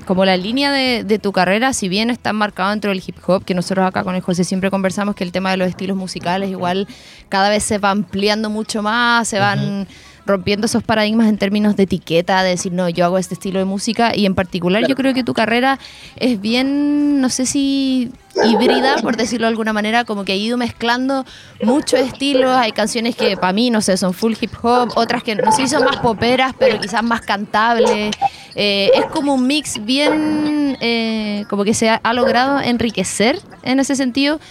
como 0.06 0.24
la 0.24 0.38
línea 0.38 0.72
de, 0.72 1.04
de 1.04 1.20
tu 1.20 1.34
carrera, 1.34 1.74
si 1.74 1.90
bien 1.90 2.10
está 2.10 2.32
marcada 2.32 2.72
dentro 2.72 2.90
del 2.90 3.04
hip 3.06 3.18
hop, 3.28 3.44
que 3.44 3.54
nosotros 3.54 3.86
acá 3.86 4.06
con 4.06 4.16
el 4.16 4.22
José 4.22 4.46
siempre 4.46 4.72
conversamos 4.72 5.14
que 5.14 5.26
el 5.26 5.34
tema 5.34 5.52
de 5.52 5.58
los 5.58 5.68
estilos 5.68 5.98
musicales 5.98 6.50
igual 6.50 6.88
cada 7.28 7.50
vez 7.50 7.64
se 7.66 7.80
va 7.80 7.92
ampliando 7.92 8.50
mucho 8.50 8.82
más, 8.82 9.28
se 9.28 9.40
van 9.40 9.88
rompiendo 10.26 10.66
esos 10.66 10.84
paradigmas 10.84 11.28
en 11.28 11.38
términos 11.38 11.76
de 11.76 11.84
etiqueta, 11.84 12.44
de 12.44 12.52
decir, 12.52 12.72
no, 12.72 12.90
yo 12.90 13.06
hago 13.06 13.18
este 13.18 13.34
estilo 13.34 13.60
de 13.60 13.66
música, 13.66 14.16
y 14.16 14.26
en 14.26 14.36
particular 14.36 14.88
yo 14.88 14.96
creo 14.96 15.14
que 15.14 15.24
tu 15.24 15.34
carrera 15.34 15.80
es 16.16 16.40
bien, 16.40 17.22
no 17.22 17.30
sé 17.30 17.46
si 17.46 18.12
híbrida, 18.46 18.96
por 19.02 19.18
decirlo 19.18 19.46
de 19.48 19.50
alguna 19.50 19.74
manera, 19.74 20.06
como 20.06 20.24
que 20.24 20.32
ha 20.32 20.36
ido 20.36 20.58
mezclando 20.58 21.26
muchos 21.62 22.00
estilos, 22.00 22.56
hay 22.56 22.72
canciones 22.72 23.16
que 23.16 23.36
para 23.36 23.52
mí, 23.52 23.70
no 23.70 23.82
sé, 23.82 23.98
son 23.98 24.14
full 24.14 24.34
hip 24.40 24.54
hop, 24.62 24.92
otras 24.96 25.22
que 25.24 25.36
no 25.36 25.52
sé 25.52 25.64
si 25.64 25.68
son 25.70 25.84
más 25.84 25.98
poperas, 25.98 26.54
pero 26.58 26.80
quizás 26.80 27.04
más 27.04 27.22
cantables, 27.22 28.16
Eh, 28.54 28.92
es 28.96 29.06
como 29.06 29.36
un 29.36 29.48
mix 29.48 29.80
bien, 29.86 30.78
eh, 30.82 31.46
como 31.50 31.64
que 31.64 31.74
se 31.74 31.90
ha, 31.90 32.02
ha 32.04 32.14
logrado 32.14 32.60
enriquecer 32.60 33.40
en 33.64 33.80
ese 33.80 33.96
sentido, 33.96 34.42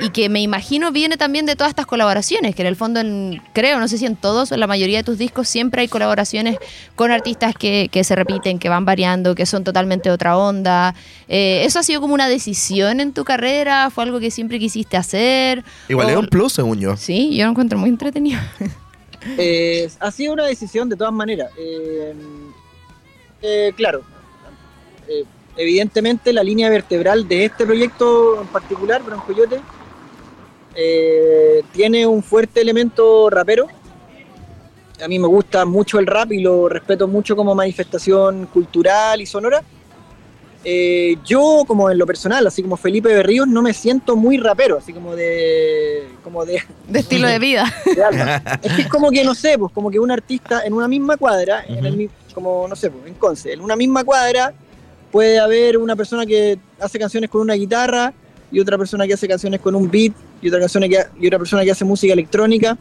y 0.00 0.10
que 0.10 0.28
me 0.28 0.40
imagino 0.40 0.92
viene 0.92 1.16
también 1.16 1.46
de 1.46 1.56
todas 1.56 1.70
estas 1.70 1.86
colaboraciones, 1.86 2.54
que 2.54 2.62
en 2.62 2.68
el 2.68 2.76
fondo, 2.76 3.00
en- 3.00 3.42
creo, 3.52 3.78
no 3.78 3.86
sé 3.88 3.98
si 3.98 4.06
en 4.06 4.16
todos 4.16 4.50
o 4.50 4.54
en 4.54 4.60
la 4.60 4.66
mayoría 4.66 4.98
de 4.98 5.04
tus 5.04 5.18
discos 5.18 5.48
siempre 5.48 5.82
hay 5.82 5.88
colaboraciones 5.88 6.58
con 6.96 7.10
artistas 7.10 7.54
que, 7.54 7.88
que 7.92 8.02
se 8.04 8.14
repiten, 8.16 8.58
que 8.58 8.68
van 8.68 8.84
variando, 8.84 9.34
que 9.34 9.46
son 9.46 9.62
totalmente 9.64 10.10
otra 10.10 10.36
onda. 10.36 10.94
Eh, 11.28 11.62
¿Eso 11.64 11.78
ha 11.78 11.82
sido 11.82 12.00
como 12.00 12.14
una 12.14 12.28
decisión 12.28 13.00
en 13.00 13.12
tu 13.12 13.24
carrera? 13.24 13.90
¿Fue 13.90 14.04
algo 14.04 14.20
que 14.20 14.30
siempre 14.30 14.58
quisiste 14.58 14.96
hacer? 14.96 15.64
Igual 15.88 16.06
O- 16.06 16.10
es 16.10 16.16
un 16.16 16.26
plus, 16.28 16.52
según 16.52 16.80
yo. 16.80 16.96
Sí, 16.96 17.36
yo 17.36 17.44
lo 17.44 17.50
encuentro 17.50 17.78
muy 17.78 17.88
entretenido. 17.90 18.40
Eh, 19.36 19.90
ha 20.00 20.10
sido 20.10 20.32
una 20.32 20.46
decisión 20.46 20.88
de 20.88 20.96
todas 20.96 21.12
maneras. 21.12 21.50
Eh, 21.58 22.14
eh, 23.42 23.70
claro, 23.76 24.00
eh, 25.08 25.24
evidentemente 25.58 26.32
la 26.32 26.42
línea 26.42 26.70
vertebral 26.70 27.28
de 27.28 27.44
este 27.44 27.66
proyecto 27.66 28.40
en 28.40 28.46
particular, 28.48 29.02
Broncoyote, 29.02 29.60
eh, 30.74 31.62
tiene 31.72 32.06
un 32.06 32.22
fuerte 32.22 32.60
elemento 32.60 33.28
rapero. 33.30 33.66
A 35.02 35.08
mí 35.08 35.18
me 35.18 35.26
gusta 35.28 35.64
mucho 35.64 35.98
el 35.98 36.06
rap 36.06 36.32
y 36.32 36.40
lo 36.40 36.68
respeto 36.68 37.08
mucho 37.08 37.34
como 37.34 37.54
manifestación 37.54 38.46
cultural 38.46 39.20
y 39.20 39.26
sonora. 39.26 39.62
Eh, 40.62 41.16
yo, 41.24 41.64
como 41.66 41.90
en 41.90 41.96
lo 41.96 42.04
personal, 42.04 42.46
así 42.46 42.60
como 42.62 42.76
Felipe 42.76 43.08
Berríos, 43.08 43.48
no 43.48 43.62
me 43.62 43.72
siento 43.72 44.14
muy 44.14 44.36
rapero, 44.36 44.76
así 44.76 44.92
como 44.92 45.16
de, 45.16 46.06
como 46.22 46.44
de, 46.44 46.62
De 46.86 46.98
estilo 46.98 47.26
de 47.28 47.38
vida. 47.38 47.64
de 47.96 48.04
alma. 48.04 48.42
Es 48.62 48.72
que 48.74 48.82
es 48.82 48.88
como 48.88 49.10
que, 49.10 49.24
no 49.24 49.34
sé, 49.34 49.58
pues 49.58 49.72
como 49.72 49.90
que 49.90 49.98
un 49.98 50.10
artista 50.10 50.62
en 50.66 50.74
una 50.74 50.86
misma 50.86 51.16
cuadra, 51.16 51.64
en 51.66 51.78
el, 51.86 51.92
Ujú. 51.94 51.96
mi- 52.02 52.10
como, 52.34 52.68
no 52.68 52.76
sé, 52.76 52.90
pues, 52.90 53.06
en 53.06 53.14
Conce, 53.14 53.54
en 53.54 53.60
una 53.62 53.74
misma 53.74 54.04
cuadra 54.04 54.52
puede 55.10 55.40
haber 55.40 55.78
una 55.78 55.96
persona 55.96 56.26
que 56.26 56.58
hace 56.78 56.98
canciones 56.98 57.30
con 57.30 57.40
una 57.40 57.54
guitarra 57.54 58.12
y 58.52 58.60
otra 58.60 58.76
persona 58.76 59.06
que 59.06 59.14
hace 59.14 59.26
canciones 59.26 59.60
con 59.60 59.74
un 59.74 59.90
beat 59.90 60.12
y 60.42 60.48
otra, 60.48 60.60
persona 60.60 60.88
que, 60.88 61.04
y 61.20 61.26
otra 61.26 61.38
persona 61.38 61.64
que 61.64 61.70
hace 61.70 61.84
música 61.84 62.12
electrónica. 62.12 62.76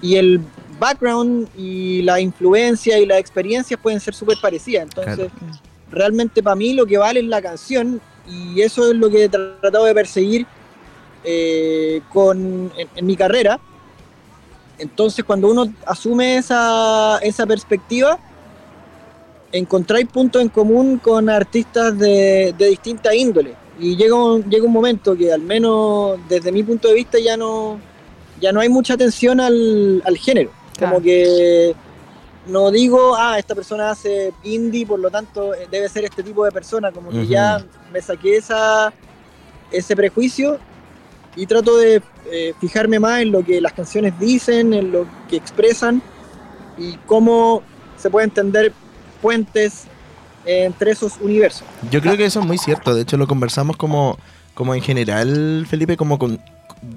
Y 0.00 0.16
el 0.16 0.40
background 0.78 1.48
y 1.56 2.02
la 2.02 2.20
influencia 2.20 2.98
y 2.98 3.06
las 3.06 3.18
experiencias 3.18 3.78
pueden 3.80 4.00
ser 4.00 4.14
súper 4.14 4.38
parecidas. 4.40 4.84
Entonces, 4.84 5.30
realmente 5.90 6.42
para 6.42 6.56
mí 6.56 6.72
lo 6.72 6.86
que 6.86 6.98
vale 6.98 7.20
es 7.20 7.26
la 7.26 7.40
canción 7.40 8.00
y 8.28 8.60
eso 8.60 8.90
es 8.90 8.96
lo 8.96 9.10
que 9.10 9.24
he 9.24 9.28
tratado 9.28 9.84
de 9.84 9.94
perseguir 9.94 10.46
eh, 11.24 12.00
con, 12.12 12.72
en, 12.76 12.88
en 12.96 13.06
mi 13.06 13.16
carrera. 13.16 13.60
Entonces 14.78 15.24
cuando 15.24 15.48
uno 15.48 15.72
asume 15.86 16.38
esa, 16.38 17.18
esa 17.18 17.46
perspectiva, 17.46 18.18
encontráis 19.52 20.08
puntos 20.08 20.42
en 20.42 20.48
común 20.48 20.98
con 20.98 21.28
artistas 21.28 21.96
de, 21.96 22.54
de 22.56 22.66
distinta 22.66 23.14
índole. 23.14 23.54
Y 23.78 23.96
llega 23.96 24.14
un, 24.14 24.48
llega 24.50 24.64
un 24.64 24.72
momento 24.72 25.16
que 25.16 25.32
al 25.32 25.40
menos 25.40 26.18
desde 26.28 26.52
mi 26.52 26.62
punto 26.62 26.88
de 26.88 26.94
vista 26.94 27.18
ya 27.18 27.36
no, 27.36 27.80
ya 28.40 28.52
no 28.52 28.60
hay 28.60 28.68
mucha 28.68 28.94
atención 28.94 29.40
al, 29.40 30.02
al 30.04 30.16
género. 30.16 30.50
Claro. 30.76 30.94
Como 30.94 31.04
que 31.04 31.74
no 32.46 32.70
digo, 32.70 33.14
ah, 33.16 33.38
esta 33.38 33.54
persona 33.54 33.90
hace 33.90 34.32
indie, 34.42 34.86
por 34.86 34.98
lo 34.98 35.10
tanto 35.10 35.54
eh, 35.54 35.68
debe 35.70 35.88
ser 35.88 36.04
este 36.04 36.22
tipo 36.22 36.44
de 36.44 36.50
persona, 36.50 36.90
como 36.90 37.10
que 37.10 37.26
ya 37.26 37.64
me 37.92 38.00
saqué 38.00 38.36
esa, 38.36 38.92
ese 39.70 39.94
prejuicio 39.94 40.58
y 41.36 41.46
trato 41.46 41.76
de 41.76 42.02
eh, 42.30 42.54
fijarme 42.60 42.98
más 42.98 43.22
en 43.22 43.32
lo 43.32 43.44
que 43.44 43.60
las 43.60 43.72
canciones 43.72 44.18
dicen, 44.18 44.74
en 44.74 44.90
lo 44.90 45.06
que 45.30 45.36
expresan 45.36 46.02
y 46.76 46.96
cómo 47.06 47.62
se 47.96 48.10
puede 48.10 48.24
entender 48.24 48.72
puentes 49.20 49.84
entre 50.44 50.92
esos 50.92 51.14
universos. 51.20 51.64
Yo 51.90 52.00
creo 52.00 52.16
que 52.16 52.24
eso 52.24 52.40
es 52.40 52.46
muy 52.46 52.58
cierto. 52.58 52.94
De 52.94 53.02
hecho, 53.02 53.16
lo 53.16 53.26
conversamos 53.26 53.76
como, 53.76 54.18
como 54.54 54.74
en 54.74 54.82
general, 54.82 55.66
Felipe, 55.68 55.96
como 55.96 56.18
con. 56.18 56.40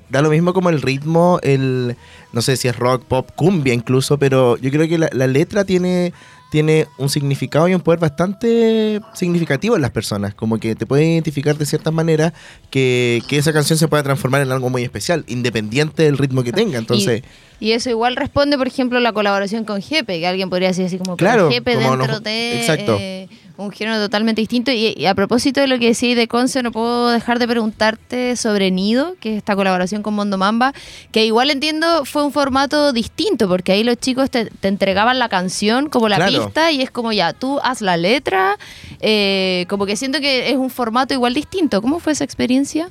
Da 0.09 0.23
lo 0.23 0.31
mismo 0.31 0.53
como 0.53 0.69
el 0.69 0.81
ritmo, 0.81 1.39
el. 1.43 1.95
No 2.33 2.41
sé 2.41 2.57
si 2.57 2.67
es 2.67 2.75
rock, 2.75 3.03
pop, 3.03 3.29
cumbia 3.35 3.73
incluso, 3.73 4.17
pero 4.17 4.57
yo 4.57 4.71
creo 4.71 4.87
que 4.87 4.97
la, 4.97 5.09
la 5.13 5.27
letra 5.27 5.63
tiene, 5.63 6.11
tiene 6.55 6.87
un 6.97 7.09
significado 7.09 7.67
y 7.67 7.75
un 7.75 7.81
poder 7.81 7.99
bastante 7.99 9.01
significativo 9.13 9.75
en 9.75 9.81
las 9.81 9.91
personas. 9.91 10.33
Como 10.33 10.57
que 10.57 10.73
te 10.73 10.85
puede 10.85 11.03
identificar 11.05 11.57
de 11.57 11.65
cierta 11.65 11.91
manera 11.91 12.33
que, 12.69 13.21
que 13.27 13.37
esa 13.37 13.51
canción 13.51 13.77
se 13.77 13.89
pueda 13.89 14.03
transformar 14.03 14.41
en 14.41 14.53
algo 14.53 14.69
muy 14.69 14.81
especial, 14.83 15.25
independiente 15.27 16.03
del 16.03 16.17
ritmo 16.17 16.43
que 16.43 16.53
tenga. 16.53 16.77
Entonces, 16.79 17.23
Y 17.59 17.71
eso 17.73 17.89
igual 17.89 18.15
responde, 18.15 18.57
por 18.57 18.67
ejemplo, 18.67 19.01
la 19.01 19.11
colaboración 19.11 19.65
con 19.65 19.81
Jepe, 19.81 20.17
que 20.19 20.27
alguien 20.27 20.49
podría 20.49 20.69
decir 20.69 20.85
así 20.85 20.97
como 20.97 21.17
Claro, 21.17 21.51
Jepe 21.51 21.75
como 21.75 21.89
dentro 21.97 22.07
nos- 22.13 22.23
de 22.23 22.57
exacto. 22.57 22.97
eh, 23.01 23.27
un 23.57 23.71
género 23.71 23.97
totalmente 23.99 24.41
distinto. 24.41 24.71
Y, 24.71 24.93
y 24.97 25.05
a 25.05 25.15
propósito 25.15 25.61
de 25.61 25.67
lo 25.67 25.79
que 25.79 25.87
decís 25.87 26.15
de 26.17 26.27
Conce, 26.27 26.61
no 26.61 26.71
puedo 26.73 27.09
dejar 27.09 27.39
de 27.39 27.47
preguntarte 27.47 28.35
sobre 28.35 28.69
Nido, 28.71 29.15
que 29.21 29.31
es 29.31 29.37
esta 29.37 29.55
colaboración 29.55 30.03
con 30.03 30.13
Mondo 30.13 30.37
Mamba, 30.37 30.73
que 31.13 31.25
igual 31.25 31.49
entiendo 31.49 32.03
fue 32.03 32.25
un 32.25 32.33
formato 32.33 32.91
distinto, 32.91 33.47
porque 33.47 33.71
ahí 33.71 33.83
los 33.85 33.95
chicos 33.97 34.29
te, 34.29 34.45
te 34.47 34.67
entregaban 34.67 35.19
la 35.19 35.29
canción 35.29 35.87
como 35.89 36.09
la 36.09 36.17
Claro. 36.17 36.31
pista 36.33 36.44
y 36.71 36.81
es 36.81 36.91
como 36.91 37.11
ya, 37.11 37.33
tú 37.33 37.59
haz 37.63 37.81
la 37.81 37.97
letra, 37.97 38.57
eh, 38.99 39.65
como 39.69 39.85
que 39.85 39.95
siento 39.95 40.19
que 40.19 40.49
es 40.49 40.55
un 40.57 40.69
formato 40.69 41.13
igual 41.13 41.33
distinto. 41.33 41.81
¿Cómo 41.81 41.99
fue 41.99 42.13
esa 42.13 42.23
experiencia? 42.23 42.89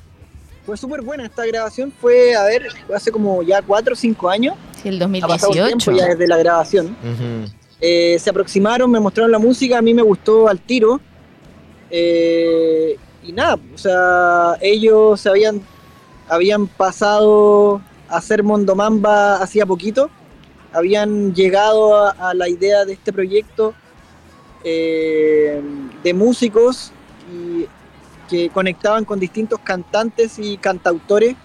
Fue 0.65 0.77
súper 0.77 1.01
buena 1.01 1.25
esta 1.25 1.45
grabación, 1.45 1.93
fue, 2.01 2.35
a 2.35 2.43
ver, 2.43 2.67
fue 2.87 2.95
hace 2.95 3.11
como 3.11 3.43
ya 3.43 3.61
4 3.61 3.93
o 3.93 3.95
5 3.95 4.29
años, 4.29 4.55
Sí, 4.81 4.89
el 4.89 5.01
ha 5.01 5.27
pasado 5.27 5.53
2018. 5.53 5.77
tiempo 5.77 5.91
ya 5.99 6.07
desde 6.07 6.27
la 6.27 6.37
grabación. 6.37 6.95
Eh, 7.81 8.17
se 8.19 8.29
aproximaron, 8.29 8.89
me 8.89 8.99
mostraron 8.99 9.31
la 9.31 9.37
música, 9.37 9.77
a 9.77 9.81
mí 9.81 9.93
me 9.93 10.01
gustó 10.01 10.47
al 10.47 10.59
tiro. 10.59 10.99
Eh, 11.91 12.97
y 13.23 13.31
nada, 13.31 13.57
o 13.73 13.77
sea, 13.77 14.57
ellos 14.61 15.21
se 15.21 15.29
habían, 15.29 15.61
habían 16.27 16.67
pasado 16.67 17.81
a 18.09 18.17
hacer 18.17 18.43
Mondomamba 18.43 19.35
hacía 19.37 19.65
poquito, 19.65 20.09
habían 20.75 21.33
llegado 21.33 21.95
a, 21.95 22.33
la 22.33 22.49
idea 22.49 22.85
de 22.85 22.93
este 22.93 23.13
proyecto 23.13 23.73
eh, 24.63 25.61
de 26.03 26.13
músicos 26.13 26.91
y 27.31 27.65
que 28.29 28.49
conectaban 28.49 29.05
con 29.05 29.19
distintos 29.19 29.59
cantantes 29.59 30.37
y 30.37 30.57
cantautores 30.57 31.35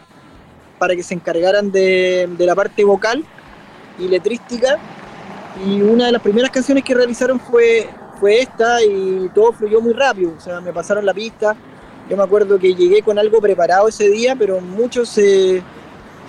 para 0.79 0.97
que 0.97 1.03
se 1.03 1.15
encargaran 1.15 1.71
de, 1.71 2.29
la 2.39 2.55
parte 2.55 2.83
vocal 2.85 3.25
y 3.99 4.09
letrística 4.09 4.79
y 5.65 5.81
una 5.83 6.07
de 6.07 6.13
las 6.13 6.23
primeras 6.23 6.51
canciones 6.51 6.83
que 6.83 6.95
realizaron 6.95 7.39
fue, 7.39 7.89
fue 8.19 8.41
esta 8.41 8.83
y 8.83 9.31
todo 9.35 9.53
fluyó 9.53 9.81
muy 9.81 9.93
rápido. 9.93 10.33
O 10.37 10.41
sea, 10.41 10.61
me 10.61 10.73
pasaron 10.73 11.05
la 11.05 11.13
pista. 11.13 11.55
Yo 12.09 12.17
me 12.17 12.23
acuerdo 12.23 12.59
que 12.59 12.75
llegué 12.75 13.03
con 13.03 13.19
algo 13.19 13.41
preparado 13.41 13.89
ese 13.89 14.09
día, 14.09 14.35
pero 14.37 14.61
mucho 14.61 15.05
se, 15.05 15.63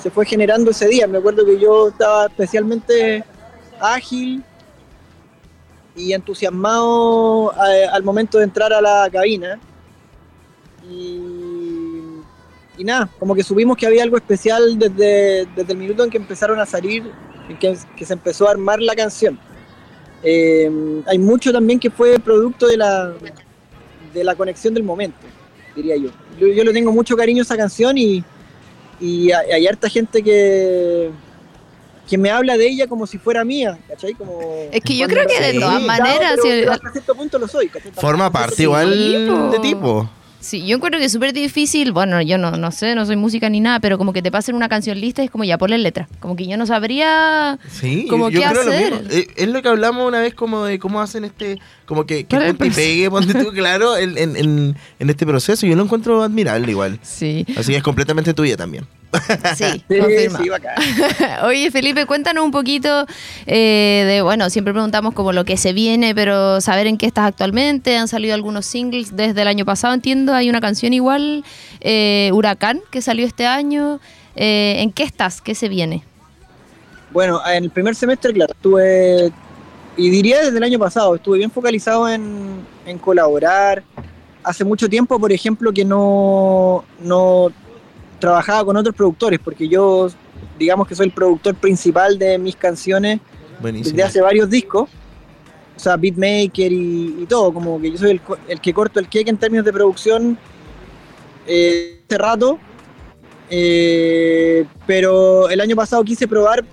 se 0.02 0.10
fue 0.10 0.26
generando 0.26 0.72
ese 0.72 0.88
día. 0.88 1.08
Me 1.08 1.20
acuerdo 1.20 1.46
que 1.46 1.60
yo 1.60 1.90
estaba 1.90 2.26
especialmente 2.26 3.24
ágil 3.80 4.44
y 5.96 6.14
entusiasmado 6.14 7.54
eh, 7.54 7.86
al 7.92 8.04
momento 8.04 8.38
de 8.38 8.46
entrar 8.46 8.74
a 8.74 8.82
la 8.82 9.10
cabina. 9.12 9.60
Y, 10.90 11.20
y 12.78 12.84
nada, 12.84 13.10
como 13.20 13.36
que 13.36 13.44
supimos 13.44 13.78
que 13.78 13.86
había 13.86 14.04
algo 14.04 14.18
especial 14.18 14.80
desde, 14.80 15.46
desde 15.56 15.74
el 15.74 15.78
minuto 15.78 16.04
en 16.04 16.10
que 16.10 16.18
empezaron 16.18 16.60
a 16.60 16.66
salir 16.66 17.04
en 17.48 17.58
que, 17.58 17.76
se 17.76 18.14
empezó 18.14 18.48
a 18.48 18.52
armar 18.52 18.82
la 18.82 18.96
canción. 18.96 19.40
Eh, 20.24 20.70
hay 21.08 21.20
mucho 21.20 21.52
también 21.52 21.80
que 21.80 21.90
fue 21.90 22.18
producto 22.20 22.68
de 22.68 22.78
la, 22.78 23.14
de 24.14 24.24
la 24.24 24.36
conexión 24.36 24.74
del 24.74 24.84
momento, 24.84 25.18
diría 25.76 25.98
yo. 25.98 26.10
Yo, 26.40 26.48
yo 26.48 26.64
le 26.64 26.74
tengo 26.74 26.92
mucho 26.92 27.16
cariño 27.16 27.42
a 27.42 27.44
esa 27.44 27.58
canción 27.58 27.98
y, 27.98 28.24
y 29.02 29.32
hay, 29.32 29.52
hay 29.52 29.68
harta 29.68 29.90
gente 29.90 30.22
que, 30.24 31.10
que 32.10 32.18
me 32.18 32.30
habla 32.30 32.56
de 32.58 32.68
ella 32.68 32.88
como 32.88 33.08
si 33.08 33.18
fuera 33.18 33.44
mía, 33.44 33.78
¿cachai? 33.88 34.14
Como, 34.14 34.40
Es 34.72 34.82
que 34.82 34.96
yo 34.96 35.08
creo 35.08 35.26
que 35.28 35.40
de 35.42 35.60
todas 35.60 35.82
maneras, 35.82 36.40
si- 36.42 36.64
hasta 36.64 36.92
cierto 36.92 37.16
punto 37.16 37.40
lo 37.40 37.48
soy, 37.48 37.68
¿cachai? 37.70 37.92
Forma 37.94 38.32
parte 38.32 38.64
igual 38.64 39.52
de 39.52 39.60
tipo. 39.60 40.10
Sí, 40.42 40.66
yo 40.66 40.76
encuentro 40.76 41.00
que 41.00 41.06
es 41.06 41.12
súper 41.12 41.34
difícil, 41.34 41.92
bueno, 41.92 42.22
yo 42.22 42.38
no, 42.38 42.52
no 42.52 42.72
sé, 42.72 42.96
no 42.96 43.06
soy 43.06 43.16
música 43.16 43.48
ni 43.50 43.60
nada, 43.60 43.80
pero 43.80 43.98
como 43.98 44.12
que 44.12 44.22
te 44.22 44.32
pasen 44.32 44.56
una 44.56 44.68
canción 44.68 45.00
lista 45.00 45.24
es 45.24 45.30
como 45.30 45.44
ya 45.44 45.58
ponle 45.58 45.78
letra. 45.78 46.08
Como 46.20 46.36
que 46.36 46.48
yo 46.48 46.58
no 46.58 46.66
sabría 46.66 47.60
Sí, 47.70 48.08
como 48.10 48.30
yo 48.30 48.42
qué 48.42 48.48
creo 48.50 48.64
lo 48.64 48.72
hacer. 48.72 48.92
mismo. 48.94 49.08
Eh, 49.12 49.28
Es 49.36 49.48
lo 49.48 49.62
que 49.62 49.70
hablamos 49.70 50.08
una 50.08 50.20
vez 50.20 50.34
como 50.34 50.66
de 50.66 50.80
cómo 50.80 51.00
hacen 51.00 51.24
este, 51.26 51.60
como 51.86 52.06
que, 52.06 52.26
ponte 52.26 52.68
y 52.68 52.70
pegue, 52.72 53.10
ponte 53.10 53.34
tú, 53.36 53.52
claro, 53.54 53.96
en, 53.98 54.18
en, 54.18 54.36
en, 54.36 54.76
en 55.00 55.10
este 55.10 55.26
proceso. 55.26 55.66
Yo 55.68 55.76
lo 55.76 55.84
encuentro 55.84 56.24
admirable 56.24 56.72
igual. 56.72 57.00
Sí, 57.04 57.46
Así 57.56 57.72
que 57.72 57.78
es 57.78 57.84
completamente 57.84 58.34
tuya 58.34 58.58
también. 58.58 58.86
sí, 59.56 59.84
Sí, 59.90 60.00
confirma. 60.00 60.40
sí, 60.40 60.50
bacán. 60.50 60.76
Oye, 61.46 61.70
Felipe, 61.72 62.06
cuéntanos 62.06 62.44
un 62.44 62.52
poquito 62.52 63.06
eh, 63.46 64.04
de, 64.08 64.22
bueno, 64.22 64.50
siempre 64.50 64.74
preguntamos 64.74 65.14
como 65.14 65.34
lo 65.34 65.44
que 65.46 65.58
se 65.58 65.74
viene, 65.74 66.16
pero 66.16 66.62
saber 66.62 66.88
en 66.88 66.98
qué 66.98 67.06
estás 67.08 67.26
actualmente. 67.28 67.98
Han 67.98 68.08
salido 68.08 68.34
algunos 68.34 68.66
singles 68.66 69.16
desde 69.16 69.42
el 69.42 69.48
año 69.48 69.66
pasado, 69.66 69.94
entiendo. 69.94 70.34
Hay 70.34 70.50
una 70.50 70.62
canción 70.62 70.94
igual, 70.94 71.44
eh, 71.82 72.30
Huracán, 72.34 72.82
que 72.90 73.02
salió 73.02 73.26
este 73.26 73.46
año. 73.46 74.00
Eh, 74.36 74.78
¿En 74.80 74.92
qué 74.92 75.04
estás? 75.04 75.42
¿Qué 75.42 75.56
se 75.56 75.68
viene? 75.68 76.04
Bueno, 77.12 77.42
en 77.46 77.66
el 77.66 77.70
primer 77.70 77.94
semestre, 77.96 78.32
claro, 78.32 78.54
estuve, 78.54 79.32
y 79.98 80.10
diría 80.10 80.40
desde 80.40 80.58
el 80.58 80.64
año 80.64 80.80
pasado, 80.80 81.16
estuve 81.16 81.40
bien 81.40 81.52
focalizado 81.52 82.08
en, 82.08 82.62
en 82.86 82.98
colaborar. 82.98 83.84
Hace 84.44 84.64
mucho 84.64 84.88
tiempo, 84.88 85.20
por 85.20 85.32
ejemplo, 85.34 85.74
que 85.74 85.84
no, 85.84 86.86
no 87.02 87.52
trabajaba 88.22 88.64
con 88.64 88.78
otros 88.78 88.96
productores, 88.96 89.40
porque 89.44 89.68
yo, 89.68 90.08
digamos 90.58 90.88
que 90.88 90.96
soy 90.96 91.08
el 91.08 91.12
productor 91.12 91.56
principal 91.56 92.18
de 92.18 92.38
mis 92.38 92.56
canciones 92.56 93.20
Buenísimo. 93.60 93.98
desde 93.98 94.08
hace 94.08 94.22
varios 94.22 94.50
discos. 94.50 94.90
O 95.76 95.80
sea, 95.80 95.98
beatmaker 95.98 96.72
y, 96.72 97.24
y 97.24 97.26
todo, 97.28 97.52
como 97.52 97.82
que 97.82 97.92
yo 97.92 97.98
soy 97.98 98.12
el, 98.12 98.22
el 98.48 98.62
que 98.62 98.72
corto 98.74 99.00
el 99.00 99.08
cake 99.10 99.30
en 99.30 99.38
términos 99.38 99.66
de 99.66 99.74
producción 99.74 100.38
eh, 101.48 102.00
hace 102.08 102.18
rato. 102.18 102.60
Eh, 103.50 104.66
pero 104.86 105.50
el 105.50 105.60
año 105.60 105.76
pasado 105.76 106.04
quise 106.06 106.26
probar 106.28 106.64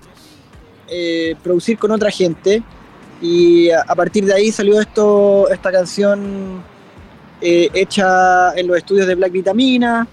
eh, 0.87 1.35
producir 1.43 1.77
con 1.77 1.91
otra 1.91 2.09
gente 2.09 2.63
y 3.21 3.69
a, 3.69 3.81
a 3.81 3.95
partir 3.95 4.23
de 4.25 4.33
ahí 4.33 4.49
salió 4.51 4.79
esto, 4.79 5.49
esta 5.49 5.71
canción 5.71 6.63
eh, 7.41 7.69
hecha 7.73 8.53
en 8.55 8.67
los 8.67 8.77
estudios 8.77 9.07
de 9.07 9.15
Black 9.15 9.31
Vitamina, 9.31 10.07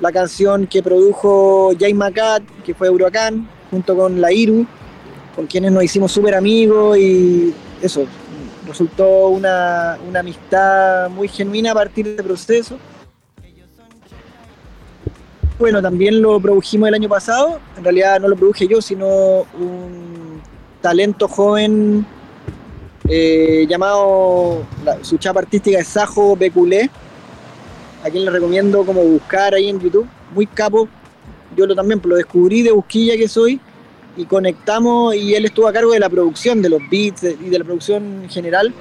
la 0.00 0.12
canción 0.12 0.66
que 0.66 0.82
produjo 0.82 1.72
Jay 1.78 1.94
Macat, 1.94 2.42
que 2.64 2.74
fue 2.74 2.90
Huracán, 2.90 3.48
junto 3.70 3.96
con 3.96 4.20
la 4.20 4.32
Iru, 4.32 4.66
con 5.34 5.46
quienes 5.46 5.72
nos 5.72 5.84
hicimos 5.84 6.12
súper 6.12 6.34
amigos 6.34 6.98
y 6.98 7.54
eso, 7.82 8.04
resultó 8.66 9.28
una, 9.28 9.96
una 10.08 10.20
amistad 10.20 11.08
muy 11.10 11.28
genuina 11.28 11.72
a 11.72 11.74
partir 11.74 12.04
de 12.04 12.10
este 12.12 12.22
proceso. 12.22 12.78
Bueno, 15.58 15.80
también 15.80 16.20
lo 16.20 16.38
produjimos 16.38 16.88
el 16.88 16.94
año 16.94 17.08
pasado, 17.08 17.58
en 17.78 17.84
realidad 17.84 18.20
no 18.20 18.28
lo 18.28 18.36
produje 18.36 18.68
yo, 18.68 18.82
sino 18.82 19.06
un 19.58 20.40
talento 20.82 21.26
joven 21.28 22.04
eh, 23.08 23.64
llamado, 23.66 24.64
la- 24.84 25.02
su 25.02 25.16
chapa 25.16 25.40
artística 25.40 25.78
es 25.78 25.88
Sajo 25.88 26.36
Beculé, 26.36 26.90
a 28.06 28.10
quien 28.10 28.24
le 28.24 28.30
recomiendo 28.30 28.84
como 28.84 29.02
buscar 29.02 29.54
ahí 29.54 29.68
en 29.68 29.80
YouTube, 29.80 30.06
muy 30.34 30.46
capo, 30.46 30.88
yo 31.56 31.66
lo 31.66 31.74
también 31.74 32.00
pues, 32.00 32.10
lo 32.10 32.16
descubrí 32.16 32.62
de 32.62 32.72
busquilla 32.72 33.16
que 33.16 33.28
soy 33.28 33.60
y 34.16 34.24
conectamos 34.24 35.14
y 35.14 35.34
él 35.34 35.44
estuvo 35.44 35.66
a 35.68 35.72
cargo 35.72 35.92
de 35.92 36.00
la 36.00 36.08
producción, 36.08 36.62
de 36.62 36.68
los 36.70 36.80
beats 36.90 37.22
y 37.24 37.48
de 37.50 37.58
la 37.58 37.64
producción 37.64 38.22
en 38.24 38.28
general 38.30 38.72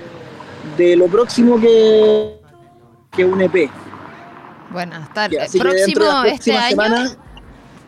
de 0.78 0.96
lo 0.96 1.08
próximo 1.08 1.60
que, 1.60 2.40
que 3.12 3.26
un 3.26 3.42
EP. 3.42 3.54
Que 3.54 3.70
dentro 5.48 5.70
próximo 5.72 6.06
de 6.24 6.30
las 6.30 6.34
este 6.34 6.54
año. 6.56 6.70
semanas, 6.70 7.18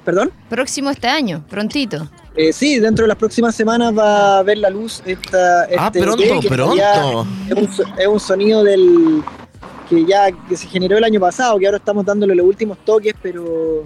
perdón, 0.06 0.32
Próximo 0.50 0.90
este 0.90 1.08
año, 1.08 1.44
prontito. 1.50 2.08
Eh, 2.36 2.54
sí, 2.54 2.80
dentro 2.80 3.04
de 3.04 3.08
las 3.10 3.18
próximas 3.18 3.56
semanas 3.56 3.98
va 3.98 4.38
a 4.38 4.44
ver 4.44 4.60
la 4.60 4.70
luz 4.70 5.02
esta, 5.06 5.64
Ah, 5.78 5.88
este 5.88 6.02
pronto, 6.02 6.24
EP, 6.24 6.40
que 6.40 6.48
en 6.48 6.54
realidad 6.54 7.02
pronto. 7.12 7.28
Es 7.50 7.54
un, 7.56 7.74
so- 7.74 7.94
es 7.98 8.08
un 8.08 8.20
sonido 8.20 8.64
del 8.64 9.24
que 9.90 10.06
ya 10.06 10.32
que 10.32 10.56
se 10.58 10.68
generó 10.68 10.98
el 10.98 11.04
año 11.04 11.20
pasado, 11.20 11.58
que 11.60 11.66
ahora 11.66 11.78
estamos 11.78 12.06
dándole 12.06 12.36
los 12.36 12.46
últimos 12.46 12.78
toques, 12.86 13.14
pero 13.22 13.86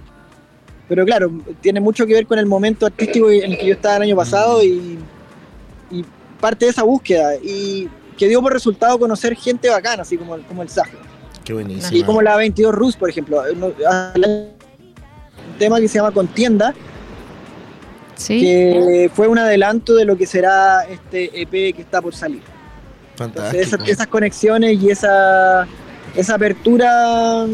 pero 0.87 1.05
claro, 1.05 1.31
tiene 1.61 1.79
mucho 1.79 2.05
que 2.05 2.13
ver 2.13 2.25
con 2.27 2.37
el 2.37 2.45
momento 2.45 2.85
artístico 2.85 3.29
en 3.31 3.51
el 3.53 3.57
que 3.57 3.65
yo 3.67 3.73
estaba 3.75 3.95
el 3.97 4.01
año 4.03 4.15
pasado 4.15 4.61
y, 4.61 4.99
y 5.89 6.05
parte 6.41 6.65
de 6.65 6.71
esa 6.71 6.83
búsqueda 6.83 7.35
y 7.37 7.87
que 8.17 8.27
dio 8.27 8.41
por 8.41 8.51
resultado 8.51 8.99
conocer 8.99 9.35
gente 9.35 9.69
bacana, 9.69 10.01
así 10.01 10.17
como, 10.17 10.37
como 10.39 10.61
el 10.63 10.69
Sajo. 10.69 10.91
Qué 11.45 11.53
buenísimo. 11.53 11.97
Y 11.97 12.03
como 12.03 12.21
la 12.21 12.35
22 12.35 12.75
Rus, 12.75 12.95
por 12.97 13.09
ejemplo, 13.09 13.41
uno- 13.53 13.67
un 14.15 14.47
tema 15.57 15.79
que 15.79 15.87
se 15.87 15.95
llama 15.99 16.11
Contienda, 16.11 16.73
Sí. 18.15 18.39
que 18.41 19.11
fue 19.13 19.27
un 19.27 19.39
adelanto 19.39 19.95
de 19.95 20.05
lo 20.05 20.15
que 20.17 20.27
será 20.27 20.83
este 20.83 21.41
EP 21.41 21.73
que 21.73 21.81
está 21.81 22.01
por 22.01 22.13
salir. 22.13 22.41
Entonces 23.17 23.17
Fantástico. 23.17 23.61
esas, 23.83 23.89
esas 23.89 24.07
conexiones 24.07 24.81
y 24.81 24.89
esa, 24.91 25.67
esa 26.15 26.35
apertura 26.35 27.45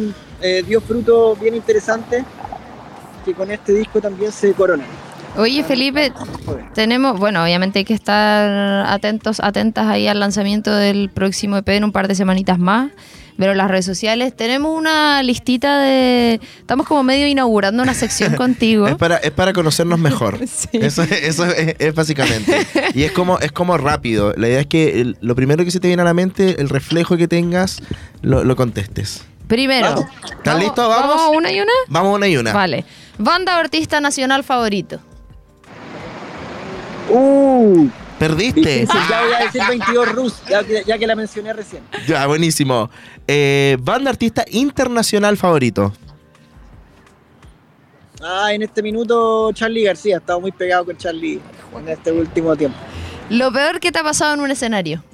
eh, 0.42 0.64
dio 0.66 0.82
frutos 0.82 1.40
bien 1.40 1.56
interesantes 1.56 2.24
que 3.26 3.34
con 3.34 3.52
este 3.52 3.74
disco 3.74 4.00
también 4.02 4.32
se 4.32 4.54
coronan. 4.54 4.88
Oye, 5.38 5.64
Felipe, 5.64 6.12
tenemos, 6.74 7.20
bueno, 7.20 7.44
obviamente 7.44 7.80
hay 7.80 7.86
que 7.86 7.94
estar 7.94 8.88
atentos, 8.88 9.40
atentas 9.40 9.86
ahí 9.86 10.08
al 10.08 10.20
lanzamiento 10.20 10.74
del 10.74 11.10
próximo 11.10 11.58
EP 11.58 11.70
en 11.70 11.84
un 11.84 11.92
par 11.92 12.08
de 12.08 12.16
semanitas 12.16 12.58
más. 12.58 12.92
Pero 13.38 13.52
en 13.52 13.58
las 13.60 13.70
redes 13.70 13.86
sociales 13.86 14.36
tenemos 14.36 14.76
una 14.76 15.22
listita 15.24 15.80
de. 15.80 16.40
Estamos 16.60 16.88
como 16.88 17.04
medio 17.04 17.28
inaugurando 17.28 17.84
una 17.84 17.94
sección 17.94 18.36
contigo. 18.36 18.88
Es 18.88 18.96
para, 18.96 19.18
es 19.18 19.32
para 19.32 19.54
conocernos 19.54 20.00
mejor. 20.00 20.40
Sí. 20.48 20.70
Eso, 20.74 21.04
eso 21.04 21.46
es, 21.46 21.76
es 21.78 21.94
básicamente. 21.94 22.66
Y 22.96 23.04
es 23.04 23.12
como, 23.12 23.38
es 23.40 23.52
como 23.52 23.78
rápido. 23.78 24.34
La 24.38 24.48
idea 24.48 24.60
es 24.62 24.66
que 24.68 25.02
el- 25.02 25.18
lo 25.22 25.36
primero 25.36 25.64
que 25.64 25.72
se 25.72 25.80
te 25.80 25.88
viene 25.88 26.02
a 26.02 26.06
la 26.06 26.14
mente, 26.16 26.60
el 26.62 26.70
reflejo 26.70 27.16
que 27.16 27.28
tengas, 27.28 27.80
lo, 28.22 28.44
lo 28.44 28.56
contestes. 28.56 29.24
Primero, 29.48 29.88
Vamos. 29.90 30.06
¿Están 30.36 30.60
listos? 30.60 30.90
Vamos. 30.90 31.16
¿Vamos 31.16 31.38
una 31.38 31.52
y 31.52 31.60
una? 31.62 31.72
Vamos 31.90 32.16
una 32.16 32.28
y 32.28 32.38
una. 32.38 32.54
Vale. 32.54 32.86
Banda 33.20 33.56
o 33.58 33.60
artista 33.60 34.02
nacional 34.02 34.44
favorito. 34.44 35.00
Uh, 37.10 37.88
¿Perdiste? 38.20 38.88
ya 39.10 39.22
voy 39.24 39.34
a 39.34 39.40
decir 39.46 39.62
22 39.68 40.12
Rus, 40.14 40.34
ya, 40.50 40.64
que- 40.64 40.84
ya 40.86 40.98
que 40.98 41.06
la 41.08 41.16
mencioné 41.16 41.54
recién. 41.54 41.84
Ya, 42.08 42.26
buenísimo. 42.26 42.90
Eh, 43.28 43.78
banda 43.80 44.10
artista 44.10 44.44
internacional 44.50 45.38
favorito. 45.38 45.94
Ah, 48.22 48.52
en 48.54 48.64
este 48.64 48.82
minuto 48.82 49.52
Charlie 49.54 49.84
García, 49.84 50.16
he 50.16 50.18
estado 50.18 50.40
muy 50.42 50.52
pegado 50.52 50.86
con 50.86 50.98
Charlie 50.98 51.40
en 51.78 51.90
este 51.90 52.12
último 52.12 52.56
tiempo. 52.56 52.78
Lo 53.30 53.52
peor 53.52 53.80
que 53.80 53.92
te 53.92 54.00
ha 54.00 54.04
pasado 54.04 54.34
en 54.34 54.42
un 54.42 54.50
escenario. 54.52 55.04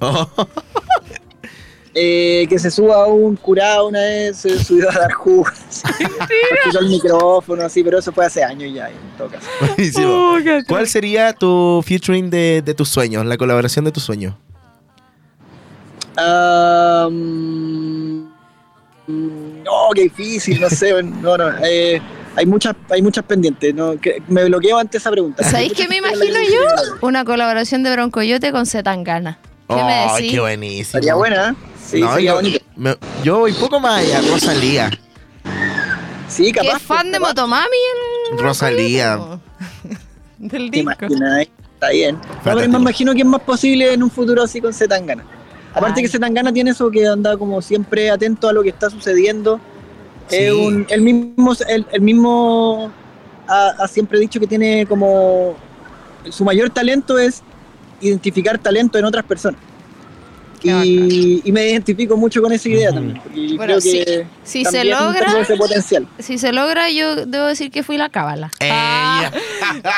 Eh, 1.96 2.46
que 2.48 2.58
se 2.58 2.72
suba 2.72 3.06
un 3.06 3.36
curado 3.36 3.86
una 3.86 4.00
vez, 4.00 4.38
se 4.38 4.62
subió 4.64 4.90
a 4.90 4.94
dar 4.98 5.12
jugo. 5.12 5.46
Escuchó 5.70 6.80
el 6.80 6.88
micrófono, 6.88 7.62
así, 7.64 7.84
pero 7.84 8.00
eso 8.00 8.10
fue 8.10 8.26
hace 8.26 8.42
años 8.42 8.72
ya, 8.74 8.88
en 8.90 8.96
todo 9.16 9.28
caso. 9.28 9.46
Buenísimo. 9.60 10.36
¿Cuál 10.66 10.88
sería 10.88 11.32
tu 11.32 11.82
featuring 11.86 12.30
de, 12.30 12.62
de 12.64 12.74
tus 12.74 12.88
sueños? 12.88 13.24
La 13.26 13.36
colaboración 13.36 13.84
de 13.84 13.92
tus 13.92 14.02
sueños. 14.02 14.34
Mm, 19.06 19.62
no, 19.62 19.72
qué 19.94 20.02
difícil, 20.04 20.60
no 20.60 20.70
sé. 20.70 21.02
No, 21.02 21.36
no, 21.36 21.48
eh, 21.64 22.00
hay, 22.36 22.46
muchas, 22.46 22.74
hay 22.90 23.02
muchas 23.02 23.24
pendientes. 23.24 23.74
No, 23.74 23.98
que- 24.00 24.22
me 24.28 24.44
bloqueo 24.44 24.78
ante 24.78 24.98
esa 24.98 25.10
pregunta. 25.10 25.44
¿Sabéis 25.44 25.72
qué 25.74 25.86
me 25.88 25.96
imagino 25.98 26.40
yo? 26.42 26.96
Una 27.02 27.24
colaboración 27.24 27.82
de 27.82 27.92
Broncoyote 27.92 28.52
con 28.52 28.66
Zetangana. 28.66 29.38
¿Qué 29.68 29.74
me 29.76 30.06
Oh, 30.10 30.16
decís? 30.16 30.32
qué 30.32 30.40
buenísimo. 30.40 30.82
Estaría 30.82 31.14
buena, 31.14 31.50
¿eh? 31.50 31.54
Sí, 31.84 32.00
No, 32.00 32.14
sería 32.14 32.30
yo, 32.30 32.34
bonito. 32.36 32.64
me- 32.76 32.96
yo 33.22 33.38
voy 33.40 33.52
poco 33.52 33.78
más 33.80 34.00
allá. 34.00 34.20
Rosalía. 34.30 34.90
Sí, 36.28 36.44
¿Qué 36.52 36.60
capaz. 36.60 36.76
es 36.78 36.82
fan 36.82 37.12
de. 37.12 37.20
Motomami? 37.20 37.66
el 38.32 38.38
Rosalía. 38.38 39.18
Del 40.38 40.70
¿Te 40.70 40.78
disco. 40.78 40.92
Está 41.74 41.90
bien. 41.90 42.16
No, 42.16 42.20
pero 42.22 42.34
Fantástico. 42.42 42.72
me 42.72 42.78
imagino 42.82 43.12
que 43.12 43.18
es 43.20 43.26
más 43.26 43.40
posible 43.42 43.92
en 43.92 44.02
un 44.02 44.10
futuro 44.10 44.42
así 44.42 44.60
con 44.60 44.72
Zetangana. 44.72 45.24
Aparte 45.74 46.00
Ay. 46.00 46.04
que 46.04 46.08
Zetangana 46.08 46.52
tiene 46.52 46.70
eso 46.70 46.90
que 46.90 47.06
anda 47.06 47.36
como 47.36 47.60
siempre 47.60 48.10
atento 48.10 48.48
a 48.48 48.52
lo 48.52 48.62
que 48.62 48.70
está 48.70 48.88
sucediendo. 48.90 49.60
Sí. 50.28 50.36
Es 50.36 50.52
un, 50.52 50.86
el 50.88 51.00
mismo, 51.02 51.52
el, 51.68 51.86
el 51.92 52.00
mismo 52.00 52.90
ha, 53.46 53.68
ha 53.78 53.88
siempre 53.88 54.18
dicho 54.18 54.40
que 54.40 54.46
tiene 54.46 54.86
como 54.86 55.54
su 56.30 56.44
mayor 56.44 56.70
talento 56.70 57.18
es 57.18 57.42
identificar 58.00 58.56
talento 58.58 58.98
en 58.98 59.04
otras 59.04 59.24
personas. 59.24 59.60
Y, 60.64 61.42
y 61.44 61.52
me 61.52 61.68
identifico 61.68 62.16
mucho 62.16 62.40
con 62.40 62.50
esa 62.52 62.68
idea 62.68 62.90
también. 62.90 63.20
Porque 63.22 63.40
Bueno, 63.56 63.64
creo 63.64 63.80
sí. 63.82 64.02
que 64.04 64.26
Si 64.44 64.64
se 64.64 64.84
logra- 64.84 65.38
ese 65.40 65.56
potencial. 65.56 66.08
Si 66.18 66.38
se 66.38 66.52
logra, 66.52 66.90
yo 66.90 67.26
debo 67.26 67.46
decir 67.46 67.70
que 67.70 67.82
fui 67.82 67.98
la 67.98 68.08
cábala. 68.08 68.50
Eh, 68.60 68.70
Ah. 68.72 69.30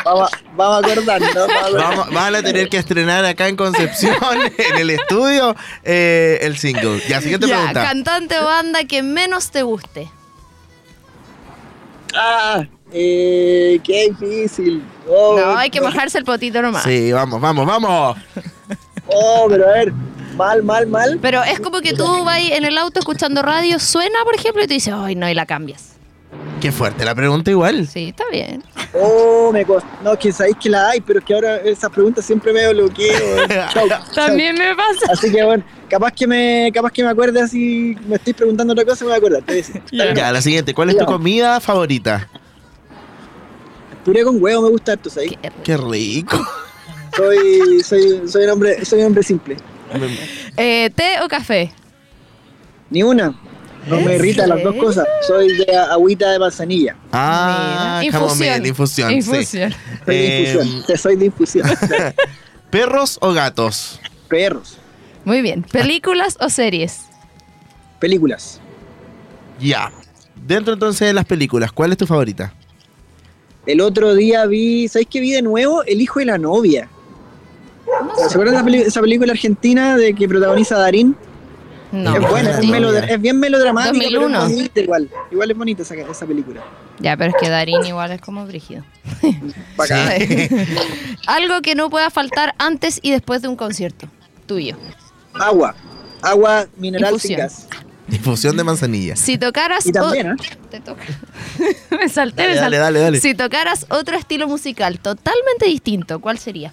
Vamos, 0.04 0.30
vamos 0.56 0.84
a 0.84 0.90
acordarnos. 0.92 1.34
Vamos 1.34 1.50
a 1.54 1.58
acordarnos. 1.60 1.96
Vamos, 1.98 2.14
van 2.14 2.34
a 2.34 2.42
tener 2.42 2.68
que 2.68 2.76
estrenar 2.78 3.24
acá 3.24 3.48
en 3.48 3.56
Concepción, 3.56 4.14
en 4.72 4.76
el 4.78 4.90
estudio, 4.90 5.54
eh, 5.84 6.38
el 6.42 6.56
single. 6.56 7.00
Ya, 7.08 7.20
siguiente 7.20 7.46
Ya, 7.46 7.56
pregunta. 7.56 7.82
cantante 7.84 8.38
o 8.38 8.44
banda 8.44 8.84
que 8.84 9.02
menos 9.02 9.50
te 9.50 9.62
guste. 9.62 10.08
Ah, 12.14 12.64
eh, 12.92 13.78
qué 13.84 14.10
difícil. 14.10 14.82
Oh, 15.08 15.38
No, 15.38 15.56
hay 15.56 15.70
que 15.70 15.80
mojarse 15.80 16.18
el 16.18 16.24
potito 16.24 16.62
nomás. 16.62 16.84
Sí, 16.84 17.12
vamos, 17.12 17.40
vamos, 17.40 17.66
vamos. 17.66 18.16
Oh, 19.06 19.46
pero 19.48 19.68
a 19.68 19.72
ver, 19.72 19.92
mal, 20.36 20.62
mal, 20.62 20.86
mal. 20.86 21.18
Pero 21.20 21.42
es 21.42 21.60
como 21.60 21.80
que 21.80 21.92
tú 21.94 22.04
vas 22.24 22.40
en 22.40 22.64
el 22.64 22.76
auto 22.78 22.98
escuchando 23.00 23.42
radio, 23.42 23.78
suena, 23.78 24.18
por 24.24 24.34
ejemplo, 24.34 24.62
y 24.62 24.66
tú 24.66 24.74
dices, 24.74 24.94
ay, 24.96 25.14
no, 25.14 25.28
y 25.28 25.34
la 25.34 25.46
cambias. 25.46 25.92
Qué 26.60 26.72
fuerte 26.72 27.04
la 27.04 27.14
pregunta 27.14 27.50
igual. 27.50 27.86
Sí, 27.86 28.08
está 28.08 28.24
bien. 28.30 28.62
Oh, 28.94 29.50
me 29.52 29.64
costó. 29.64 29.86
No, 30.02 30.18
que 30.18 30.32
sabéis 30.32 30.56
que 30.56 30.70
la 30.70 30.88
hay, 30.90 31.00
pero 31.00 31.18
es 31.18 31.24
que 31.24 31.34
ahora 31.34 31.56
esas 31.58 31.90
preguntas 31.90 32.24
siempre 32.24 32.52
me 32.52 32.66
bloqueo. 32.72 33.46
Chau, 33.72 33.88
chau. 33.88 34.00
También 34.14 34.56
me 34.56 34.74
pasa. 34.74 35.12
Así 35.12 35.30
que 35.30 35.44
bueno, 35.44 35.62
capaz 35.88 36.12
que 36.12 36.26
me, 36.26 36.70
capaz 36.72 36.90
que 36.90 37.02
me 37.04 37.10
acuerde 37.10 37.40
así, 37.42 37.96
me 38.08 38.16
estoy 38.16 38.32
preguntando 38.32 38.72
otra 38.72 38.84
cosa, 38.86 39.04
me 39.04 39.10
voy 39.10 39.14
a 39.14 39.18
acordar. 39.18 39.42
te. 39.42 39.64
Ya, 39.92 40.32
la 40.32 40.40
siguiente. 40.40 40.72
¿Cuál 40.74 40.90
es 40.90 40.98
tu 40.98 41.04
comida 41.04 41.60
favorita? 41.60 42.28
Puré 44.04 44.24
con 44.24 44.42
huevo 44.42 44.62
me 44.62 44.68
gusta 44.70 44.94
esto. 44.94 45.10
Qué- 45.14 45.38
Qué 45.62 45.76
rico. 45.76 46.38
Soy, 47.16 47.82
soy, 47.82 48.28
soy 48.28 48.44
un 48.44 48.50
hombre, 48.50 48.84
soy 48.84 49.00
un 49.00 49.06
hombre 49.06 49.22
simple. 49.22 49.56
Eh, 50.56 50.90
¿Té 50.94 51.20
o 51.24 51.28
café? 51.28 51.72
Ni 52.90 53.02
una. 53.02 53.34
No 53.86 53.96
me 54.00 54.14
¿En 54.14 54.14
irrita 54.16 54.46
las 54.46 54.62
dos 54.64 54.74
cosas. 54.76 55.06
Soy 55.26 55.56
de 55.58 55.76
agüita 55.76 56.30
de 56.32 56.38
manzanilla. 56.40 56.96
Ah, 57.12 57.98
Mira. 58.02 58.18
chamomile, 58.18 58.68
infusión. 58.68 59.10
sí. 59.10 59.16
Infusión. 59.16 59.72
Soy 60.04 60.16
de 60.16 60.26
Eh, 60.26 60.52
infusión. 60.52 60.96
Soy 60.98 61.16
de 61.16 61.24
infusión. 61.26 61.68
¿Perros 62.70 63.18
o 63.20 63.32
gatos? 63.32 64.00
Perros. 64.28 64.78
Muy 65.24 65.40
bien. 65.40 65.62
¿Películas 65.62 66.36
o 66.40 66.48
series? 66.50 67.02
Películas. 68.00 68.60
Ya. 69.60 69.92
Dentro 70.34 70.74
entonces 70.74 71.06
de 71.06 71.14
las 71.14 71.24
películas, 71.24 71.70
¿cuál 71.72 71.92
es 71.92 71.98
tu 71.98 72.06
favorita? 72.06 72.52
El 73.66 73.80
otro 73.80 74.14
día 74.14 74.46
vi, 74.46 74.86
¿sabéis 74.88 75.08
qué 75.10 75.20
vi 75.20 75.30
de 75.32 75.42
nuevo? 75.42 75.82
El 75.84 76.00
hijo 76.00 76.18
de 76.20 76.26
la 76.26 76.38
novia. 76.38 76.88
¿Se 78.16 78.24
acuerdan 78.34 78.64
de 78.66 78.78
esa 78.82 79.00
película 79.00 79.32
argentina 79.32 79.96
de 79.96 80.14
que 80.14 80.28
protagoniza 80.28 80.78
Darín? 80.78 81.16
No. 81.92 82.16
es 82.16 82.28
buena, 82.30 82.50
es, 82.50 82.56
Sí. 82.60 83.16
bien 83.18 83.38
melodramática, 83.38 83.92
pero 84.08 84.20
2001. 84.22 84.46
es 84.46 84.52
bonita 84.56 84.80
igual. 84.80 85.10
Igual 85.30 85.50
es 85.50 85.56
bonita 85.56 85.82
esa, 85.82 85.94
esa 85.94 86.26
película. 86.26 86.60
Ya, 86.98 87.16
pero 87.16 87.30
es 87.30 87.36
que 87.40 87.48
Darín 87.48 87.84
igual 87.86 88.10
es 88.10 88.20
como 88.20 88.44
brígido. 88.46 88.84
Bacán. 89.76 90.08
Algo 91.26 91.60
que 91.62 91.74
no 91.74 91.88
pueda 91.90 92.10
faltar 92.10 92.54
antes 92.58 92.98
y 93.02 93.10
después 93.12 93.42
de 93.42 93.48
un 93.48 93.56
concierto. 93.56 94.08
Tuyo. 94.46 94.76
Agua. 95.34 95.74
Agua 96.22 96.66
mineral 96.76 97.20
sin 97.20 97.32
Infusión. 97.32 97.40
gas. 97.40 97.68
Difusión 98.08 98.56
de 98.56 98.62
manzanilla. 98.64 99.16
Si 99.16 99.36
tocaras... 99.36 99.84
Y 99.86 99.92
también, 99.92 100.28
¿eh? 100.28 100.36
Te 100.70 100.80
toca. 100.80 101.02
me 101.90 102.08
salté, 102.08 102.42
Dale, 102.42 102.54
me 102.54 102.60
salté. 102.60 102.60
dale, 102.60 102.78
dale, 102.78 103.00
dale. 103.00 103.20
Si 103.20 103.34
tocaras 103.34 103.86
otro 103.90 104.16
estilo 104.16 104.46
musical 104.48 104.98
totalmente 105.00 105.66
distinto, 105.66 106.20
¿cuál 106.20 106.38
sería? 106.38 106.72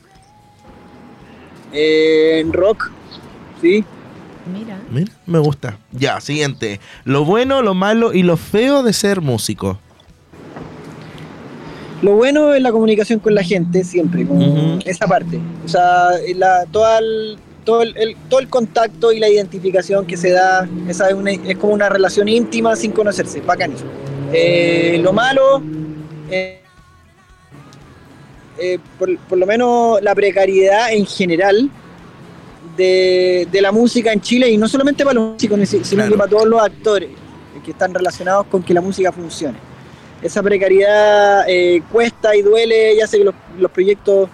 Eh, 1.73 2.39
en 2.39 2.53
rock. 2.53 2.91
Sí. 3.61 3.83
Mira. 4.53 4.79
Mira, 4.91 5.11
me 5.25 5.39
gusta. 5.39 5.77
Ya, 5.91 6.19
siguiente. 6.21 6.79
Lo 7.05 7.23
bueno, 7.25 7.61
lo 7.61 7.73
malo 7.73 8.13
y 8.13 8.23
lo 8.23 8.37
feo 8.37 8.83
de 8.83 8.93
ser 8.93 9.21
músico. 9.21 9.79
Lo 12.01 12.15
bueno 12.15 12.53
es 12.53 12.61
la 12.61 12.71
comunicación 12.73 13.19
con 13.19 13.33
la 13.33 13.43
gente, 13.43 13.83
siempre, 13.85 14.25
con 14.25 14.81
esa 14.85 15.07
parte. 15.07 15.39
O 15.63 15.67
sea, 15.69 16.09
la, 16.35 16.65
toda 16.69 16.99
el- 16.99 17.37
todo, 17.63 17.81
el, 17.81 17.95
el- 17.95 18.17
todo 18.29 18.41
el 18.41 18.49
contacto 18.49 19.13
y 19.13 19.19
la 19.19 19.29
identificación 19.29 20.05
que 20.05 20.17
se 20.17 20.31
da, 20.31 20.67
esa 20.89 21.07
es, 21.07 21.13
una- 21.13 21.31
es 21.31 21.55
como 21.57 21.73
una 21.73 21.87
relación 21.87 22.27
íntima 22.27 22.75
sin 22.75 22.91
conocerse, 22.91 23.39
bacán 23.39 23.71
eso. 23.71 23.85
Eh, 24.33 24.99
lo 25.01 25.13
malo, 25.13 25.61
eh, 26.29 26.59
eh, 28.57 28.79
por, 28.99 29.17
por 29.19 29.37
lo 29.37 29.45
menos 29.45 30.01
la 30.01 30.13
precariedad 30.15 30.91
en 30.93 31.05
general 31.05 31.69
de, 32.77 33.47
de 33.51 33.61
la 33.61 33.71
música 33.71 34.11
en 34.11 34.21
Chile, 34.21 34.49
y 34.49 34.57
no 34.57 34.67
solamente 34.67 35.03
para 35.03 35.15
los 35.15 35.33
músicos, 35.33 35.59
sino 35.69 35.83
Claro. 35.83 36.11
que 36.11 36.17
para 36.17 36.29
todos 36.29 36.47
los 36.47 36.61
actores 36.61 37.09
que 37.63 37.71
están 37.71 37.93
relacionados 37.93 38.47
con 38.47 38.61
que 38.63 38.73
la 38.73 38.81
música 38.81 39.11
funcione 39.11 39.57
esa 40.21 40.41
precariedad 40.41 41.43
eh, 41.47 41.81
cuesta 41.91 42.35
y 42.35 42.41
duele 42.41 42.95
y 42.95 43.01
hace 43.01 43.17
que 43.19 43.23
los, 43.25 43.35
los 43.59 43.69
proyectos 43.71 44.29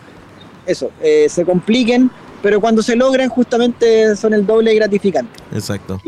eso 0.65 0.91
eh, 1.01 1.27
se 1.29 1.43
compliquen 1.45 2.10
pero 2.41 2.62
cuando 2.62 2.82
se 2.82 2.95
logran 2.95 3.27
justamente 3.29 4.15
son 4.15 4.34
el 4.34 4.45
doble 4.45 4.69
de 4.71 4.75
gratificantes 4.77 5.41
Exacto. 5.51 5.99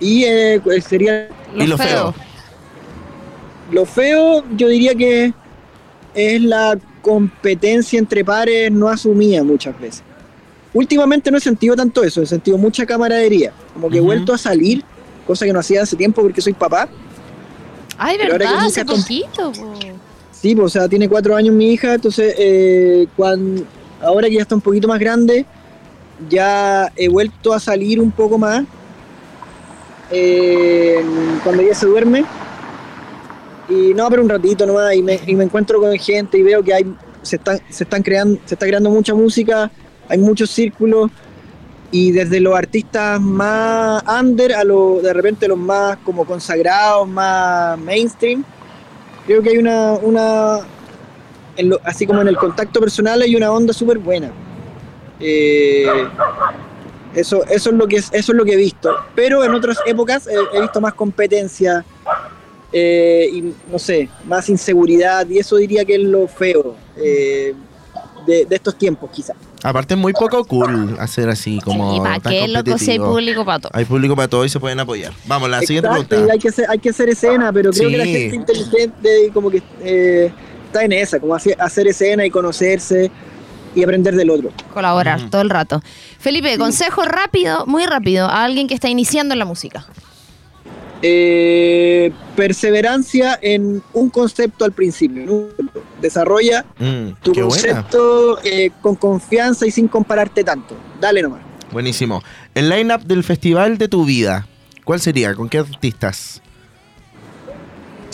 y 0.00 0.24
eh, 0.24 0.60
pues, 0.62 0.84
sería 0.84 1.28
Y 1.56 1.66
lo 1.66 1.78
feo. 1.78 2.14
lo 3.70 3.84
feo 3.86 4.44
yo 4.56 4.68
diría 4.68 4.94
que 4.94 5.32
es 6.14 6.42
la 6.42 6.76
competencia 7.02 7.98
entre 7.98 8.24
pares 8.24 8.70
no 8.72 8.88
asumida 8.88 9.42
muchas 9.44 9.78
veces 9.80 10.02
últimamente 10.72 11.30
no 11.30 11.36
he 11.36 11.40
sentido 11.40 11.74
tanto 11.76 12.02
eso 12.04 12.22
he 12.22 12.26
sentido 12.26 12.56
mucha 12.56 12.86
camaradería 12.86 13.52
como 13.74 13.90
que 13.90 13.98
he 13.98 14.00
vuelto 14.00 14.32
a 14.32 14.38
salir 14.38 14.82
cosa 15.26 15.44
que 15.44 15.52
no 15.52 15.58
hacía 15.60 15.82
hace 15.82 15.96
tiempo 15.96 16.22
porque 16.22 16.40
soy 16.40 16.52
papá 16.54 16.88
Ay, 17.98 18.16
Pero 18.18 18.32
ahora 18.32 18.44
que 18.46 18.50
¿verdad? 18.50 18.62
mi 18.62 18.68
Hace 18.68 18.84
poquito. 18.84 19.52
po. 19.52 19.74
Sí, 20.32 20.56
pues, 20.56 20.64
o 20.66 20.68
sea, 20.70 20.88
tiene 20.88 21.08
cuatro 21.08 21.36
años 21.36 21.54
mi 21.54 21.72
hija, 21.72 21.94
entonces 21.94 22.34
eh, 22.38 23.06
cuan- 23.16 23.64
ahora 24.00 24.28
que 24.28 24.34
ya 24.36 24.40
está 24.42 24.54
un 24.56 24.60
poquito 24.62 24.88
más 24.88 24.98
grande, 24.98 25.44
ya 26.28 26.90
he 26.96 27.08
vuelto 27.08 27.52
a 27.52 27.60
salir 27.60 28.00
un 28.00 28.10
poco 28.10 28.38
más 28.38 28.64
eh, 30.10 31.04
cuando 31.44 31.62
ella 31.62 31.74
se 31.74 31.86
duerme. 31.86 32.24
Y 33.72 33.94
no, 33.94 34.10
pero 34.10 34.22
un 34.22 34.28
ratito 34.28 34.66
nomás, 34.66 34.94
y 34.94 35.02
me, 35.02 35.18
y 35.26 35.34
me 35.34 35.44
encuentro 35.44 35.80
con 35.80 35.96
gente 35.98 36.36
y 36.36 36.42
veo 36.42 36.62
que 36.62 36.74
hay 36.74 36.94
se 37.22 37.36
están, 37.36 37.58
se 37.70 37.84
están 37.84 38.02
creando, 38.02 38.38
se 38.44 38.54
está 38.54 38.66
creando 38.66 38.90
mucha 38.90 39.14
música, 39.14 39.70
hay 40.08 40.18
muchos 40.18 40.50
círculos, 40.50 41.10
y 41.90 42.10
desde 42.10 42.40
los 42.40 42.54
artistas 42.54 43.20
más 43.20 44.02
under 44.20 44.52
a 44.54 44.64
lo, 44.64 45.00
de 45.00 45.12
repente 45.12 45.48
los 45.48 45.58
más 45.58 45.96
como 46.04 46.26
consagrados, 46.26 47.08
más 47.08 47.78
mainstream, 47.78 48.44
creo 49.26 49.40
que 49.42 49.50
hay 49.50 49.58
una, 49.58 49.92
una 50.02 50.60
en 51.56 51.68
lo- 51.70 51.80
así 51.84 52.06
como 52.06 52.20
en 52.20 52.28
el 52.28 52.36
contacto 52.36 52.80
personal 52.80 53.22
hay 53.22 53.36
una 53.36 53.52
onda 53.52 53.72
súper 53.72 53.98
buena. 53.98 54.32
Eh, 55.20 55.86
eso, 57.14 57.44
eso 57.44 57.70
es 57.70 57.76
lo 57.76 57.86
que 57.86 57.96
es, 57.96 58.08
eso 58.12 58.32
es 58.32 58.38
lo 58.38 58.44
que 58.44 58.54
he 58.54 58.56
visto. 58.56 58.94
Pero 59.14 59.44
en 59.44 59.54
otras 59.54 59.78
épocas 59.86 60.26
he 60.26 60.60
visto 60.60 60.80
más 60.80 60.94
competencia 60.94 61.84
eh, 62.72 63.28
y 63.32 63.52
no 63.70 63.78
sé, 63.78 64.08
más 64.26 64.48
inseguridad, 64.48 65.26
y 65.28 65.38
eso 65.38 65.56
diría 65.56 65.84
que 65.84 65.94
es 65.96 66.00
lo 66.02 66.26
feo 66.28 66.74
eh, 66.96 67.54
de, 68.26 68.44
de 68.46 68.56
estos 68.56 68.76
tiempos, 68.78 69.10
quizás. 69.12 69.36
Aparte 69.64 69.94
es 69.94 70.00
muy 70.00 70.12
poco 70.12 70.44
cool 70.44 70.96
hacer 70.98 71.28
así 71.28 71.60
como 71.60 71.94
¿Y 71.96 72.00
para 72.00 72.18
tan 72.18 72.32
qué, 72.32 72.48
loco, 72.48 72.64
si 72.78 72.90
hay 72.92 72.98
competitivo. 72.98 73.12
público 73.12 73.44
para 73.44 73.58
todo? 73.60 73.70
Hay 73.74 73.84
público 73.84 74.16
para 74.16 74.28
todo 74.28 74.44
y 74.44 74.48
se 74.48 74.58
pueden 74.58 74.80
apoyar. 74.80 75.12
Vamos, 75.26 75.48
la 75.50 75.60
siguiente 75.60 75.86
Exacto, 75.88 76.08
pregunta. 76.08 76.32
hay 76.32 76.38
que 76.40 76.48
hacer, 76.48 76.64
hay 76.68 76.78
que 76.80 76.90
hacer 76.90 77.08
escena, 77.10 77.52
pero 77.52 77.70
creo 77.70 77.88
Sí. 77.88 77.92
que 77.92 77.98
la 77.98 78.04
gente 78.04 78.36
inteligente 78.36 79.30
como 79.32 79.50
que 79.50 79.62
eh, 79.82 80.32
está 80.66 80.82
en 80.84 80.92
esa, 80.92 81.20
como 81.20 81.34
hacer, 81.34 81.56
hacer 81.60 81.86
escena 81.86 82.26
y 82.26 82.30
conocerse 82.30 83.10
y 83.74 83.84
aprender 83.84 84.16
del 84.16 84.30
otro. 84.30 84.50
Colaborar 84.74 85.30
todo 85.30 85.42
el 85.42 85.50
rato. 85.50 85.80
Felipe, 86.18 86.58
consejo 86.58 87.04
rápido, 87.04 87.64
muy 87.66 87.86
rápido, 87.86 88.26
a 88.26 88.42
alguien 88.44 88.66
que 88.66 88.74
está 88.74 88.88
iniciando 88.88 89.32
en 89.34 89.38
la 89.38 89.44
música. 89.44 89.86
Eh, 91.04 92.12
perseverancia 92.36 93.36
en 93.42 93.82
un 93.92 94.08
concepto 94.10 94.64
al 94.64 94.70
principio. 94.72 95.48
Desarrolla 96.00 96.64
Mm, 96.78 97.14
tu 97.22 97.32
concepto 97.32 98.38
eh, 98.42 98.70
con 98.80 98.94
confianza 98.96 99.66
y 99.66 99.70
sin 99.70 99.88
compararte 99.88 100.44
tanto. 100.44 100.76
Dale 101.00 101.22
nomás. 101.22 101.40
Buenísimo. 101.72 102.22
El 102.54 102.68
line-up 102.68 103.02
del 103.02 103.24
festival 103.24 103.78
de 103.78 103.88
tu 103.88 104.04
vida. 104.04 104.46
¿Cuál 104.84 105.00
sería? 105.00 105.34
¿Con 105.34 105.48
qué 105.48 105.58
artistas? 105.58 106.42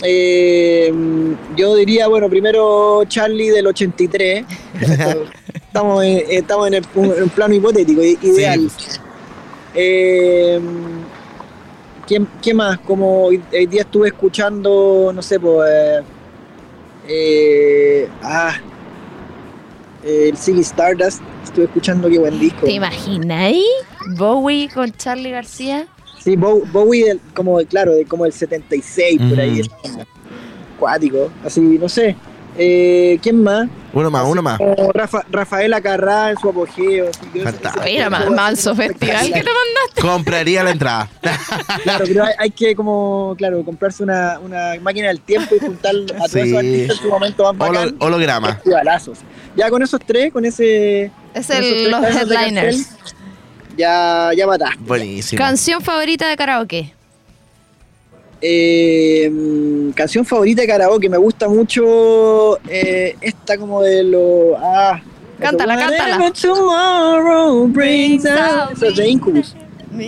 Eh, 0.02 0.92
yo 1.56 1.74
diría, 1.74 2.06
bueno, 2.08 2.28
primero 2.28 3.04
Charlie 3.06 3.50
del 3.50 3.66
83. 3.66 4.44
estamos, 5.54 6.04
en, 6.04 6.22
estamos 6.30 6.68
en, 6.68 6.74
el, 6.74 6.84
en 6.94 7.22
un 7.24 7.28
plano 7.30 7.54
hipotético, 7.54 8.02
ideal. 8.02 8.70
Eh, 9.74 10.60
¿quién, 12.08 12.26
qué 12.42 12.54
más? 12.54 12.78
Como 12.80 13.24
hoy, 13.26 13.40
hoy 13.52 13.66
día 13.66 13.82
estuve 13.82 14.08
escuchando, 14.08 15.12
no 15.14 15.22
sé, 15.22 15.38
pues. 15.38 15.70
eh, 15.70 16.02
eh, 17.10 18.08
ah, 18.22 18.56
el 20.04 20.36
Ziggy 20.36 20.60
Stardust. 20.62 21.20
Estuve 21.44 21.64
escuchando 21.66 22.08
qué 22.08 22.18
buen 22.18 22.38
disco. 22.40 22.66
¿Te 22.66 22.72
imagináis? 22.72 23.64
Bowie 24.16 24.68
con 24.72 24.90
Charlie 24.92 25.30
García. 25.30 25.86
Sí, 26.18 26.36
Bow- 26.36 26.64
Bowie, 26.72 27.04
del- 27.06 27.20
como, 27.34 27.58
claro, 27.66 27.94
de, 27.94 28.04
como 28.04 28.26
el 28.26 28.32
76, 28.32 29.20
por 29.30 29.38
ahí. 29.40 29.60
Ujú. 29.60 29.60
es 29.60 30.06
Cuático, 30.78 31.30
así, 31.44 31.60
no 31.60 31.88
sé. 31.88 32.16
Eh, 32.56 33.18
¿Quién 33.22 33.42
más? 33.42 33.68
Uno 33.92 34.10
más, 34.10 34.24
uno 34.26 34.42
más. 34.42 34.58
Rafa, 34.92 35.22
Rafaela 35.30 35.80
Carrá 35.80 36.30
en 36.30 36.36
su 36.38 36.50
apogeo. 36.50 37.08
así 37.08 37.26
que- 37.32 37.42
Fantástico. 37.42 37.84
Mira, 37.84 38.10
más 38.10 38.30
manso 38.30 38.74
festival 38.74 39.26
que 39.26 39.40
te 39.42 39.50
mandaste. 39.50 40.00
Compraría 40.02 40.62
la 40.62 40.70
entrada. 40.70 41.08
Claro, 41.82 42.04
pero 42.06 42.24
hay, 42.24 42.32
hay 42.38 42.50
que 42.50 42.74
como, 42.76 43.34
claro, 43.38 43.64
comprarse 43.64 44.02
una, 44.02 44.38
una 44.40 44.74
máquina 44.82 45.08
del 45.08 45.20
tiempo 45.20 45.54
y 45.54 45.58
juntar 45.58 45.94
a 45.94 46.06
todos 46.18 46.30
Sí. 46.32 46.40
esos 46.40 46.58
artistas 46.58 46.96
en 46.98 47.02
su 47.02 47.08
momento 47.08 47.52
más 47.54 47.68
Holo- 47.68 47.78
bacán. 47.80 47.96
holograma. 48.00 48.54
Festivalazos. 48.54 49.18
Ya 49.56 49.70
con 49.70 49.82
esos 49.82 50.00
tres, 50.04 50.32
con 50.32 50.44
ese... 50.44 51.10
Es 51.34 51.50
el, 51.50 51.90
los 51.90 52.02
headliners. 52.04 52.86
cartel, 52.86 53.16
Ya, 53.76 54.30
ya 54.36 54.46
mataste. 54.46 54.76
Buenísimo. 54.80 55.38
Canción 55.38 55.80
favorita 55.82 56.28
de 56.28 56.36
karaoke. 56.36 56.94
Eh, 58.40 59.90
canción 59.94 60.24
favorita 60.24 60.62
de 60.62 60.68
karaoke, 60.68 61.08
me 61.08 61.16
gusta 61.18 61.48
mucho 61.48 62.58
eh, 62.68 63.16
esta 63.20 63.58
como 63.58 63.82
de 63.82 64.04
lo... 64.04 64.56
Ah, 64.58 65.00
Cántala, 65.40 65.74
eso, 65.74 65.84
cántala. 65.88 66.32
Tomorrow 66.32 67.68
brings 67.68 68.26
out. 68.26 68.76
De 68.78 69.08
Incubus. 69.08 69.54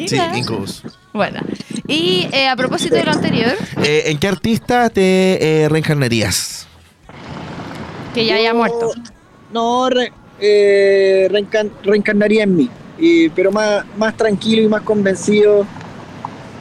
Sí, 0.06 0.16
Incubus. 0.36 0.82
Bueno, 1.12 1.40
y 1.86 2.28
eh, 2.32 2.46
a 2.48 2.56
propósito 2.56 2.94
de 2.96 3.04
lo 3.04 3.12
anterior, 3.12 3.54
Eh, 3.82 4.04
¿En 4.06 4.18
qué 4.18 4.28
artista 4.28 4.90
te 4.90 5.62
eh, 5.64 5.68
reencarnarías? 5.68 6.66
que 8.14 8.24
ya 8.26 8.34
haya 8.36 8.50
Yo- 8.50 8.56
muerto. 8.56 8.90
No, 9.52 9.88
re- 9.88 10.12
eh, 10.40 11.28
reencan- 11.30 11.70
reencarnaría 11.84 12.42
en 12.44 12.56
mí, 12.56 12.68
y- 12.98 13.28
pero 13.30 13.50
más, 13.52 13.84
más 13.96 14.16
tranquilo 14.16 14.62
y 14.62 14.68
más 14.68 14.82
convencido. 14.82 15.64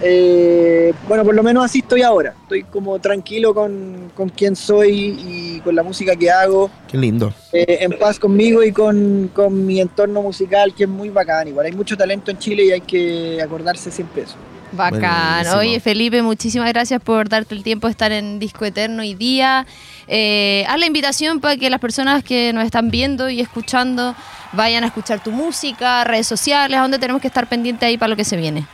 Eh, 0.02 0.93
bueno, 1.08 1.24
por 1.26 1.36
lo 1.36 1.43
menos 1.43 1.66
así 1.66 1.80
estoy 1.80 2.02
ahora. 2.02 2.34
Estoy 2.43 2.64
como 2.64 3.00
tranquilo 3.00 3.54
con, 3.54 4.12
con 4.16 4.30
quién 4.30 4.56
soy 4.56 5.18
y 5.20 5.60
con 5.62 5.76
la 5.76 5.84
música 5.84 6.16
que 6.16 6.32
hago, 6.32 6.70
Qué 6.89 6.97
lindo. 6.97 7.34
eh, 7.52 7.80
en 7.82 7.91
paz 8.00 8.18
conmigo 8.20 8.64
y 8.64 8.72
con, 8.72 9.30
con 9.34 9.66
mi 9.66 9.82
entorno 9.82 10.22
musical, 10.22 10.74
que 10.74 10.84
es 10.84 10.89
muy 10.89 11.10
bacán. 11.10 11.47
Igual 11.50 11.66
hay 11.66 11.72
mucho 11.74 11.97
talento 11.97 12.32
en 12.32 12.38
Chile 12.38 12.64
y 12.66 12.72
hay 12.72 12.82
que 12.82 13.41
acordarse 13.41 13.91
siempre 13.91 14.24
eso. 14.24 14.36
Bacán. 14.72 15.02
Buenísimo. 15.41 15.58
Oye, 15.60 15.80
Felipe, 15.80 16.22
muchísimas 16.22 16.70
gracias 16.70 17.02
por 17.02 17.28
darte 17.28 17.56
el 17.56 17.64
tiempo 17.64 17.88
de 17.88 17.91
estar 17.91 18.12
en 18.12 18.38
Disco 18.39 18.66
Eterno 18.66 19.02
hoy 19.02 19.16
día. 19.16 19.66
Eh, 20.08 20.64
haz 20.68 20.80
la 20.80 20.86
invitación 20.86 21.39
para 21.39 21.58
que 21.58 21.70
las 21.72 21.80
personas 21.80 22.24
que 22.24 22.54
nos 22.54 22.64
están 22.64 22.91
viendo 22.91 23.30
y 23.30 23.41
escuchando 23.41 24.16
vayan 24.54 24.84
a 24.84 24.88
escuchar 24.88 25.24
tu 25.24 25.32
música, 25.32 26.04
redes 26.04 26.28
sociales, 26.28 26.78
a 26.78 26.82
donde 26.84 27.00
tenemos 27.00 27.20
que 27.22 27.28
estar 27.28 27.47
pendientes 27.50 27.86
ahí 27.88 27.97
para 27.97 28.10
lo 28.10 28.16
que 28.16 28.24
se 28.24 28.38
viene. 28.38 28.66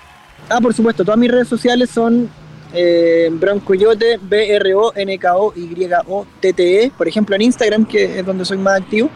Ah, 0.50 0.60
por 0.62 0.74
supuesto, 0.74 1.04
todas 1.04 1.20
mis 1.20 1.32
redes 1.32 1.48
sociales 1.48 1.90
son 1.90 2.30
eh, 2.74 3.30
Broncoyote, 3.32 4.20
B-R-O-N-K-O-Y-O-T-T-E, 4.22 6.84
E, 6.86 6.92
por 6.92 7.08
ejemplo 7.08 7.36
en 7.36 7.42
Instagram, 7.44 7.86
que 7.86 8.20
es 8.20 8.26
donde 8.26 8.46
soy 8.46 8.58
más 8.58 8.82
activo. 8.82 9.10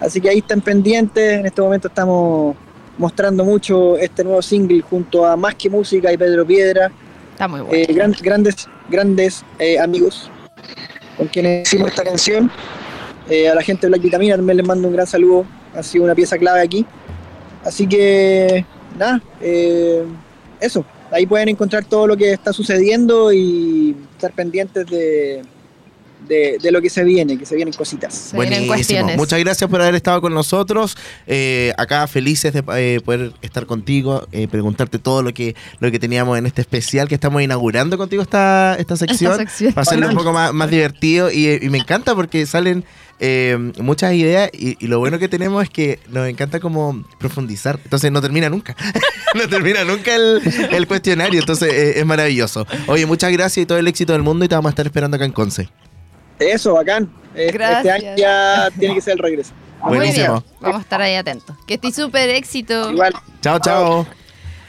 Así 0.00 0.20
que 0.20 0.28
ahí 0.30 0.38
están 0.38 0.60
pendientes. 0.60 1.40
En 1.40 1.46
este 1.46 1.62
momento 1.62 1.88
estamos 1.88 2.56
mostrando 2.98 3.44
mucho 3.44 3.96
este 3.96 4.22
nuevo 4.24 4.42
single 4.42 4.80
junto 4.82 5.24
a 5.24 5.36
Más 5.36 5.54
que 5.54 5.70
Música 5.70 6.12
y 6.12 6.16
Pedro 6.16 6.44
Piedra, 6.46 6.90
Está 7.32 7.48
muy 7.48 7.60
bueno. 7.60 7.74
eh, 7.74 7.86
gran- 7.92 8.14
grandes, 8.20 8.68
grandes 8.90 9.44
eh, 9.58 9.78
amigos 9.78 10.30
con 11.16 11.26
quienes 11.28 11.66
hicimos 11.68 11.88
esta 11.88 12.04
canción. 12.04 12.50
Eh, 13.30 13.48
a 13.48 13.54
la 13.54 13.62
gente 13.62 13.86
de 13.86 13.90
Black 13.90 14.02
Vitamina 14.02 14.36
también 14.36 14.58
les 14.58 14.66
mando 14.66 14.88
un 14.88 14.94
gran 14.94 15.06
saludo, 15.06 15.46
ha 15.74 15.82
sido 15.82 16.04
una 16.04 16.14
pieza 16.14 16.36
clave 16.36 16.60
aquí. 16.60 16.84
Así 17.64 17.86
que, 17.86 18.66
nada, 18.98 19.22
eh, 19.40 20.04
eso, 20.62 20.84
ahí 21.10 21.26
pueden 21.26 21.48
encontrar 21.48 21.84
todo 21.84 22.06
lo 22.06 22.16
que 22.16 22.32
está 22.32 22.52
sucediendo 22.52 23.32
y 23.32 23.96
estar 24.14 24.32
pendientes 24.32 24.86
de, 24.86 25.42
de, 26.28 26.58
de 26.60 26.72
lo 26.72 26.80
que 26.80 26.90
se 26.90 27.04
viene, 27.04 27.38
que 27.38 27.46
se 27.46 27.54
vienen 27.56 27.74
cositas. 27.74 28.14
Se 28.14 28.38
vienen 28.38 28.66
cuestiones. 28.66 29.16
Muchas 29.16 29.38
gracias 29.38 29.68
por 29.68 29.80
haber 29.80 29.94
estado 29.94 30.20
con 30.20 30.34
nosotros. 30.34 30.96
Eh, 31.26 31.72
acá 31.76 32.06
felices 32.06 32.52
de 32.52 32.64
eh, 32.76 33.00
poder 33.04 33.32
estar 33.42 33.66
contigo, 33.66 34.26
eh, 34.32 34.48
preguntarte 34.48 34.98
todo 34.98 35.22
lo 35.22 35.32
que, 35.32 35.54
lo 35.80 35.90
que 35.90 35.98
teníamos 35.98 36.38
en 36.38 36.46
este 36.46 36.60
especial 36.60 37.08
que 37.08 37.14
estamos 37.14 37.42
inaugurando 37.42 37.98
contigo 37.98 38.22
esta, 38.22 38.76
esta 38.78 38.96
sección. 38.96 39.32
Esta 39.32 39.44
sección. 39.44 39.72
Para 39.72 39.82
hacerlo 39.82 40.08
un 40.08 40.14
poco 40.14 40.32
más, 40.32 40.52
más 40.52 40.70
divertido 40.70 41.30
y, 41.30 41.48
y 41.60 41.68
me 41.70 41.78
encanta 41.78 42.14
porque 42.14 42.46
salen 42.46 42.84
eh, 43.24 43.56
muchas 43.78 44.14
ideas 44.14 44.50
y, 44.52 44.76
y 44.84 44.88
lo 44.88 44.98
bueno 44.98 45.16
que 45.20 45.28
tenemos 45.28 45.62
es 45.62 45.70
que 45.70 46.00
nos 46.08 46.26
encanta 46.26 46.58
como 46.58 47.04
profundizar. 47.18 47.78
Entonces 47.84 48.10
no 48.10 48.20
termina 48.20 48.48
nunca. 48.48 48.74
no 49.36 49.48
termina 49.48 49.84
nunca 49.84 50.16
el, 50.16 50.42
el 50.72 50.86
cuestionario. 50.88 51.38
Entonces 51.38 51.72
eh, 51.72 52.00
es 52.00 52.04
maravilloso. 52.04 52.66
Oye, 52.88 53.06
muchas 53.06 53.30
gracias 53.30 53.62
y 53.62 53.66
todo 53.66 53.78
el 53.78 53.86
éxito 53.86 54.12
del 54.12 54.22
mundo 54.22 54.44
y 54.44 54.48
te 54.48 54.56
vamos 54.56 54.70
a 54.70 54.72
estar 54.72 54.86
esperando 54.86 55.14
acá 55.14 55.24
en 55.24 55.30
Conce. 55.30 55.68
Eso, 56.50 56.74
bacán. 56.74 57.10
Eh, 57.34 57.46
Este 57.52 57.90
año 57.90 58.16
ya 58.16 58.68
tiene 58.78 58.94
que 58.94 59.00
ser 59.00 59.14
el 59.14 59.18
regreso. 59.18 59.52
Muy 59.82 59.98
bien, 59.98 60.12
Buenísimo. 60.12 60.44
vamos 60.60 60.78
a 60.78 60.82
estar 60.82 61.00
ahí 61.02 61.14
atentos. 61.16 61.56
Que 61.66 61.74
esté 61.74 61.92
súper 61.92 62.28
éxito. 62.30 62.90
Igual. 62.92 63.12
Chao, 63.40 63.58
chao. 63.58 64.06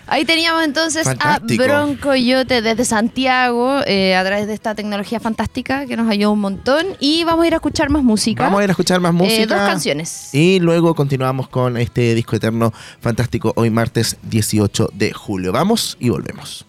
Ahí 0.06 0.26
teníamos 0.26 0.64
entonces 0.66 1.06
Fantástico. 1.06 1.64
a 1.64 1.66
Broncoyote 1.68 2.62
desde 2.62 2.84
Santiago 2.84 3.80
eh, 3.86 4.16
a 4.18 4.24
través 4.26 4.48
de 4.48 4.54
esta 4.54 4.76
tecnología 4.76 5.20
fantástica 5.22 5.86
que 5.86 5.96
nos 5.96 6.10
ayudó 6.10 6.32
un 6.34 6.40
montón. 6.42 6.86
Y 7.00 7.24
vamos 7.24 7.44
a 7.46 7.48
ir 7.48 7.54
a 7.54 7.58
escuchar 7.58 7.90
más 7.90 8.04
música. 8.04 8.44
Vamos 8.44 8.60
a 8.60 8.64
ir 8.66 8.70
a 8.70 8.74
escuchar 8.74 9.00
más 9.00 9.14
música. 9.14 9.44
Eh, 9.44 9.46
dos 9.46 9.60
canciones. 9.60 10.34
Y 10.34 10.60
luego 10.60 10.94
continuamos 10.94 11.48
con 11.48 11.78
este 11.78 12.16
disco 12.16 12.36
eterno 12.36 12.74
fantástico 13.00 13.54
hoy 13.56 13.70
martes 13.70 14.18
18 14.24 14.90
de 14.94 15.14
julio. 15.14 15.52
Vamos 15.54 15.96
y 16.00 16.10
volvemos. 16.10 16.66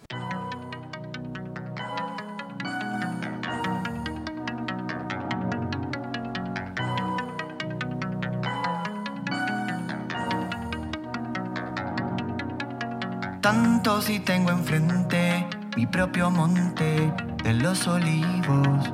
Si 13.84 14.18
tengo 14.18 14.50
enfrente 14.50 15.46
mi 15.76 15.86
propio 15.86 16.30
monte 16.30 17.12
de 17.42 17.52
los 17.52 17.86
olivos. 17.86 18.90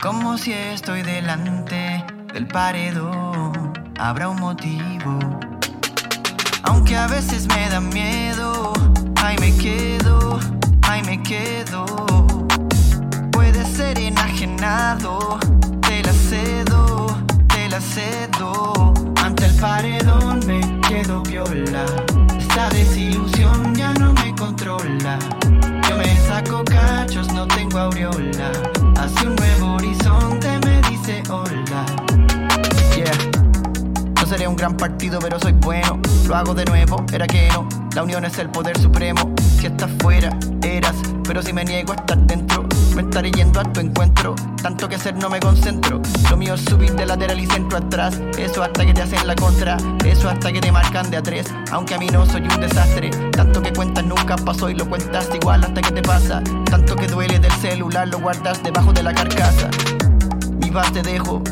Como 0.00 0.38
si 0.38 0.52
estoy 0.52 1.02
delante 1.02 2.04
del 2.32 2.46
paredón, 2.46 3.72
habrá 3.98 4.28
un 4.28 4.40
motivo. 4.40 5.18
Aunque 6.62 6.96
a 6.96 7.08
veces 7.08 7.48
me 7.48 7.68
da 7.68 7.80
miedo, 7.80 8.72
ahí 9.22 9.36
me 9.40 9.52
quedo, 9.56 10.38
ahí 10.82 11.02
me 11.02 11.20
quedo. 11.22 11.84
Puede 13.32 13.64
ser 13.66 13.98
enajenado, 13.98 15.38
te 15.80 16.00
la 16.04 16.12
cedo, 16.12 17.06
te 17.48 17.68
la 17.68 17.80
cedo. 17.80 18.94
Ante 19.22 19.46
el 19.46 19.54
paredón 19.56 20.40
me 20.46 20.60
quedo 20.88 21.22
viola. 21.22 21.84
Esta 22.38 22.68
desilusión 22.68 23.33
controla. 24.44 25.18
Yo 25.88 25.96
me 25.96 26.16
saco 26.26 26.62
cachos, 26.64 27.32
no 27.32 27.46
tengo 27.46 27.78
aureola. 27.78 28.52
Hacia 28.96 29.28
un 29.28 29.36
nuevo 29.36 29.74
horizonte 29.74 30.58
me 30.66 30.80
dice 30.88 31.22
hola. 31.30 31.84
Yeah. 32.94 33.12
No 34.14 34.26
seré 34.26 34.46
un 34.46 34.56
gran 34.56 34.76
partido, 34.76 35.18
pero 35.18 35.38
soy 35.38 35.52
bueno. 35.52 35.98
Lo 36.28 36.36
hago 36.36 36.54
de 36.54 36.64
nuevo, 36.66 37.04
era 37.12 37.26
que 37.26 37.48
no. 37.52 37.66
La 37.94 38.02
unión 38.02 38.24
es 38.24 38.38
el 38.38 38.50
poder 38.50 38.78
supremo. 38.78 39.32
Si 39.58 39.66
estás 39.66 39.90
fuera, 40.00 40.36
eras. 40.62 40.96
Pero 41.26 41.42
si 41.42 41.52
me 41.52 41.64
niego 41.64 41.92
a 41.92 41.96
estar 41.96 42.18
dentro, 42.18 42.63
me 42.94 43.02
estaré 43.02 43.30
yendo 43.30 43.60
a 43.60 43.64
tu 43.64 43.80
encuentro. 43.80 44.34
Tanto 44.62 44.88
que 44.88 44.96
hacer 44.96 45.16
no 45.16 45.28
me 45.28 45.40
concentro. 45.40 46.00
Lo 46.30 46.36
mío 46.36 46.54
es 46.54 46.60
subir 46.62 46.92
de 46.94 47.06
lateral 47.06 47.38
y 47.40 47.46
centro 47.46 47.78
atrás. 47.78 48.20
Eso 48.38 48.62
hasta 48.62 48.86
que 48.86 48.94
te 48.94 49.02
hacen 49.02 49.26
la 49.26 49.34
contra. 49.34 49.76
Eso 50.04 50.28
hasta 50.28 50.52
que 50.52 50.60
te 50.60 50.70
marcan 50.70 51.10
de 51.10 51.16
a 51.16 51.22
tres. 51.22 51.46
Aunque 51.72 51.94
a 51.94 51.98
mí 51.98 52.06
no 52.06 52.24
soy 52.26 52.42
un 52.42 52.60
desastre. 52.60 53.10
Tanto 53.32 53.62
que 53.62 53.72
cuentas 53.72 54.04
nunca 54.04 54.36
pasó 54.36 54.70
y 54.70 54.74
lo 54.74 54.88
cuentas 54.88 55.28
igual 55.34 55.64
hasta 55.64 55.80
que 55.80 55.90
te 55.90 56.02
pasa. 56.02 56.42
Tanto 56.66 56.96
que 56.96 57.06
duele 57.06 57.38
del 57.38 57.52
celular, 57.52 58.08
lo 58.08 58.20
guardas 58.20 58.62
debajo 58.62 58.92
de 58.92 59.02
la 59.02 59.12
carcasa. 59.12 59.68
Mi 60.60 60.70
paz 60.70 60.92
te 60.92 61.02
dejo, 61.02 61.42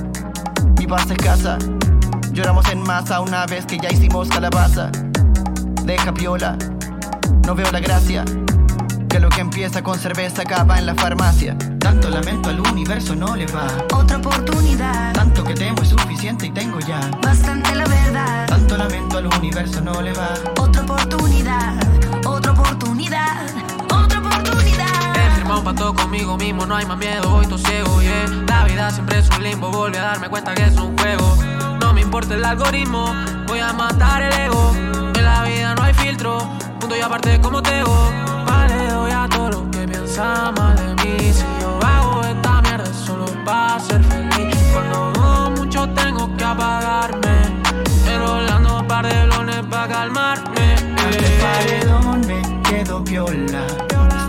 mi 0.79 0.87
paz 0.87 1.11
escasa. 1.11 1.59
Lloramos 2.33 2.69
en 2.71 2.83
masa 2.83 3.21
una 3.21 3.47
vez 3.47 3.67
que 3.67 3.79
ya 3.79 3.91
hicimos 3.91 4.29
calabaza. 4.29 4.91
Deja 5.85 6.15
piola, 6.15 6.57
no 7.45 7.55
veo 7.55 7.71
la 7.73 7.81
gracia. 7.81 8.25
Que 9.13 9.21
lo 9.21 9.29
que 9.29 9.43
empieza 9.43 9.83
con 9.83 9.99
cerveza 9.99 10.41
acaba 10.43 10.79
en 10.79 10.87
la 10.87 10.95
farmacia. 10.95 11.55
Tanto 11.79 12.09
lamento 12.09 12.49
al 12.49 12.61
universo 12.61 13.15
no 13.15 13.37
le 13.37 13.45
va. 13.47 13.67
Otra 13.95 14.17
oportunidad, 14.17 15.13
Tanto 15.13 15.45
que 15.45 15.53
temo 15.55 15.83
es 15.83 15.91
suficiente 15.91 16.47
y 16.47 16.51
tengo 16.51 16.79
ya. 16.81 16.99
bastante 17.23 17.75
la 17.75 17.85
verdad. 17.85 18.47
Tanto 18.47 18.77
lamento 18.79 19.19
al 19.19 19.27
universo 19.27 19.83
no 19.83 20.01
le 20.01 20.15
va. 20.15 20.31
Otra 20.59 20.83
oportunidad, 20.83 21.75
otra 22.25 22.53
oportunidad, 22.53 23.47
otra 23.91 24.19
oportunidad. 24.19 25.17
He 25.17 25.31
firmado 25.37 25.59
un 25.59 25.65
pacto 25.67 25.95
conmigo 25.95 26.39
mismo, 26.39 26.65
no 26.65 26.75
hay 26.75 26.87
más 26.87 26.97
miedo, 26.97 27.29
voy 27.29 27.45
todo 27.47 27.59
ciego, 27.59 28.01
yeah. 28.01 28.27
La 28.49 28.65
vida 28.65 28.91
siempre 28.91 29.19
es 29.19 29.29
un 29.37 29.43
limbo, 29.43 29.71
volví 29.71 29.99
a 29.99 30.03
darme 30.03 30.29
cuenta 30.31 30.55
que 30.55 30.65
es 30.65 30.77
un 30.79 30.97
juego. 30.97 31.37
No 31.81 31.93
me 31.93 32.01
importa 32.01 32.35
el 32.35 32.45
algoritmo, 32.45 33.15
voy 33.47 33.61
a 33.61 33.75
matar 33.75 34.23
el 34.23 34.33
ego. 34.33 34.73
En 35.15 35.25
la 35.25 35.45
vida 35.45 35.75
no 35.75 35.83
hay 35.83 35.93
filtro, 35.95 36.39
y 36.97 37.01
aparte 37.01 37.41
como 37.41 37.63
te 37.63 37.83
voy. 37.83 38.13
Vale, 38.47 38.89
doy 38.89 39.11
a 39.11 39.29
todo 39.29 39.51
lo 39.51 39.71
que 39.71 39.87
piensa 39.87 40.53
mal 40.53 40.77
de 40.77 40.95
mí. 41.05 41.33
Si 41.33 41.45
yo 41.61 41.79
hago 41.85 42.23
esta 42.23 42.63
mierda 42.63 42.85
es 42.85 42.97
solo 42.97 43.27
para 43.45 43.81
ser 43.81 44.03
feliz. 44.05 44.57
Cuando 44.73 45.51
mucho 45.57 45.89
tengo 45.91 46.35
que 46.37 46.45
apagarme. 46.45 47.63
Pero 48.05 48.35
hablando 48.35 48.81
un 48.81 48.87
par 48.87 49.07
de 49.07 49.27
lones 49.27 49.63
para 49.71 49.89
calmarme. 49.89 50.75
Eh. 50.75 51.41
paredón 51.41 52.21
me 52.27 52.63
quedo 52.63 53.01
viola. 53.01 53.67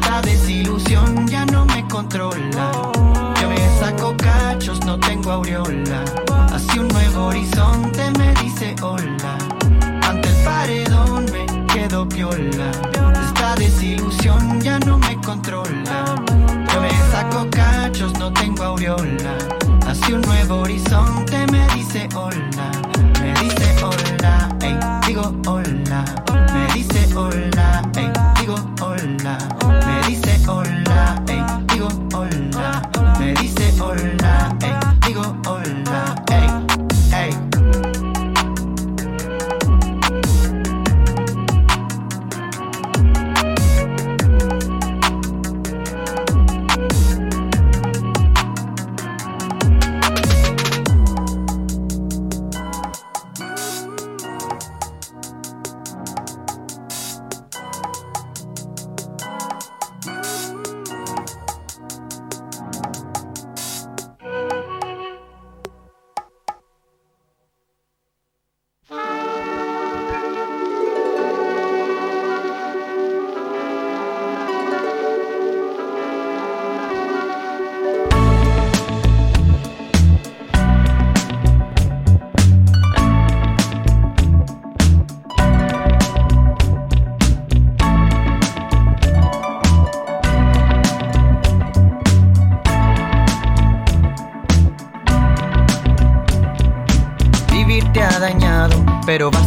Esta 0.02 0.22
desilusión 0.22 1.28
ya 1.28 1.46
no 1.46 1.66
me 1.66 1.88
controla. 1.88 2.72
Yo 3.42 3.50
me 3.50 3.80
saco 3.80 4.16
cachos, 4.18 4.84
no 4.86 5.00
tengo 5.00 5.32
aureola. 5.32 6.04
Hacia 6.52 6.82
un 6.82 6.88
nuevo 6.88 7.26
horizonte 7.28 8.12
me 8.18 8.34
dice 8.42 8.76
hola. 8.82 9.38
Ante 10.08 10.30
el 10.30 10.36
paredón 10.44 11.26
me 11.32 11.43
esta 11.94 13.54
desilusión 13.56 14.60
ya 14.62 14.80
no 14.80 14.98
me 14.98 15.16
controla. 15.22 16.16
Yo 16.74 16.82
me 16.82 16.90
saco 17.12 17.48
cachos, 17.52 18.18
no 18.18 18.34
tengo 18.34 18.64
aureola. 18.64 19.38
Hacia 19.86 20.16
un 20.16 20.22
nuevo 20.22 20.62
horizonte 20.62 21.46
me 21.52 21.68
dice 21.76 22.10
hola. 22.16 22.72
Me 23.22 23.32
dice 23.44 23.76
hola, 23.84 24.50
ey, 24.62 24.76
digo 25.06 25.32
hola. 25.46 26.04
Me 26.52 26.74
dice 26.74 27.08
hola, 27.16 27.63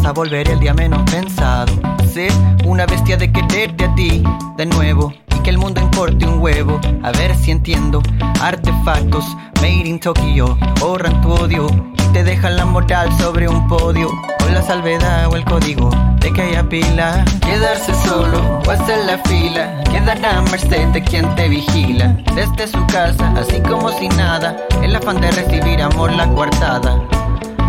a 0.07 0.13
volver 0.13 0.49
el 0.49 0.61
día 0.61 0.73
menos 0.73 1.03
pensado. 1.11 1.73
Sé 2.13 2.29
una 2.65 2.87
bestia 2.87 3.17
de 3.17 3.33
quererte 3.33 3.87
a 3.87 3.95
ti 3.97 4.23
de 4.57 4.65
nuevo 4.65 5.13
y 5.35 5.39
que 5.41 5.51
el 5.51 5.59
mundo 5.59 5.81
importe 5.81 6.25
un 6.27 6.41
huevo. 6.41 6.81
A 7.03 7.11
ver 7.11 7.35
si 7.35 7.51
entiendo. 7.51 8.01
Artefactos 8.41 9.37
made 9.61 9.89
in 9.89 9.99
Tokyo 9.99 10.57
borran 10.81 11.21
tu 11.23 11.33
odio 11.33 11.67
y 11.95 12.13
te 12.13 12.23
dejan 12.23 12.57
la 12.57 12.65
moral 12.65 13.09
sobre 13.19 13.49
un 13.49 13.67
podio. 13.67 14.09
Con 14.39 14.55
la 14.55 14.63
salvedad 14.63 15.27
o 15.27 15.35
el 15.35 15.45
código 15.45 15.91
de 16.21 16.33
que 16.33 16.43
haya 16.43 16.69
pila. 16.69 17.25
Quedarse 17.41 17.93
solo 18.07 18.61
o 18.65 18.71
hacer 18.71 19.05
la 19.07 19.19
fila. 19.29 19.83
Quedar 19.91 20.25
a 20.25 20.41
merced 20.43 20.87
de 20.93 21.03
quien 21.03 21.35
te 21.35 21.49
vigila. 21.49 22.17
Desde 22.37 22.69
su 22.69 22.87
casa, 22.87 23.35
así 23.37 23.61
como 23.61 23.91
si 23.91 24.09
nada. 24.11 24.57
El 24.83 24.95
afán 24.95 25.21
de 25.21 25.33
recibir 25.33 25.83
amor 25.83 26.13
la 26.13 26.29
coartada. 26.29 26.97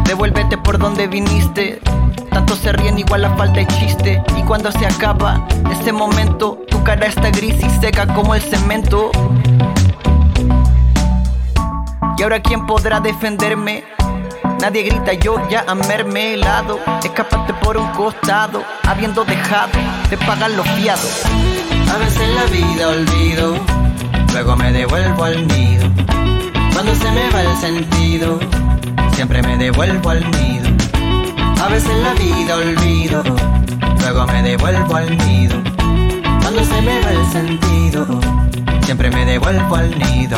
Devuélvete 0.08 0.58
por 0.58 0.78
donde 0.78 1.08
viniste. 1.08 1.82
Tanto 2.32 2.56
se 2.56 2.72
ríen 2.72 2.98
igual 2.98 3.24
la 3.24 3.36
falta 3.36 3.60
de 3.60 3.68
chiste. 3.68 4.24
Y 4.38 4.42
cuando 4.44 4.72
se 4.72 4.86
acaba 4.86 5.46
ese 5.70 5.92
momento, 5.92 6.60
tu 6.70 6.82
cara 6.84 7.08
está 7.08 7.30
gris 7.30 7.56
y 7.62 7.70
seca 7.82 8.08
como 8.08 8.34
el 8.34 8.42
cemento. 8.42 9.12
Y 12.18 12.24
ahora 12.24 12.42
quién 12.42 12.66
podrá 12.66 13.02
defenderme? 13.02 13.84
Nadie 14.62 14.84
grita 14.84 15.14
yo 15.14 15.36
ya 15.50 15.66
a 15.68 15.76
mermelado. 15.76 16.80
Escapaste 17.04 17.54
por 17.56 17.78
un 17.78 17.88
costado, 17.90 18.64
habiendo 18.88 19.26
dejado 19.26 19.78
de 20.10 20.18
pagar 20.18 20.52
los 20.52 20.68
fiados. 20.70 21.24
A 21.94 21.98
veces 21.98 22.30
la 22.34 22.46
vida 22.46 22.88
olvido, 22.88 23.56
luego 24.32 24.56
me 24.56 24.72
devuelvo 24.72 25.24
al 25.26 25.48
nido. 25.48 25.86
Cuando 26.74 26.96
se 26.96 27.12
me 27.12 27.30
va 27.30 27.42
el 27.42 27.58
sentido, 27.58 28.40
siempre 29.18 29.42
me 29.42 29.58
devuelvo 29.58 30.12
al 30.12 30.20
nido. 30.30 30.70
A 31.60 31.68
veces 31.70 31.90
la 32.04 32.14
vida 32.14 32.56
olvido, 32.56 33.24
luego 34.00 34.28
me 34.28 34.44
devuelvo 34.44 34.96
al 34.96 35.18
nido. 35.18 35.56
Cuando 36.40 36.64
se 36.64 36.82
me 36.84 37.02
va 37.02 37.12
el 37.14 37.26
sentido, 37.32 38.06
siempre 38.84 39.10
me 39.10 39.26
devuelvo 39.26 39.76
al 39.76 39.90
nido. 39.98 40.38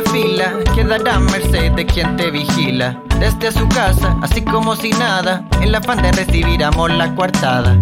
La 0.00 0.10
fila, 0.10 0.52
quedar 0.74 1.08
a 1.08 1.18
merced 1.18 1.72
de 1.72 1.86
quien 1.86 2.16
te 2.16 2.30
vigila. 2.30 3.00
Desde 3.18 3.50
su 3.52 3.66
casa, 3.68 4.16
así 4.22 4.42
como 4.42 4.76
si 4.76 4.90
nada, 4.90 5.44
en 5.60 5.72
la 5.72 5.78
afán 5.78 6.02
de 6.02 6.12
recibir 6.12 6.62
amor 6.62 6.90
la 6.90 7.14
coartada. 7.14 7.76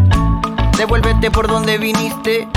Devuélvete 0.78 1.30
por 1.30 1.46
donde 1.46 1.78
viniste, 1.78 2.48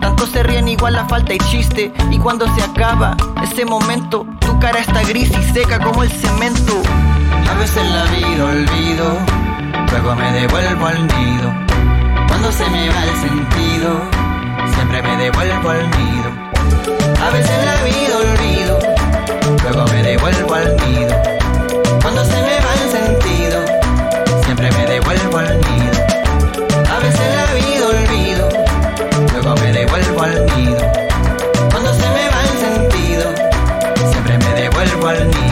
tanto 0.00 0.26
se 0.26 0.42
ríen 0.42 0.68
igual 0.68 0.94
la 0.94 1.06
falta 1.06 1.34
y 1.34 1.38
chiste. 1.38 1.92
Y 2.10 2.18
cuando 2.18 2.46
se 2.54 2.62
acaba 2.62 3.16
ese 3.42 3.64
momento, 3.64 4.26
tu 4.40 4.58
cara 4.60 4.78
está 4.78 5.02
gris 5.02 5.30
y 5.30 5.42
seca 5.52 5.80
como 5.80 6.02
el 6.02 6.10
cemento. 6.10 6.80
A 7.50 7.58
veces 7.58 7.90
la 7.90 8.04
vida 8.04 8.44
olvido, 8.44 9.18
luego 9.90 10.14
me 10.14 10.32
devuelvo 10.32 10.86
al 10.86 11.06
nido. 11.06 11.54
Cuando 12.28 12.52
se 12.52 12.68
me 12.70 12.88
va 12.88 13.04
el 13.04 13.16
sentido, 13.16 14.00
siempre 14.74 15.02
me 15.02 15.16
devuelvo 15.16 15.70
al 15.70 15.90
nido. 15.90 16.48
A 17.20 17.30
veces 17.30 17.64
la 17.64 17.82
vida 17.84 18.16
olvido, 18.16 18.78
luego 19.62 19.84
me 19.92 20.02
devuelvo 20.02 20.54
al 20.54 20.76
nido. 20.76 21.14
Cuando 22.02 22.24
se 22.24 22.42
me 22.42 22.56
va 22.64 22.72
el 22.74 22.90
sentido, 22.90 23.64
siempre 24.44 24.70
me 24.72 24.86
devuelvo 24.86 25.38
al 25.38 25.60
nido. 25.60 25.92
A 26.90 26.98
veces 27.00 27.34
la 27.36 27.54
vida 27.54 27.86
olvido, 27.86 28.48
luego 29.32 29.54
me 29.56 29.72
devuelvo 29.72 30.22
al 30.22 30.46
nido. 30.46 30.78
Cuando 31.70 31.92
se 31.94 32.08
me 32.10 32.28
va 32.28 32.40
el 32.42 32.58
sentido, 32.66 33.34
siempre 34.10 34.38
me 34.38 34.60
devuelvo 34.60 35.06
al 35.08 35.28
nido. 35.28 35.47